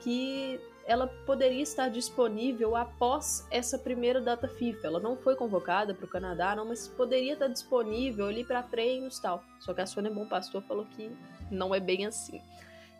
que 0.01 0.61
ela 0.89 1.07
poderia 1.07 1.63
estar 1.63 1.89
disponível 1.89 2.75
após 2.75 3.47
essa 3.51 3.79
primeira 3.79 4.21
data 4.21 4.49
FIFA. 4.49 4.87
Ela 4.87 5.01
não 5.01 5.17
foi 5.17 5.37
convocada 5.37 5.95
para 5.95 6.05
o 6.05 6.09
Canadá, 6.09 6.57
não, 6.57 6.65
mas 6.65 6.89
poderia 6.89 7.35
estar 7.35 7.47
disponível 7.47 8.27
ali 8.27 8.43
para 8.43 8.63
treinos 8.63 9.19
e 9.19 9.23
tal. 9.23 9.45
Só 9.61 9.73
que 9.73 9.81
a 9.81 9.87
Sônia 9.87 10.11
Bom 10.11 10.27
Pastor 10.27 10.63
falou 10.63 10.87
que 10.97 11.11
não 11.51 11.75
é 11.75 11.79
bem 11.79 12.07
assim 12.07 12.43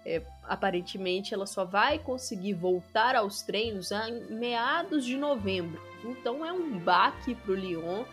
é, 0.09 0.23
aparentemente 0.45 1.35
ela 1.35 1.47
só 1.47 1.67
vai 1.67 1.99
conseguir 1.99 2.55
voltar 2.55 3.15
aos 3.15 3.43
treinos 3.43 3.91
em 3.91 4.33
meados 4.35 5.05
de 5.05 5.19
novembro. 5.19 5.81
Então 6.03 6.45
é 6.45 6.51
um 6.51 6.79
baque 6.79 7.35
para 7.35 7.53
o 7.53 7.55
Lyon 7.55 8.05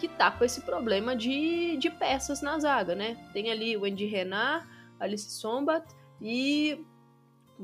que 0.00 0.08
tá 0.08 0.32
com 0.32 0.44
esse 0.44 0.62
problema 0.62 1.14
de, 1.14 1.76
de 1.76 1.88
peças 1.88 2.42
na 2.42 2.58
zaga, 2.58 2.96
né? 2.96 3.16
Tem 3.32 3.52
ali 3.52 3.76
o 3.76 3.84
Andy 3.84 4.06
Renard, 4.06 4.66
Alice 4.98 5.30
Sombat 5.30 5.86
e 6.20 6.84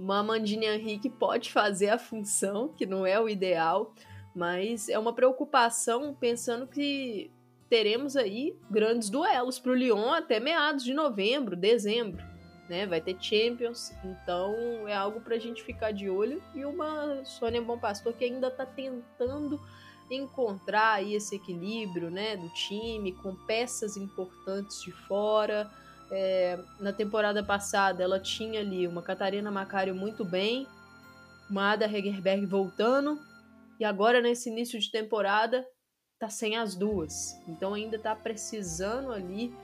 uma 0.00 0.18
Amandine 0.18 0.66
Henry 0.66 0.98
que 0.98 1.10
pode 1.10 1.52
fazer 1.52 1.90
a 1.90 1.98
função, 1.98 2.68
que 2.68 2.86
não 2.86 3.06
é 3.06 3.20
o 3.20 3.28
ideal, 3.28 3.94
mas 4.34 4.88
é 4.88 4.98
uma 4.98 5.12
preocupação 5.12 6.14
pensando 6.18 6.66
que 6.66 7.30
teremos 7.68 8.16
aí 8.16 8.56
grandes 8.70 9.10
duelos 9.10 9.58
para 9.58 9.72
o 9.72 9.74
Lyon 9.74 10.12
até 10.12 10.40
meados 10.40 10.82
de 10.82 10.92
novembro, 10.92 11.54
dezembro 11.54 12.30
né? 12.70 12.86
Vai 12.86 13.00
ter 13.00 13.16
Champions, 13.20 13.92
então 14.04 14.86
é 14.86 14.94
algo 14.94 15.20
para 15.20 15.34
a 15.34 15.38
gente 15.38 15.60
ficar 15.60 15.90
de 15.90 16.08
olho. 16.08 16.40
E 16.54 16.64
uma 16.64 17.24
Sônia 17.24 17.60
Bom 17.60 17.76
Pastor 17.76 18.12
que 18.12 18.24
ainda 18.24 18.46
está 18.46 18.64
tentando 18.64 19.60
encontrar 20.08 20.94
aí 20.94 21.14
esse 21.14 21.34
equilíbrio, 21.34 22.10
né, 22.10 22.36
do 22.36 22.48
time 22.50 23.12
com 23.12 23.34
peças 23.34 23.96
importantes 23.96 24.82
de 24.82 24.92
fora. 24.92 25.68
É, 26.10 26.58
na 26.80 26.92
temporada 26.92 27.42
passada 27.42 28.02
ela 28.02 28.18
tinha 28.18 28.60
ali 28.60 28.86
uma 28.86 29.02
Catarina 29.02 29.50
Macário 29.50 29.94
muito 29.94 30.24
bem, 30.24 30.66
uma 31.48 31.72
Ada 31.72 31.86
Hegerberg 31.86 32.44
voltando, 32.46 33.18
e 33.78 33.84
agora 33.84 34.20
nesse 34.20 34.50
início 34.50 34.78
de 34.78 34.90
temporada 34.90 35.66
tá 36.18 36.28
sem 36.28 36.56
as 36.56 36.74
duas. 36.74 37.40
Então 37.48 37.74
ainda 37.74 37.98
tá 37.98 38.14
precisando 38.14 39.12
ali 39.12 39.54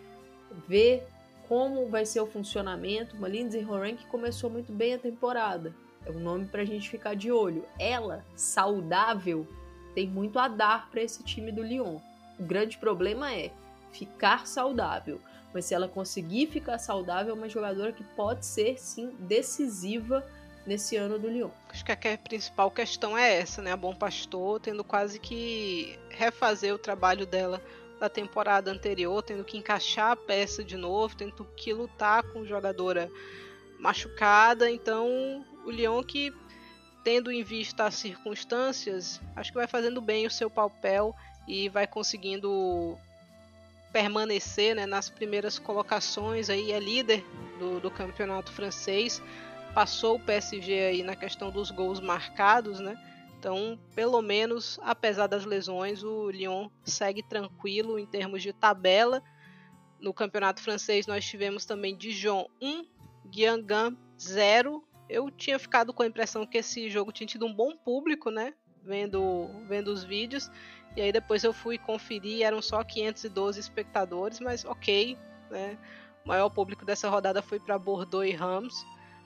ver 0.68 1.07
como 1.49 1.88
vai 1.88 2.05
ser 2.05 2.20
o 2.20 2.26
funcionamento. 2.26 3.16
Uma 3.16 3.28
Lindsay 3.28 3.64
Horan 3.64 3.94
que 3.94 4.07
começou 4.07 4.51
muito 4.51 4.72
bem 4.72 4.94
a 4.94 4.99
temporada. 4.99 5.74
É 6.05 6.11
um 6.11 6.20
nome 6.20 6.47
para 6.47 6.62
a 6.62 6.64
gente 6.64 6.88
ficar 6.88 7.14
de 7.14 7.30
olho. 7.30 7.64
Ela, 7.78 8.24
saudável, 8.36 9.47
tem 9.94 10.07
muito 10.07 10.38
a 10.38 10.49
dar 10.49 10.90
para 10.90 11.03
esse 11.03 11.22
time 11.24 11.51
do 11.51 11.62
Lyon. 11.62 11.99
O 12.38 12.44
grande 12.44 12.78
problema 12.78 13.32
é 13.32 13.51
ficar 13.92 14.47
saudável. 14.47 15.20
Mas 15.57 15.64
se 15.64 15.74
ela 15.74 15.88
conseguir 15.88 16.48
ficar 16.48 16.76
saudável, 16.76 17.34
é 17.34 17.34
uma 17.34 17.48
jogadora 17.48 17.90
que 17.90 18.04
pode 18.04 18.44
ser 18.44 18.78
sim 18.78 19.16
decisiva 19.20 20.22
nesse 20.66 20.96
ano 20.96 21.18
do 21.18 21.30
Lyon. 21.30 21.48
Acho 21.70 21.82
que 21.82 21.92
a 21.92 22.18
principal 22.18 22.70
questão 22.70 23.16
é 23.16 23.38
essa, 23.38 23.62
né? 23.62 23.72
A 23.72 23.76
Bom 23.76 23.94
Pastor 23.94 24.61
tendo 24.61 24.84
quase 24.84 25.18
que 25.18 25.98
refazer 26.11 26.74
o 26.74 26.78
trabalho 26.78 27.24
dela 27.24 27.62
da 27.98 28.07
temporada 28.07 28.70
anterior, 28.70 29.22
tendo 29.22 29.44
que 29.44 29.57
encaixar 29.57 30.11
a 30.11 30.16
peça 30.16 30.62
de 30.62 30.76
novo, 30.76 31.16
tendo 31.16 31.32
que 31.57 31.72
lutar 31.72 32.22
com 32.22 32.44
jogadora 32.44 33.11
machucada. 33.80 34.70
Então, 34.70 35.42
o 35.64 35.70
Lyon 35.70 36.02
que 36.02 36.34
tendo 37.02 37.32
em 37.32 37.42
vista 37.42 37.86
as 37.86 37.94
circunstâncias, 37.94 39.22
acho 39.34 39.52
que 39.52 39.57
vai 39.57 39.66
fazendo 39.66 40.02
bem 40.02 40.26
o 40.26 40.30
seu 40.30 40.50
papel 40.50 41.16
e 41.48 41.70
vai 41.70 41.86
conseguindo 41.86 42.98
permanecer 43.97 44.76
né, 44.76 44.84
nas 44.84 45.09
primeiras 45.09 45.59
colocações 45.59 46.51
aí 46.51 46.70
é 46.70 46.78
líder 46.78 47.24
do, 47.59 47.80
do 47.80 47.90
campeonato 47.90 48.53
francês 48.53 49.22
passou 49.74 50.16
o 50.16 50.20
PSG 50.20 50.72
aí 50.72 51.03
na 51.03 51.16
questão 51.16 51.51
dos 51.51 51.70
gols 51.70 51.99
marcados, 51.99 52.78
né? 52.78 52.94
Então, 53.38 53.78
pelo 53.94 54.20
menos, 54.20 54.78
apesar 54.82 55.26
das 55.26 55.47
lesões, 55.47 56.03
o 56.03 56.30
Lyon 56.30 56.68
segue 56.82 57.22
tranquilo 57.22 57.99
em 57.99 58.07
termos 58.07 58.42
de 58.42 58.53
tabela. 58.53 59.22
No 59.99 60.12
campeonato 60.12 60.62
francês, 60.62 61.07
nós 61.07 61.26
tivemos 61.26 61.64
também 61.64 61.97
Dijon 61.97 62.47
1, 62.61 62.86
Guingamp 63.26 63.99
0. 64.18 64.82
Eu 65.11 65.30
tinha 65.30 65.59
ficado 65.59 65.92
com 65.92 66.03
a 66.03 66.07
impressão 66.07 66.47
que 66.47 66.59
esse 66.59 66.88
jogo 66.90 67.12
tinha 67.12 67.26
tido 67.26 67.44
um 67.44 67.53
bom 67.53 67.76
público, 67.76 68.30
né? 68.30 68.55
Vendo, 68.82 69.51
vendo 69.68 69.88
os 69.88 70.05
vídeos. 70.05 70.51
E 70.97 71.03
aí 71.03 71.12
depois 71.12 71.44
eu 71.44 71.53
fui 71.53 71.76
conferir, 71.76 72.42
eram 72.42 72.62
só 72.62 72.82
512 72.82 73.61
espectadores, 73.61 74.40
mas 74.40 74.64
ok, 74.64 75.16
né? 75.51 75.78
O 76.24 76.28
maior 76.28 76.49
público 76.49 76.84
dessa 76.84 77.09
rodada 77.09 77.42
foi 77.42 77.61
para 77.61 77.78
Bordeaux 77.78 78.26
e 78.26 78.32
Rams. 78.32 78.74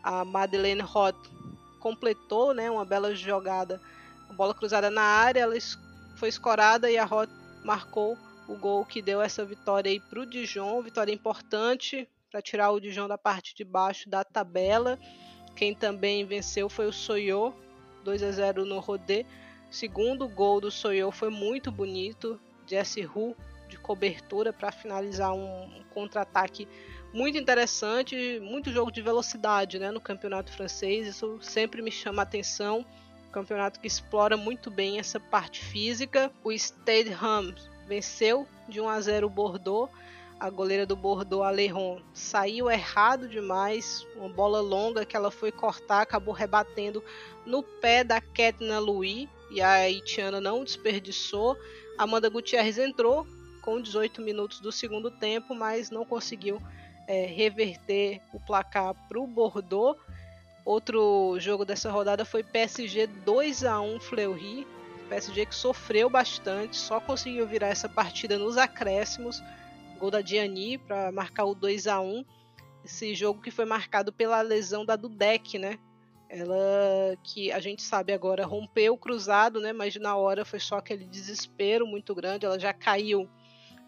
A 0.02 0.24
Madeleine 0.24 0.82
Roth 0.82 1.16
completou, 1.78 2.52
né, 2.52 2.70
uma 2.70 2.84
bela 2.84 3.14
jogada, 3.14 3.80
a 4.28 4.32
bola 4.34 4.54
cruzada 4.54 4.90
na 4.90 5.02
área, 5.02 5.40
ela 5.40 5.54
foi 6.16 6.28
escorada 6.28 6.90
e 6.90 6.98
a 6.98 7.04
Roth 7.04 7.30
marcou 7.64 8.18
o 8.46 8.56
gol 8.56 8.84
que 8.84 9.00
deu 9.00 9.22
essa 9.22 9.44
vitória 9.44 9.90
aí 9.90 9.98
para 9.98 10.20
o 10.20 10.26
Dijon, 10.26 10.82
vitória 10.82 11.12
importante 11.12 12.08
para 12.30 12.42
tirar 12.42 12.70
o 12.70 12.80
Dijon 12.80 13.08
da 13.08 13.18
parte 13.18 13.54
de 13.54 13.64
baixo 13.64 14.08
da 14.08 14.22
tabela. 14.22 14.98
Quem 15.56 15.74
também 15.74 16.24
venceu 16.24 16.68
foi 16.68 16.86
o 16.86 16.92
Soyo, 16.92 17.54
2 18.04 18.22
a 18.22 18.30
0 18.30 18.64
no 18.64 18.78
Rodé. 18.78 19.24
Segundo 19.70 20.28
gol 20.28 20.60
do 20.60 20.70
Soyo 20.70 21.10
foi 21.10 21.30
muito 21.30 21.70
bonito, 21.70 22.40
Jesse 22.66 23.04
Hu 23.06 23.36
de 23.70 23.78
cobertura 23.78 24.52
para 24.52 24.72
finalizar 24.72 25.32
um 25.32 25.70
contra-ataque 25.90 26.68
muito 27.12 27.38
interessante, 27.38 28.40
muito 28.40 28.70
jogo 28.70 28.90
de 28.90 29.00
velocidade 29.00 29.78
né, 29.78 29.90
no 29.90 30.00
campeonato 30.00 30.52
francês. 30.52 31.06
Isso 31.06 31.38
sempre 31.40 31.80
me 31.80 31.90
chama 31.90 32.22
a 32.22 32.24
atenção. 32.24 32.84
Campeonato 33.32 33.78
que 33.78 33.86
explora 33.86 34.36
muito 34.36 34.70
bem 34.70 34.98
essa 34.98 35.20
parte 35.20 35.64
física. 35.64 36.32
O 36.42 36.52
Stade 36.52 37.10
Rams 37.10 37.70
venceu 37.86 38.46
de 38.68 38.80
1 38.80 38.88
a 38.88 39.00
0 39.00 39.26
o 39.26 39.30
Bordeaux. 39.30 39.90
A 40.38 40.48
goleira 40.48 40.86
do 40.86 40.96
Bordeaux, 40.96 41.46
Aleron, 41.46 42.00
saiu 42.14 42.70
errado 42.70 43.28
demais. 43.28 44.06
Uma 44.16 44.28
bola 44.28 44.60
longa 44.60 45.04
que 45.04 45.16
ela 45.16 45.30
foi 45.30 45.52
cortar, 45.52 46.00
acabou 46.00 46.34
rebatendo 46.34 47.04
no 47.44 47.62
pé 47.62 48.02
da 48.02 48.20
Ketna 48.20 48.78
Louis. 48.78 49.28
E 49.50 49.60
a 49.60 49.72
haitiana 49.72 50.40
não 50.40 50.64
desperdiçou. 50.64 51.56
Amanda 51.98 52.28
Gutierrez 52.28 52.78
entrou 52.78 53.26
com 53.60 53.80
18 53.80 54.22
minutos 54.22 54.60
do 54.60 54.72
segundo 54.72 55.10
tempo, 55.10 55.54
mas 55.54 55.90
não 55.90 56.04
conseguiu 56.04 56.60
é, 57.06 57.26
reverter 57.26 58.20
o 58.32 58.40
placar 58.40 58.94
para 59.08 59.18
o 59.18 59.26
Bordeaux. 59.26 59.98
Outro 60.64 61.36
jogo 61.40 61.64
dessa 61.64 61.90
rodada 61.90 62.24
foi 62.24 62.42
PSG 62.42 63.06
2 63.06 63.64
a 63.64 63.80
1 63.80 64.00
Fleury. 64.00 64.66
PSG 65.08 65.46
que 65.46 65.54
sofreu 65.54 66.08
bastante, 66.08 66.76
só 66.76 67.00
conseguiu 67.00 67.44
virar 67.44 67.68
essa 67.68 67.88
partida 67.88 68.38
nos 68.38 68.56
acréscimos. 68.56 69.42
Gol 69.98 70.10
da 70.10 70.20
Diani 70.20 70.78
para 70.78 71.10
marcar 71.10 71.44
o 71.44 71.54
2 71.54 71.88
a 71.88 72.00
1 72.00 72.24
Esse 72.84 73.14
jogo 73.14 73.42
que 73.42 73.50
foi 73.50 73.64
marcado 73.64 74.12
pela 74.12 74.40
lesão 74.40 74.84
da 74.84 74.94
Dudek, 74.94 75.58
né? 75.58 75.78
Ela 76.32 77.16
que 77.24 77.50
a 77.50 77.58
gente 77.58 77.82
sabe 77.82 78.12
agora 78.12 78.46
rompeu 78.46 78.94
o 78.94 78.98
cruzado, 78.98 79.60
né? 79.60 79.72
Mas 79.72 79.96
na 79.96 80.14
hora 80.14 80.44
foi 80.44 80.60
só 80.60 80.76
aquele 80.76 81.04
desespero 81.04 81.84
muito 81.84 82.14
grande. 82.14 82.46
Ela 82.46 82.58
já 82.58 82.72
caiu 82.72 83.28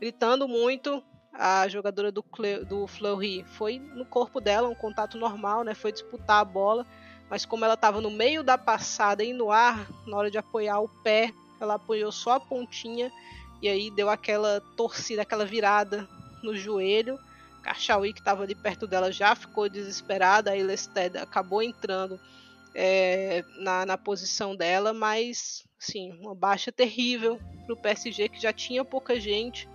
gritando 0.01 0.49
muito. 0.49 1.01
A 1.33 1.69
jogadora 1.69 2.11
do, 2.11 2.21
Cle, 2.21 2.65
do 2.65 2.89
Fleury 2.89 3.45
foi 3.45 3.79
no 3.79 4.05
corpo 4.05 4.41
dela, 4.41 4.69
um 4.69 4.75
contato 4.75 5.17
normal, 5.17 5.63
né? 5.63 5.73
Foi 5.73 5.93
disputar 5.93 6.41
a 6.41 6.45
bola, 6.45 6.85
mas 7.31 7.47
como 7.47 7.65
ela 7.65 7.75
estava 7.75 8.01
no 8.01 8.11
meio 8.11 8.43
da 8.43 8.59
passada 8.59 9.23
e 9.23 9.33
no 9.33 9.51
ar, 9.53 9.89
na 10.07 10.17
hora 10.17 10.31
de 10.31 10.37
apoiar 10.37 10.81
o 10.81 10.89
pé, 10.89 11.33
ela 11.61 11.75
apoiou 11.75 12.11
só 12.11 12.33
a 12.33 12.41
pontinha 12.41 13.11
e 13.63 13.69
aí 13.69 13.89
deu 13.93 14.11
aquela 14.11 14.61
torcida, 14.77 15.23
aquela 15.23 15.47
virada 15.47 16.09
no 16.43 16.55
joelho. 16.57 17.19
Cachauí, 17.63 18.13
que 18.13 18.21
estava 18.21 18.43
ali 18.43 18.55
perto 18.55 18.87
dela, 18.87 19.13
já 19.13 19.35
ficou 19.35 19.69
desesperada. 19.69 20.51
A 20.51 20.55
Lested 20.55 21.17
acabou 21.17 21.63
entrando 21.63 22.21
é, 22.75 23.45
na, 23.59 23.87
na 23.87 23.99
posição 23.99 24.57
dela, 24.57 24.93
mas 24.93 25.65
sim, 25.79 26.13
uma 26.21 26.35
baixa 26.35 26.73
terrível 26.73 27.41
para 27.65 27.75
o 27.75 27.77
PSG, 27.77 28.29
que 28.29 28.41
já 28.41 28.53
tinha 28.53 28.85
pouca 28.85 29.19
gente 29.19 29.69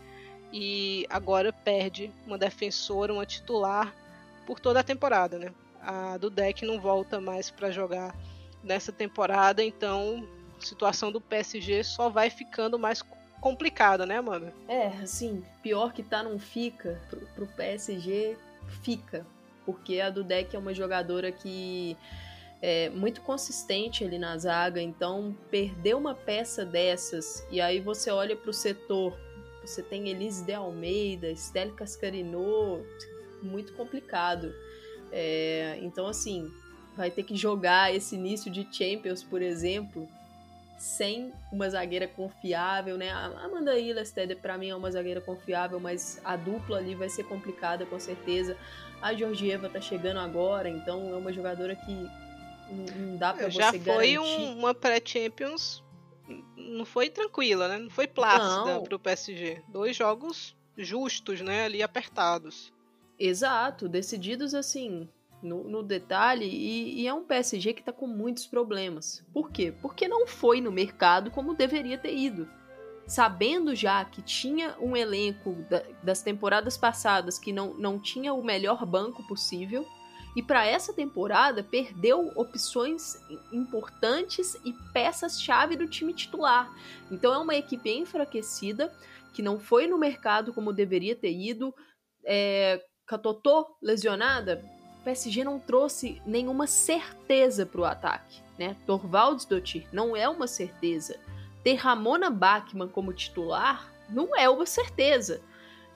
e 0.51 1.05
agora 1.09 1.51
perde 1.51 2.11
uma 2.25 2.37
defensora, 2.37 3.13
uma 3.13 3.25
titular 3.25 3.93
por 4.45 4.59
toda 4.59 4.79
a 4.79 4.83
temporada, 4.83 5.37
né? 5.37 5.53
A 5.81 6.17
do 6.17 6.29
deck 6.29 6.65
não 6.65 6.79
volta 6.79 7.19
mais 7.19 7.51
para 7.51 7.71
jogar 7.71 8.15
nessa 8.63 8.91
temporada, 8.91 9.63
então 9.63 10.27
a 10.59 10.65
situação 10.65 11.11
do 11.11 11.21
PSG 11.21 11.83
só 11.83 12.09
vai 12.09 12.29
ficando 12.29 12.79
mais 12.79 13.01
complicada, 13.39 14.05
né, 14.05 14.19
mano? 14.21 14.51
É, 14.67 14.87
assim, 15.01 15.43
pior 15.61 15.93
que 15.93 16.03
tá 16.03 16.23
não 16.23 16.39
fica, 16.39 16.99
pro, 17.09 17.19
pro 17.35 17.47
PSG 17.47 18.37
fica, 18.81 19.25
porque 19.65 19.99
a 19.99 20.09
do 20.09 20.23
deck 20.23 20.55
é 20.55 20.59
uma 20.59 20.73
jogadora 20.73 21.31
que 21.31 21.97
é 22.61 22.89
muito 22.89 23.21
consistente 23.21 24.03
ali 24.03 24.17
na 24.17 24.37
zaga, 24.37 24.81
então 24.81 25.35
perder 25.51 25.95
uma 25.95 26.15
peça 26.15 26.65
dessas 26.65 27.45
e 27.51 27.61
aí 27.61 27.79
você 27.79 28.09
olha 28.09 28.35
para 28.35 28.49
o 28.49 28.53
setor 28.53 29.15
você 29.67 29.83
tem 29.83 30.07
Elise 30.07 30.45
de 30.45 30.53
Almeida, 30.53 31.29
Estelle 31.29 31.73
Cascarino, 31.73 32.85
muito 33.43 33.73
complicado. 33.73 34.53
É, 35.11 35.77
então, 35.81 36.07
assim, 36.07 36.49
vai 36.95 37.11
ter 37.11 37.23
que 37.23 37.35
jogar 37.35 37.93
esse 37.93 38.15
início 38.15 38.49
de 38.49 38.65
Champions, 38.71 39.23
por 39.23 39.41
exemplo, 39.41 40.07
sem 40.77 41.33
uma 41.51 41.69
zagueira 41.69 42.07
confiável, 42.07 42.97
né? 42.97 43.09
A 43.09 43.25
Amanda 43.45 43.77
Ilested, 43.77 44.35
para 44.35 44.57
mim, 44.57 44.69
é 44.69 44.75
uma 44.75 44.91
zagueira 44.91 45.19
confiável, 45.19 45.79
mas 45.79 46.21
a 46.23 46.35
dupla 46.35 46.77
ali 46.77 46.93
vai 46.93 47.09
ser 47.09 47.23
complicada, 47.23 47.85
com 47.85 47.99
certeza. 47.99 48.55
A 49.01 49.13
Georgieva 49.13 49.69
tá 49.69 49.81
chegando 49.81 50.19
agora, 50.19 50.69
então 50.69 51.09
é 51.13 51.15
uma 51.15 51.33
jogadora 51.33 51.75
que 51.75 52.09
não 52.95 53.17
dá 53.17 53.33
para 53.33 53.49
você 53.49 53.57
Já 53.57 53.69
foi 53.69 53.79
garantir. 53.79 54.19
Um, 54.19 54.59
uma 54.59 54.73
pré-Champions 54.73 55.83
não 56.55 56.85
foi 56.85 57.09
tranquila, 57.09 57.67
né? 57.67 57.77
Não 57.77 57.89
foi 57.89 58.07
plácida 58.07 58.81
para 58.81 58.95
o 58.95 58.99
PSG. 58.99 59.63
Dois 59.69 59.95
jogos 59.95 60.55
justos, 60.77 61.41
né? 61.41 61.65
Ali 61.65 61.81
apertados. 61.81 62.73
Exato, 63.19 63.89
decididos 63.89 64.53
assim, 64.53 65.09
no, 65.41 65.63
no 65.63 65.83
detalhe, 65.83 66.45
e, 66.45 67.01
e, 67.01 67.07
é 67.07 67.13
um 67.13 67.23
PSG 67.23 67.73
que 67.73 67.81
está 67.81 67.91
com 67.91 68.07
muitos 68.07 68.45
problemas. 68.45 69.23
Por 69.33 69.51
quê? 69.51 69.73
Porque 69.81 70.07
não 70.07 70.25
foi 70.25 70.59
no 70.61 70.71
mercado 70.71 71.29
como 71.29 71.53
deveria 71.53 71.97
ter 71.97 72.15
ido. 72.15 72.49
Sabendo 73.05 73.73
já 73.75 74.03
que 74.03 74.21
tinha 74.21 74.75
um 74.79 74.95
elenco 74.95 75.53
da, 75.69 75.83
das 76.03 76.21
temporadas 76.21 76.77
passadas 76.77 77.39
que 77.39 77.53
não, 77.53 77.73
não 77.75 77.99
tinha 77.99 78.33
o 78.33 78.43
melhor 78.43 78.85
banco 78.85 79.25
possível, 79.27 79.85
e 80.35 80.43
para 80.43 80.65
essa 80.67 80.93
temporada 80.93 81.63
perdeu 81.63 82.31
opções 82.35 83.17
importantes 83.51 84.55
e 84.63 84.71
peças-chave 84.93 85.75
do 85.75 85.87
time 85.87 86.13
titular. 86.13 86.71
Então 87.09 87.33
é 87.33 87.37
uma 87.39 87.55
equipe 87.55 87.89
enfraquecida 87.89 88.93
que 89.33 89.41
não 89.41 89.59
foi 89.59 89.87
no 89.87 89.97
mercado 89.97 90.53
como 90.53 90.71
deveria 90.71 91.15
ter 91.15 91.31
ido. 91.31 91.73
É, 92.23 92.83
Catotô 93.07 93.77
lesionada, 93.81 94.63
PSG 95.07 95.45
não 95.45 95.57
trouxe 95.57 96.21
nenhuma 96.25 96.67
certeza 96.67 97.65
para 97.65 97.79
o 97.79 97.85
ataque. 97.85 98.41
Né? 98.59 98.75
Torvalds 98.85 99.45
Dottir 99.45 99.87
não 99.93 100.17
é 100.17 100.27
uma 100.27 100.47
certeza. 100.47 101.17
Ter 101.63 101.75
Ramona 101.75 102.29
Bachmann 102.29 102.89
como 102.89 103.13
titular 103.13 103.89
não 104.09 104.35
é 104.35 104.49
uma 104.49 104.65
certeza. 104.65 105.41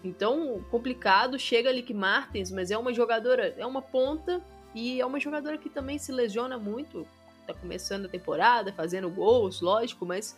Então, 0.02 0.64
complicado, 0.72 1.38
chega 1.38 1.68
ali 1.68 1.84
que 1.84 1.94
Martins, 1.94 2.52
mas 2.52 2.72
é 2.72 2.78
uma 2.78 2.94
jogadora, 2.94 3.54
é 3.58 3.66
uma 3.66 3.82
ponta 3.82 4.42
e 4.74 5.02
é 5.02 5.06
uma 5.06 5.20
jogadora 5.20 5.58
que 5.58 5.70
também 5.70 6.00
se 6.00 6.14
lesiona 6.14 6.58
muito. 6.58 7.06
Tá 7.46 7.54
começando 7.54 8.06
a 8.06 8.10
temporada, 8.10 8.72
fazendo 8.72 9.10
gols, 9.10 9.60
lógico, 9.60 10.06
mas 10.06 10.38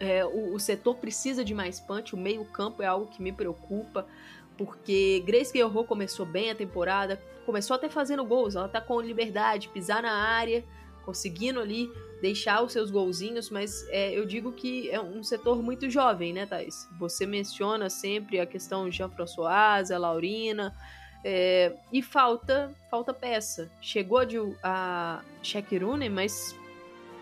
é, 0.00 0.24
o, 0.24 0.54
o, 0.54 0.58
setor 0.58 0.96
precisa 0.96 1.44
de 1.44 1.54
mais 1.54 1.78
punch, 1.78 2.14
o 2.14 2.18
meio-campo 2.18 2.82
é 2.82 2.86
algo 2.86 3.06
que 3.06 3.22
me 3.22 3.32
preocupa, 3.32 4.04
porque 4.58 5.22
Grace 5.24 5.52
Guerrero 5.52 5.84
começou 5.84 6.26
bem 6.26 6.50
a 6.50 6.54
temporada, 6.54 7.22
começou 7.46 7.76
até 7.76 7.88
fazendo 7.88 8.24
gols, 8.24 8.56
ela 8.56 8.68
tá 8.68 8.80
com 8.80 9.00
liberdade, 9.00 9.68
pisar 9.68 10.02
na 10.02 10.12
área, 10.12 10.64
conseguindo 11.06 11.60
ali 11.60 11.88
deixar 12.20 12.62
os 12.62 12.72
seus 12.72 12.90
golzinhos, 12.90 13.48
mas 13.48 13.86
é, 13.88 14.12
eu 14.12 14.26
digo 14.26 14.52
que 14.52 14.90
é 14.90 15.00
um 15.00 15.22
setor 15.22 15.62
muito 15.62 15.88
jovem, 15.88 16.32
né, 16.32 16.44
Thais? 16.44 16.88
Você 16.98 17.24
menciona 17.24 17.88
sempre 17.88 18.40
a 18.40 18.44
questão 18.44 18.88
de 18.88 18.96
Jean-François, 18.96 19.90
a 19.90 19.98
Laurina, 19.98 20.74
é, 21.24 21.72
e 21.92 22.02
falta 22.02 22.74
falta 22.90 23.14
peça. 23.14 23.70
Chegou 23.80 24.20
a 24.62 25.22
Shakirune, 25.42 26.08
mas 26.08 26.54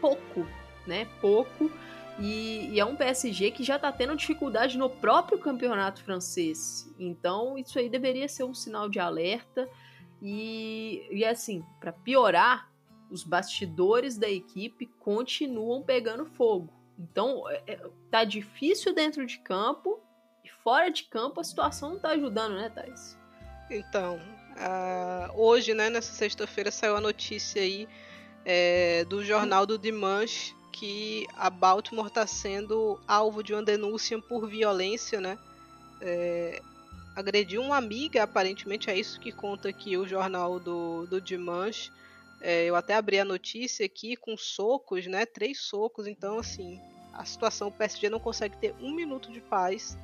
pouco, 0.01 0.47
né? 0.87 1.07
Pouco. 1.21 1.71
E, 2.19 2.71
e, 2.73 2.81
é 2.81 2.85
um 2.85 2.97
PSG 2.97 3.51
que 3.51 3.63
já 3.63 3.79
tá 3.79 3.93
tendo 3.93 4.17
dificuldade 4.17 4.79
no 4.79 4.89
próprio 4.89 5.39
campeonato 5.39 6.03
francês. 6.03 6.91
Então, 6.99 7.59
isso 7.59 7.79
aí 7.79 7.89
deveria 7.89 8.27
ser 8.27 8.45
um 8.45 8.55
sinal 8.55 8.89
de 8.89 8.99
alerta. 8.99 9.69
E, 10.23 11.07
e 11.11 11.25
assim, 11.25 11.63
para 11.79 11.93
piorar, 11.93 12.71
os 13.11 13.23
bastidores 13.23 14.17
da 14.17 14.29
equipe 14.29 14.87
continuam 14.99 15.83
pegando 15.83 16.25
fogo. 16.25 16.73
Então, 16.99 17.49
é, 17.51 17.63
é, 17.67 17.81
tá 18.11 18.25
difícil 18.25 18.95
dentro 18.95 19.27
de 19.27 19.39
campo 19.39 20.01
e 20.43 20.49
fora 20.49 20.91
de 20.91 21.05
campo 21.05 21.41
a 21.41 21.45
situação 21.45 21.91
não 21.91 21.99
tá 21.99 22.11
ajudando, 22.11 22.55
né, 22.55 22.71
Thais? 22.71 23.19
Então, 23.71 24.19
hoje, 25.35 25.75
né, 25.75 25.91
nessa 25.91 26.13
sexta-feira, 26.13 26.71
saiu 26.71 26.97
a 26.97 27.01
notícia 27.01 27.61
aí 27.61 27.87
é, 28.45 29.05
do 29.05 29.25
jornal 29.25 29.67
do 29.67 29.77
Dimanche 29.77 30.55
que 30.79 31.27
a 31.39 31.49
Baltimore 31.49 32.09
está 32.09 32.27
sendo 32.27 33.01
alvo 33.09 33.43
de 33.43 33.55
uma 33.55 33.63
denúncia 33.63 34.21
por 34.21 34.47
violência, 34.47 35.21
né? 35.23 35.39
É, 36.03 36.61
agrediu 37.15 37.63
uma 37.63 37.79
amiga, 37.79 38.23
aparentemente 38.23 38.91
é 38.91 38.99
isso 38.99 39.19
que 39.19 39.33
conta 39.33 39.71
aqui 39.71 39.97
o 39.97 40.07
jornal 40.07 40.61
do, 40.61 41.07
do 41.07 41.19
Dimanche. 41.19 41.91
É, 42.43 42.67
eu 42.67 42.77
até 42.77 42.95
abri 42.95 43.19
a 43.19 43.25
notícia 43.25 43.87
aqui 43.87 44.17
com 44.17 44.37
socos, 44.37 45.07
né? 45.07 45.25
Três 45.25 45.59
socos, 45.61 46.07
então 46.07 46.39
assim, 46.39 46.79
a 47.15 47.25
situação, 47.25 47.69
o 47.69 47.73
PSG 47.73 48.11
não 48.11 48.21
consegue 48.21 48.59
ter 48.59 48.75
um 48.79 48.93
minuto 48.93 49.33
de 49.33 49.41
paz 49.41 49.97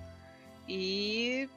e 0.67 1.51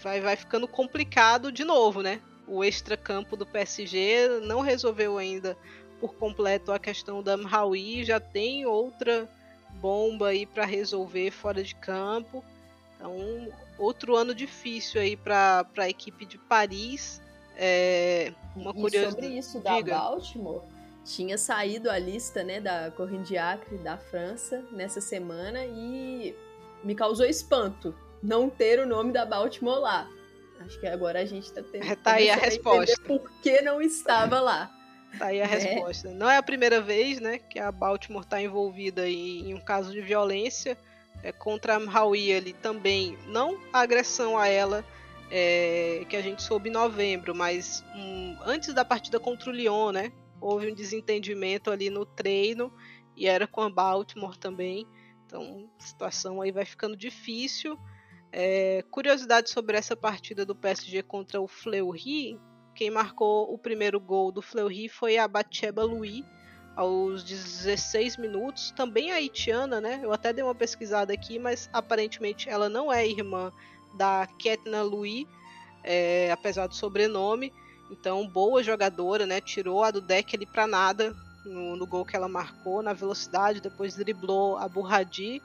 vai, 0.00 0.22
vai 0.22 0.36
ficando 0.36 0.66
complicado 0.66 1.52
de 1.52 1.64
novo, 1.64 2.00
né? 2.00 2.22
O 2.46 2.64
extra-campo 2.64 3.36
do 3.36 3.44
PSG 3.44 4.40
não 4.46 4.62
resolveu 4.62 5.18
ainda 5.18 5.54
por 6.02 6.16
completo 6.16 6.72
a 6.72 6.80
questão 6.80 7.22
da 7.22 7.36
Mhaui, 7.36 8.04
já 8.04 8.18
tem 8.18 8.66
outra 8.66 9.28
bomba 9.74 10.30
aí 10.30 10.44
para 10.44 10.64
resolver 10.64 11.30
fora 11.30 11.62
de 11.62 11.76
campo. 11.76 12.44
Então, 12.96 13.48
outro 13.78 14.16
ano 14.16 14.34
difícil 14.34 15.00
aí 15.00 15.16
para 15.16 15.64
a 15.76 15.88
equipe 15.88 16.26
de 16.26 16.38
Paris. 16.38 17.22
É, 17.56 18.32
uma 18.56 18.74
curiosidade. 18.74 19.14
sobre 19.14 19.38
isso 19.38 19.60
da 19.60 19.76
Diga. 19.76 19.96
Baltimore, 19.96 20.62
tinha 21.04 21.38
saído 21.38 21.88
a 21.88 22.00
lista 22.00 22.42
né, 22.42 22.60
da 22.60 22.88
Diacre 23.22 23.78
da 23.78 23.96
França 23.96 24.64
nessa 24.72 25.00
semana 25.00 25.64
e 25.64 26.34
me 26.82 26.96
causou 26.96 27.26
espanto 27.26 27.94
não 28.20 28.50
ter 28.50 28.80
o 28.80 28.86
nome 28.86 29.12
da 29.12 29.24
Baltimore 29.24 29.78
lá. 29.78 30.10
Acho 30.58 30.80
que 30.80 30.86
agora 30.88 31.20
a 31.20 31.24
gente 31.24 31.44
está 31.44 31.62
tendo. 31.62 31.94
Tá 31.96 32.14
aí 32.14 32.28
a 32.28 32.34
resposta. 32.34 33.00
Por 33.06 33.30
que 33.40 33.60
não 33.62 33.80
estava 33.80 34.40
lá? 34.40 34.81
Tá 35.18 35.26
aí 35.26 35.40
a 35.40 35.44
é. 35.44 35.46
resposta. 35.46 36.10
Não 36.10 36.28
é 36.28 36.36
a 36.36 36.42
primeira 36.42 36.80
vez, 36.80 37.20
né, 37.20 37.38
que 37.38 37.58
a 37.58 37.70
Baltimore 37.70 38.22
está 38.22 38.40
envolvida 38.40 39.08
em, 39.08 39.50
em, 39.50 39.54
um 39.54 39.60
caso 39.60 39.92
de 39.92 40.00
violência 40.00 40.76
é, 41.22 41.32
contra 41.32 41.76
a 41.76 41.80
Maui 41.80 42.32
ali 42.32 42.52
também. 42.52 43.16
Não 43.26 43.58
a 43.72 43.80
agressão 43.80 44.38
a 44.38 44.48
ela 44.48 44.84
é, 45.30 46.04
que 46.08 46.16
a 46.16 46.22
gente 46.22 46.42
soube 46.42 46.68
em 46.68 46.72
novembro, 46.72 47.34
mas 47.34 47.84
um, 47.94 48.36
antes 48.44 48.74
da 48.74 48.84
partida 48.84 49.20
contra 49.20 49.50
o 49.50 49.52
Lyon, 49.52 49.92
né, 49.92 50.12
houve 50.40 50.70
um 50.70 50.74
desentendimento 50.74 51.70
ali 51.70 51.88
no 51.88 52.04
treino 52.04 52.72
e 53.16 53.26
era 53.26 53.46
com 53.46 53.60
a 53.60 53.70
Baltimore 53.70 54.36
também. 54.36 54.86
Então, 55.26 55.70
a 55.78 55.82
situação 55.82 56.42
aí 56.42 56.50
vai 56.50 56.64
ficando 56.64 56.96
difícil. 56.96 57.78
É, 58.30 58.82
curiosidade 58.90 59.50
sobre 59.50 59.76
essa 59.76 59.94
partida 59.94 60.44
do 60.44 60.54
PSG 60.54 61.02
contra 61.02 61.40
o 61.40 61.46
Fleury, 61.46 62.38
quem 62.74 62.90
marcou 62.90 63.52
o 63.52 63.58
primeiro 63.58 64.00
gol 64.00 64.32
do 64.32 64.42
Fleury 64.42 64.88
foi 64.88 65.18
a 65.18 65.28
Batsheba 65.28 65.84
Louis, 65.84 66.24
aos 66.74 67.22
16 67.22 68.16
minutos. 68.16 68.70
Também 68.72 69.12
a 69.12 69.16
haitiana, 69.16 69.80
né? 69.80 70.00
Eu 70.02 70.12
até 70.12 70.32
dei 70.32 70.42
uma 70.42 70.54
pesquisada 70.54 71.12
aqui, 71.12 71.38
mas 71.38 71.68
aparentemente 71.72 72.48
ela 72.48 72.68
não 72.68 72.92
é 72.92 73.06
irmã 73.06 73.52
da 73.96 74.26
Ketna 74.38 74.82
Louis, 74.82 75.26
é, 75.84 76.30
apesar 76.30 76.66
do 76.66 76.74
sobrenome. 76.74 77.52
Então, 77.90 78.26
boa 78.26 78.62
jogadora, 78.62 79.26
né? 79.26 79.40
Tirou 79.40 79.84
a 79.84 79.90
do 79.90 80.00
deck 80.00 80.34
ali 80.34 80.46
para 80.46 80.66
nada 80.66 81.14
no, 81.44 81.76
no, 81.76 81.86
gol 81.86 82.04
que 82.06 82.16
ela 82.16 82.28
marcou, 82.28 82.82
na 82.82 82.92
velocidade, 82.92 83.60
depois 83.60 83.94
driblou 83.94 84.56
a 84.56 84.66
Burradi. 84.66 85.42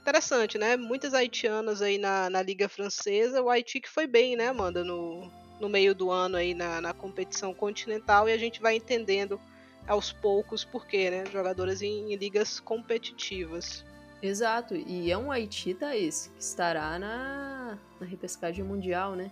Interessante, 0.00 0.56
né? 0.56 0.76
Muitas 0.76 1.14
haitianas 1.14 1.82
aí 1.82 1.98
na, 1.98 2.30
na 2.30 2.42
Liga 2.42 2.68
Francesa. 2.68 3.42
O 3.42 3.50
Haiti 3.50 3.80
que 3.80 3.88
foi 3.88 4.06
bem, 4.06 4.36
né, 4.36 4.48
Amanda, 4.48 4.84
no, 4.84 5.30
no 5.60 5.68
meio 5.68 5.94
do 5.94 6.10
ano 6.10 6.36
aí 6.36 6.54
na, 6.54 6.80
na 6.80 6.94
competição 6.94 7.52
continental 7.52 8.28
e 8.28 8.32
a 8.32 8.38
gente 8.38 8.60
vai 8.60 8.76
entendendo 8.76 9.38
aos 9.86 10.10
poucos 10.12 10.64
porquê, 10.64 11.10
né? 11.10 11.24
Jogadoras 11.26 11.82
em, 11.82 12.12
em 12.12 12.16
ligas 12.16 12.58
competitivas. 12.58 13.84
Exato, 14.22 14.74
e 14.74 15.10
é 15.10 15.16
um 15.16 15.30
Haiti, 15.30 15.72
Thaís, 15.72 16.30
que 16.34 16.42
estará 16.42 16.98
na, 16.98 17.78
na 17.98 18.06
repescagem 18.06 18.64
mundial, 18.64 19.14
né? 19.14 19.30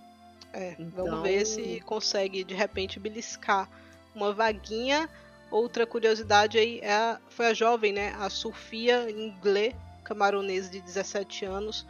É, 0.52 0.76
então... 0.78 1.04
vamos 1.04 1.22
ver 1.22 1.44
se 1.44 1.80
consegue 1.80 2.42
de 2.42 2.54
repente 2.54 2.98
beliscar 2.98 3.68
uma 4.14 4.32
vaguinha. 4.32 5.08
Outra 5.50 5.86
curiosidade 5.86 6.58
aí 6.58 6.80
é 6.82 6.92
a, 6.92 7.20
foi 7.28 7.46
a 7.46 7.54
jovem, 7.54 7.92
né? 7.92 8.14
A 8.18 8.30
Sofia 8.30 9.10
Inglê, 9.10 9.74
camaronesa 10.04 10.70
de 10.70 10.80
17 10.80 11.44
anos, 11.44 11.86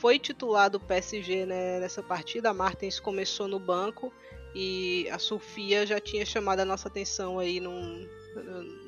foi 0.00 0.18
titular 0.18 0.70
do 0.70 0.78
PSG 0.80 1.44
né, 1.44 1.80
nessa 1.80 2.02
partida. 2.02 2.50
A 2.50 2.54
Martins 2.54 3.00
começou 3.00 3.48
no 3.48 3.58
banco 3.58 4.12
e 4.54 5.08
a 5.10 5.18
Sofia 5.18 5.86
já 5.86 6.00
tinha 6.00 6.24
chamado 6.24 6.60
a 6.60 6.64
nossa 6.64 6.88
atenção 6.88 7.38
aí 7.38 7.60
num, 7.60 8.08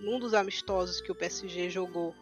num 0.03 0.19
dos 0.19 0.35
amistosos 0.35 1.01
que 1.01 1.11
o 1.11 1.15
PSG 1.15 1.69
jogou 1.69 2.15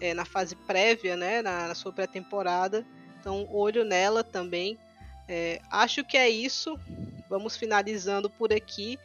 é, 0.00 0.12
na 0.12 0.24
fase 0.24 0.54
prévia, 0.56 1.16
né, 1.16 1.42
na, 1.42 1.68
na 1.68 1.74
sua 1.74 1.92
pré-temporada. 1.92 2.86
Então, 3.20 3.48
olho 3.50 3.84
nela 3.84 4.22
também. 4.22 4.78
É, 5.26 5.60
acho 5.70 6.04
que 6.04 6.16
é 6.16 6.28
isso. 6.28 6.78
Vamos 7.28 7.56
finalizando 7.56 8.28
por 8.28 8.52
aqui. 8.52 8.98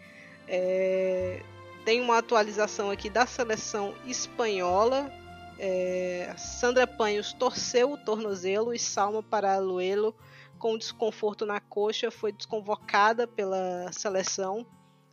É, 0.47 1.41
tem 1.85 2.01
uma 2.01 2.17
atualização 2.17 2.91
aqui 2.91 3.09
da 3.09 3.25
seleção 3.25 3.95
espanhola 4.05 5.11
é, 5.59 6.33
Sandra 6.37 6.87
Panhos 6.87 7.33
torceu 7.33 7.91
o 7.91 7.97
tornozelo 7.97 8.73
e 8.73 8.79
Salma 8.79 9.21
Paraluelo, 9.21 10.15
com 10.57 10.77
desconforto 10.77 11.45
na 11.45 11.59
coxa, 11.59 12.09
foi 12.09 12.31
desconvocada 12.31 13.27
pela 13.27 13.91
seleção. 13.91 14.65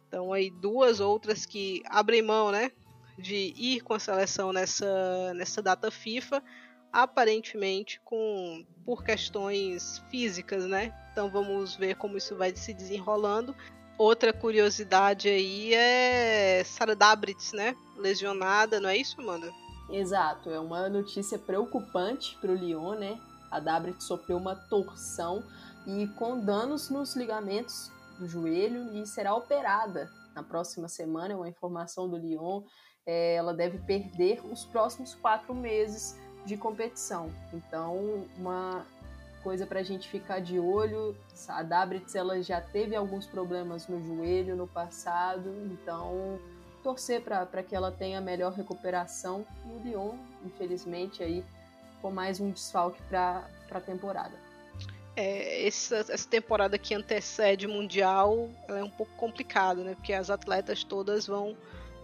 Então, 0.07 0.33
aí 0.33 0.49
duas 0.51 1.01
outras 1.01 1.45
que 1.45 1.83
abrem 1.87 2.23
mão 2.23 2.53
né, 2.53 2.71
de 3.19 3.53
ir 3.57 3.81
com 3.81 3.95
a 3.95 3.99
seleção 3.99 4.53
nessa, 4.53 5.35
nessa 5.35 5.61
data 5.61 5.91
FIFA, 5.91 6.41
aparentemente 6.93 8.01
com 8.05 8.65
por 8.85 9.03
questões 9.03 9.99
físicas, 10.11 10.65
né? 10.65 10.95
Então 11.11 11.29
vamos 11.29 11.75
ver 11.75 11.97
como 11.97 12.17
isso 12.17 12.37
vai 12.37 12.55
se 12.55 12.73
desenrolando. 12.73 13.55
Outra 13.99 14.33
curiosidade 14.33 15.29
aí 15.29 15.75
é 15.75 16.63
Sara 16.65 16.95
Dabritz, 16.95 17.53
né? 17.53 17.75
Lesionada, 17.97 18.79
não 18.79 18.89
é 18.89 18.97
isso, 18.97 19.21
Amanda? 19.21 19.53
Exato, 19.89 20.51
é 20.51 20.59
uma 20.59 20.89
notícia 20.89 21.39
preocupante 21.39 22.37
para 22.41 22.51
o 22.51 22.55
Lyon, 22.55 22.95
né? 22.97 23.21
A 23.51 23.61
Dabrit 23.61 24.03
sofreu 24.03 24.37
uma 24.37 24.57
torção 24.57 25.45
e 25.87 26.09
com 26.09 26.41
danos 26.41 26.91
nos 26.91 27.15
ligamentos 27.15 27.93
do 28.19 28.27
joelho 28.27 28.93
e 28.95 29.07
será 29.07 29.35
operada 29.35 30.11
na 30.35 30.43
próxima 30.43 30.89
semana. 30.89 31.35
É 31.35 31.37
uma 31.37 31.49
informação 31.49 32.09
do 32.09 32.17
Lyon. 32.17 32.63
É, 33.07 33.37
ela 33.37 33.55
deve 33.55 33.79
perder 33.79 34.45
os 34.45 34.65
próximos 34.65 35.15
quatro 35.15 35.55
meses 35.55 36.19
de 36.45 36.57
competição. 36.57 37.31
Então, 37.53 38.27
uma 38.37 38.85
coisa 39.45 39.65
para 39.65 39.79
a 39.79 39.83
gente 39.85 40.09
ficar 40.09 40.41
de 40.41 40.59
olho. 40.59 41.17
A 41.47 41.63
Dabritz 41.63 42.17
ela 42.17 42.43
já 42.43 42.61
teve 42.61 42.97
alguns 42.97 43.27
problemas 43.27 43.87
no 43.87 44.03
joelho 44.03 44.57
no 44.57 44.67
passado, 44.67 45.49
então 45.71 46.41
torcer 46.87 47.21
para 47.21 47.65
que 47.65 47.75
ela 47.75 47.91
tenha 47.91 48.21
melhor 48.21 48.53
recuperação. 48.53 49.45
E 49.67 49.69
o 49.69 49.83
Lyon, 49.83 50.15
infelizmente, 50.45 51.21
aí 51.21 51.45
com 52.01 52.13
mais 52.13 52.39
um 52.39 52.53
desfalque 52.53 53.03
para 53.09 53.45
a 53.73 53.81
temporada. 53.81 54.35
É, 55.17 55.67
essa, 55.67 55.97
essa, 55.97 56.29
temporada 56.29 56.79
que 56.79 56.95
antecede 56.95 57.67
o 57.67 57.71
Mundial 57.71 58.49
é 58.69 58.85
um 58.85 58.91
pouco 58.91 59.13
complicado, 59.17 59.83
né? 59.83 59.97
Porque 59.97 60.13
as 60.13 60.31
atletas 60.31 60.85
todas 60.85 61.27
vão 61.27 61.57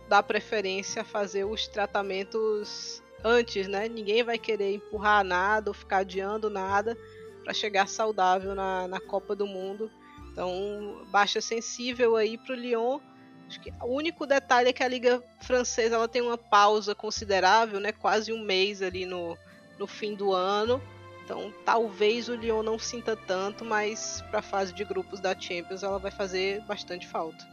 dar 0.08 0.24
preferência 0.24 1.02
a 1.02 1.04
fazer 1.04 1.44
os 1.44 1.68
tratamentos 1.68 3.00
antes, 3.22 3.68
né? 3.68 3.88
Ninguém 3.88 4.24
vai 4.24 4.38
querer 4.38 4.74
empurrar 4.74 5.22
nada 5.22 5.70
ou 5.70 5.74
ficar 5.74 5.98
adiando 5.98 6.50
nada 6.50 6.98
para 7.44 7.54
chegar 7.54 7.86
saudável 7.86 8.52
na, 8.52 8.88
na 8.88 8.98
Copa 8.98 9.36
do 9.36 9.46
Mundo. 9.46 9.88
Então, 10.32 11.04
baixa 11.08 11.40
sensível 11.40 12.16
aí 12.16 12.36
para 12.36 12.54
o 12.54 12.58
Lyon 12.58 12.98
Acho 13.46 13.60
que 13.60 13.72
o 13.82 13.86
único 13.86 14.26
detalhe 14.26 14.68
é 14.68 14.72
que 14.72 14.82
a 14.82 14.88
liga 14.88 15.22
francesa 15.40 15.96
ela 15.96 16.08
tem 16.08 16.22
uma 16.22 16.38
pausa 16.38 16.94
considerável, 16.94 17.80
né? 17.80 17.92
Quase 17.92 18.32
um 18.32 18.40
mês 18.42 18.80
ali 18.82 19.04
no, 19.04 19.36
no 19.78 19.86
fim 19.86 20.14
do 20.14 20.32
ano. 20.32 20.80
Então, 21.24 21.52
talvez 21.64 22.28
o 22.28 22.34
Lyon 22.34 22.62
não 22.62 22.78
sinta 22.78 23.16
tanto, 23.16 23.64
mas 23.64 24.22
para 24.30 24.40
a 24.40 24.42
fase 24.42 24.72
de 24.72 24.84
grupos 24.84 25.20
da 25.20 25.38
Champions 25.38 25.82
ela 25.82 25.98
vai 25.98 26.10
fazer 26.10 26.60
bastante 26.62 27.06
falta. 27.06 27.46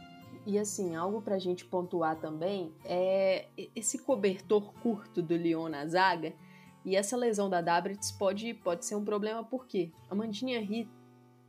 E 0.46 0.58
assim, 0.58 0.96
algo 0.96 1.20
para 1.20 1.36
a 1.36 1.38
gente 1.38 1.64
pontuar 1.64 2.16
também 2.16 2.72
é 2.84 3.46
esse 3.76 3.98
cobertor 3.98 4.72
curto 4.82 5.22
do 5.22 5.36
Lyon 5.36 5.68
na 5.68 5.86
zaga. 5.86 6.32
E 6.84 6.96
essa 6.96 7.16
lesão 7.16 7.50
da 7.50 7.60
Dabritz 7.60 8.10
pode, 8.10 8.54
pode 8.54 8.86
ser 8.86 8.94
um 8.94 9.04
problema 9.04 9.44
porque 9.44 9.92
a 10.08 10.14
Mandinha 10.14 10.60
Ri 10.60 10.88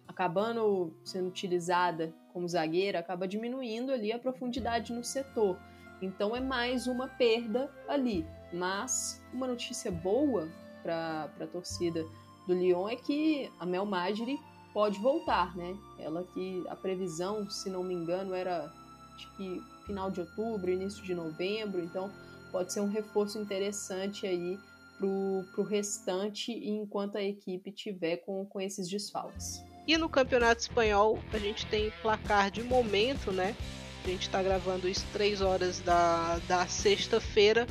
acabando 0.07 0.93
sendo 1.05 1.30
utilizada 1.30 2.13
como 2.32 2.48
zagueira, 2.48 2.99
acaba 2.99 3.28
diminuindo 3.28 3.91
ali 3.91 4.12
a 4.12 4.20
profundidade 4.20 4.94
no 4.94 5.03
setor. 5.03 5.58
Então 6.02 6.36
é 6.36 6.40
mais 6.40 6.88
uma 6.88 7.08
perda 7.08 7.70
ali. 7.88 8.26
Mas 8.52 9.22
uma 9.34 9.48
notícia 9.48 9.91
boa 9.91 10.49
para 10.82 11.30
a 11.40 11.48
torcida 11.48 12.03
do 12.48 12.53
Lyon 12.53 12.90
é 12.90 12.95
que 12.95 13.52
a 13.60 13.66
Mel 13.66 13.86
Magri 13.86 14.40
pode 14.74 14.99
voltar, 14.99 15.56
né? 15.56 15.78
Ela 15.99 16.24
que 16.34 16.64
a 16.68 16.76
previsão, 16.76 17.49
se 17.49 17.70
não 17.70 17.84
me 17.84 17.94
engano, 17.94 18.34
era 18.34 18.72
acho 19.16 19.36
que 19.36 19.62
final 19.86 20.10
de 20.10 20.22
outubro, 20.22 20.72
início 20.72 21.03
de 21.03 21.14
novembro, 21.14 21.84
então 21.84 22.10
pode 22.52 22.74
ser 22.74 22.82
um 22.82 22.90
reforço 22.90 23.38
interessante 23.38 24.26
aí 24.26 24.58
pro, 24.98 25.45
pro 25.53 25.64
restante 25.64 26.52
enquanto 26.52 27.18
a 27.18 27.24
equipe 27.24 27.72
tiver 27.72 28.18
com, 28.18 28.45
com 28.45 28.60
esses 28.60 28.90
desfalques. 28.90 29.64
E 29.88 29.98
no 29.98 30.08
Campeonato 30.08 30.62
Espanhol 30.62 31.20
a 31.34 31.38
gente 31.38 31.66
tem 31.66 31.91
placar 32.02 32.52
de 32.52 32.62
momento, 32.64 33.32
né? 33.32 33.56
A 34.03 34.08
gente 34.08 34.24
está 34.24 34.41
gravando 34.41 34.88
isso 34.88 35.06
3 35.14 35.41
horas 35.41 35.80
da, 35.80 36.40
da 36.48 36.68
sexta-feira. 36.68 37.68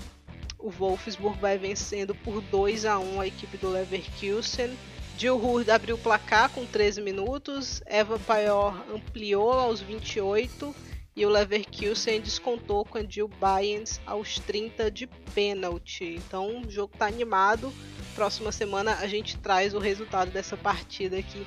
O 0.58 0.70
Wolfsburg 0.70 1.38
vai 1.40 1.56
vencendo 1.56 2.14
por 2.14 2.40
2 2.42 2.84
a 2.84 2.98
1 2.98 3.20
a 3.20 3.26
equipe 3.26 3.56
do 3.56 3.70
Leverkusen. 3.70 4.76
Gil 5.16 5.36
Hurd 5.36 5.70
abriu 5.70 5.96
o 5.96 5.98
placar 5.98 6.50
com 6.50 6.64
13 6.64 7.00
minutos. 7.00 7.82
Eva 7.86 8.18
Paior 8.18 8.84
ampliou 8.92 9.52
aos 9.52 9.80
28 9.80 10.74
e 11.16 11.26
o 11.26 11.28
Leverkusen 11.28 12.20
descontou 12.20 12.84
com 12.84 12.98
a 12.98 13.02
Jill 13.02 13.28
Bayens 13.28 14.00
aos 14.06 14.38
30 14.38 14.90
de 14.90 15.06
pênalti. 15.34 16.16
Então 16.16 16.62
o 16.62 16.70
jogo 16.70 16.92
está 16.92 17.06
animado. 17.06 17.72
Próxima 18.14 18.52
semana 18.52 18.96
a 18.96 19.06
gente 19.06 19.36
traz 19.38 19.74
o 19.74 19.78
resultado 19.78 20.30
dessa 20.30 20.56
partida 20.56 21.18
aqui 21.18 21.46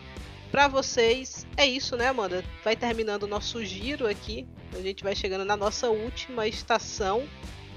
para 0.54 0.68
vocês. 0.68 1.48
É 1.58 1.66
isso, 1.66 1.98
né, 1.98 2.10
Amanda? 2.10 2.46
Vai 2.64 2.76
terminando 2.76 3.24
o 3.24 3.28
nosso 3.28 3.66
giro 3.66 4.08
aqui. 4.08 4.48
A 4.78 4.82
gente 4.82 5.04
vai 5.04 5.16
chegando 5.16 5.44
na 5.44 5.58
nossa 5.58 5.90
última 5.90 6.48
estação. 6.48 7.28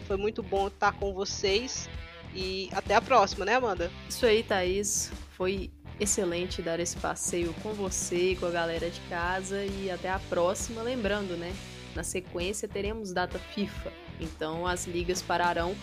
Foi 0.07 0.19
muito 0.19 0.43
bom 0.43 0.67
estar 0.67 0.93
com 0.93 1.15
vocês. 1.15 1.89
E 2.35 2.69
até 2.73 2.95
a 2.95 3.01
próxima, 3.01 3.47
né, 3.47 3.55
Amanda? 3.55 3.91
Isso 4.07 4.27
aí, 4.27 4.43
Thaís. 4.43 5.11
Foi 5.31 5.71
excelente 5.99 6.61
dar 6.61 6.79
esse 6.79 6.99
passeio 6.99 7.55
com 7.63 7.73
você 7.73 8.33
e 8.33 8.37
com 8.37 8.45
a 8.45 8.51
galera 8.51 8.91
de 8.91 9.01
casa. 9.09 9.65
E 9.65 9.91
até 9.91 10.11
a 10.11 10.19
próxima. 10.19 10.83
Lembrando, 10.83 11.35
né? 11.35 11.57
Na 11.95 12.03
sequência 12.03 12.69
teremos 12.69 13.11
data 13.11 13.39
FIFA, 13.39 13.91
então 14.21 14.67
as 14.67 14.87
ligas 14.87 15.23
pararão 15.23 15.75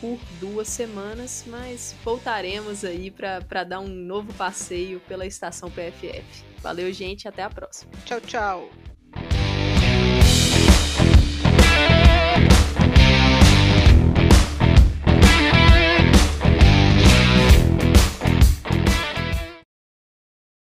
por 0.00 0.18
duas 0.40 0.68
semanas, 0.68 1.44
mas 1.46 1.94
voltaremos 2.04 2.84
aí 2.84 3.10
para 3.10 3.64
dar 3.64 3.80
um 3.80 3.88
novo 3.88 4.32
passeio 4.34 5.00
pela 5.00 5.26
estação 5.26 5.70
PFF. 5.70 6.44
Valeu, 6.60 6.92
gente, 6.92 7.26
até 7.26 7.42
a 7.42 7.50
próxima. 7.50 7.90
Tchau, 8.04 8.20
tchau. 8.20 8.70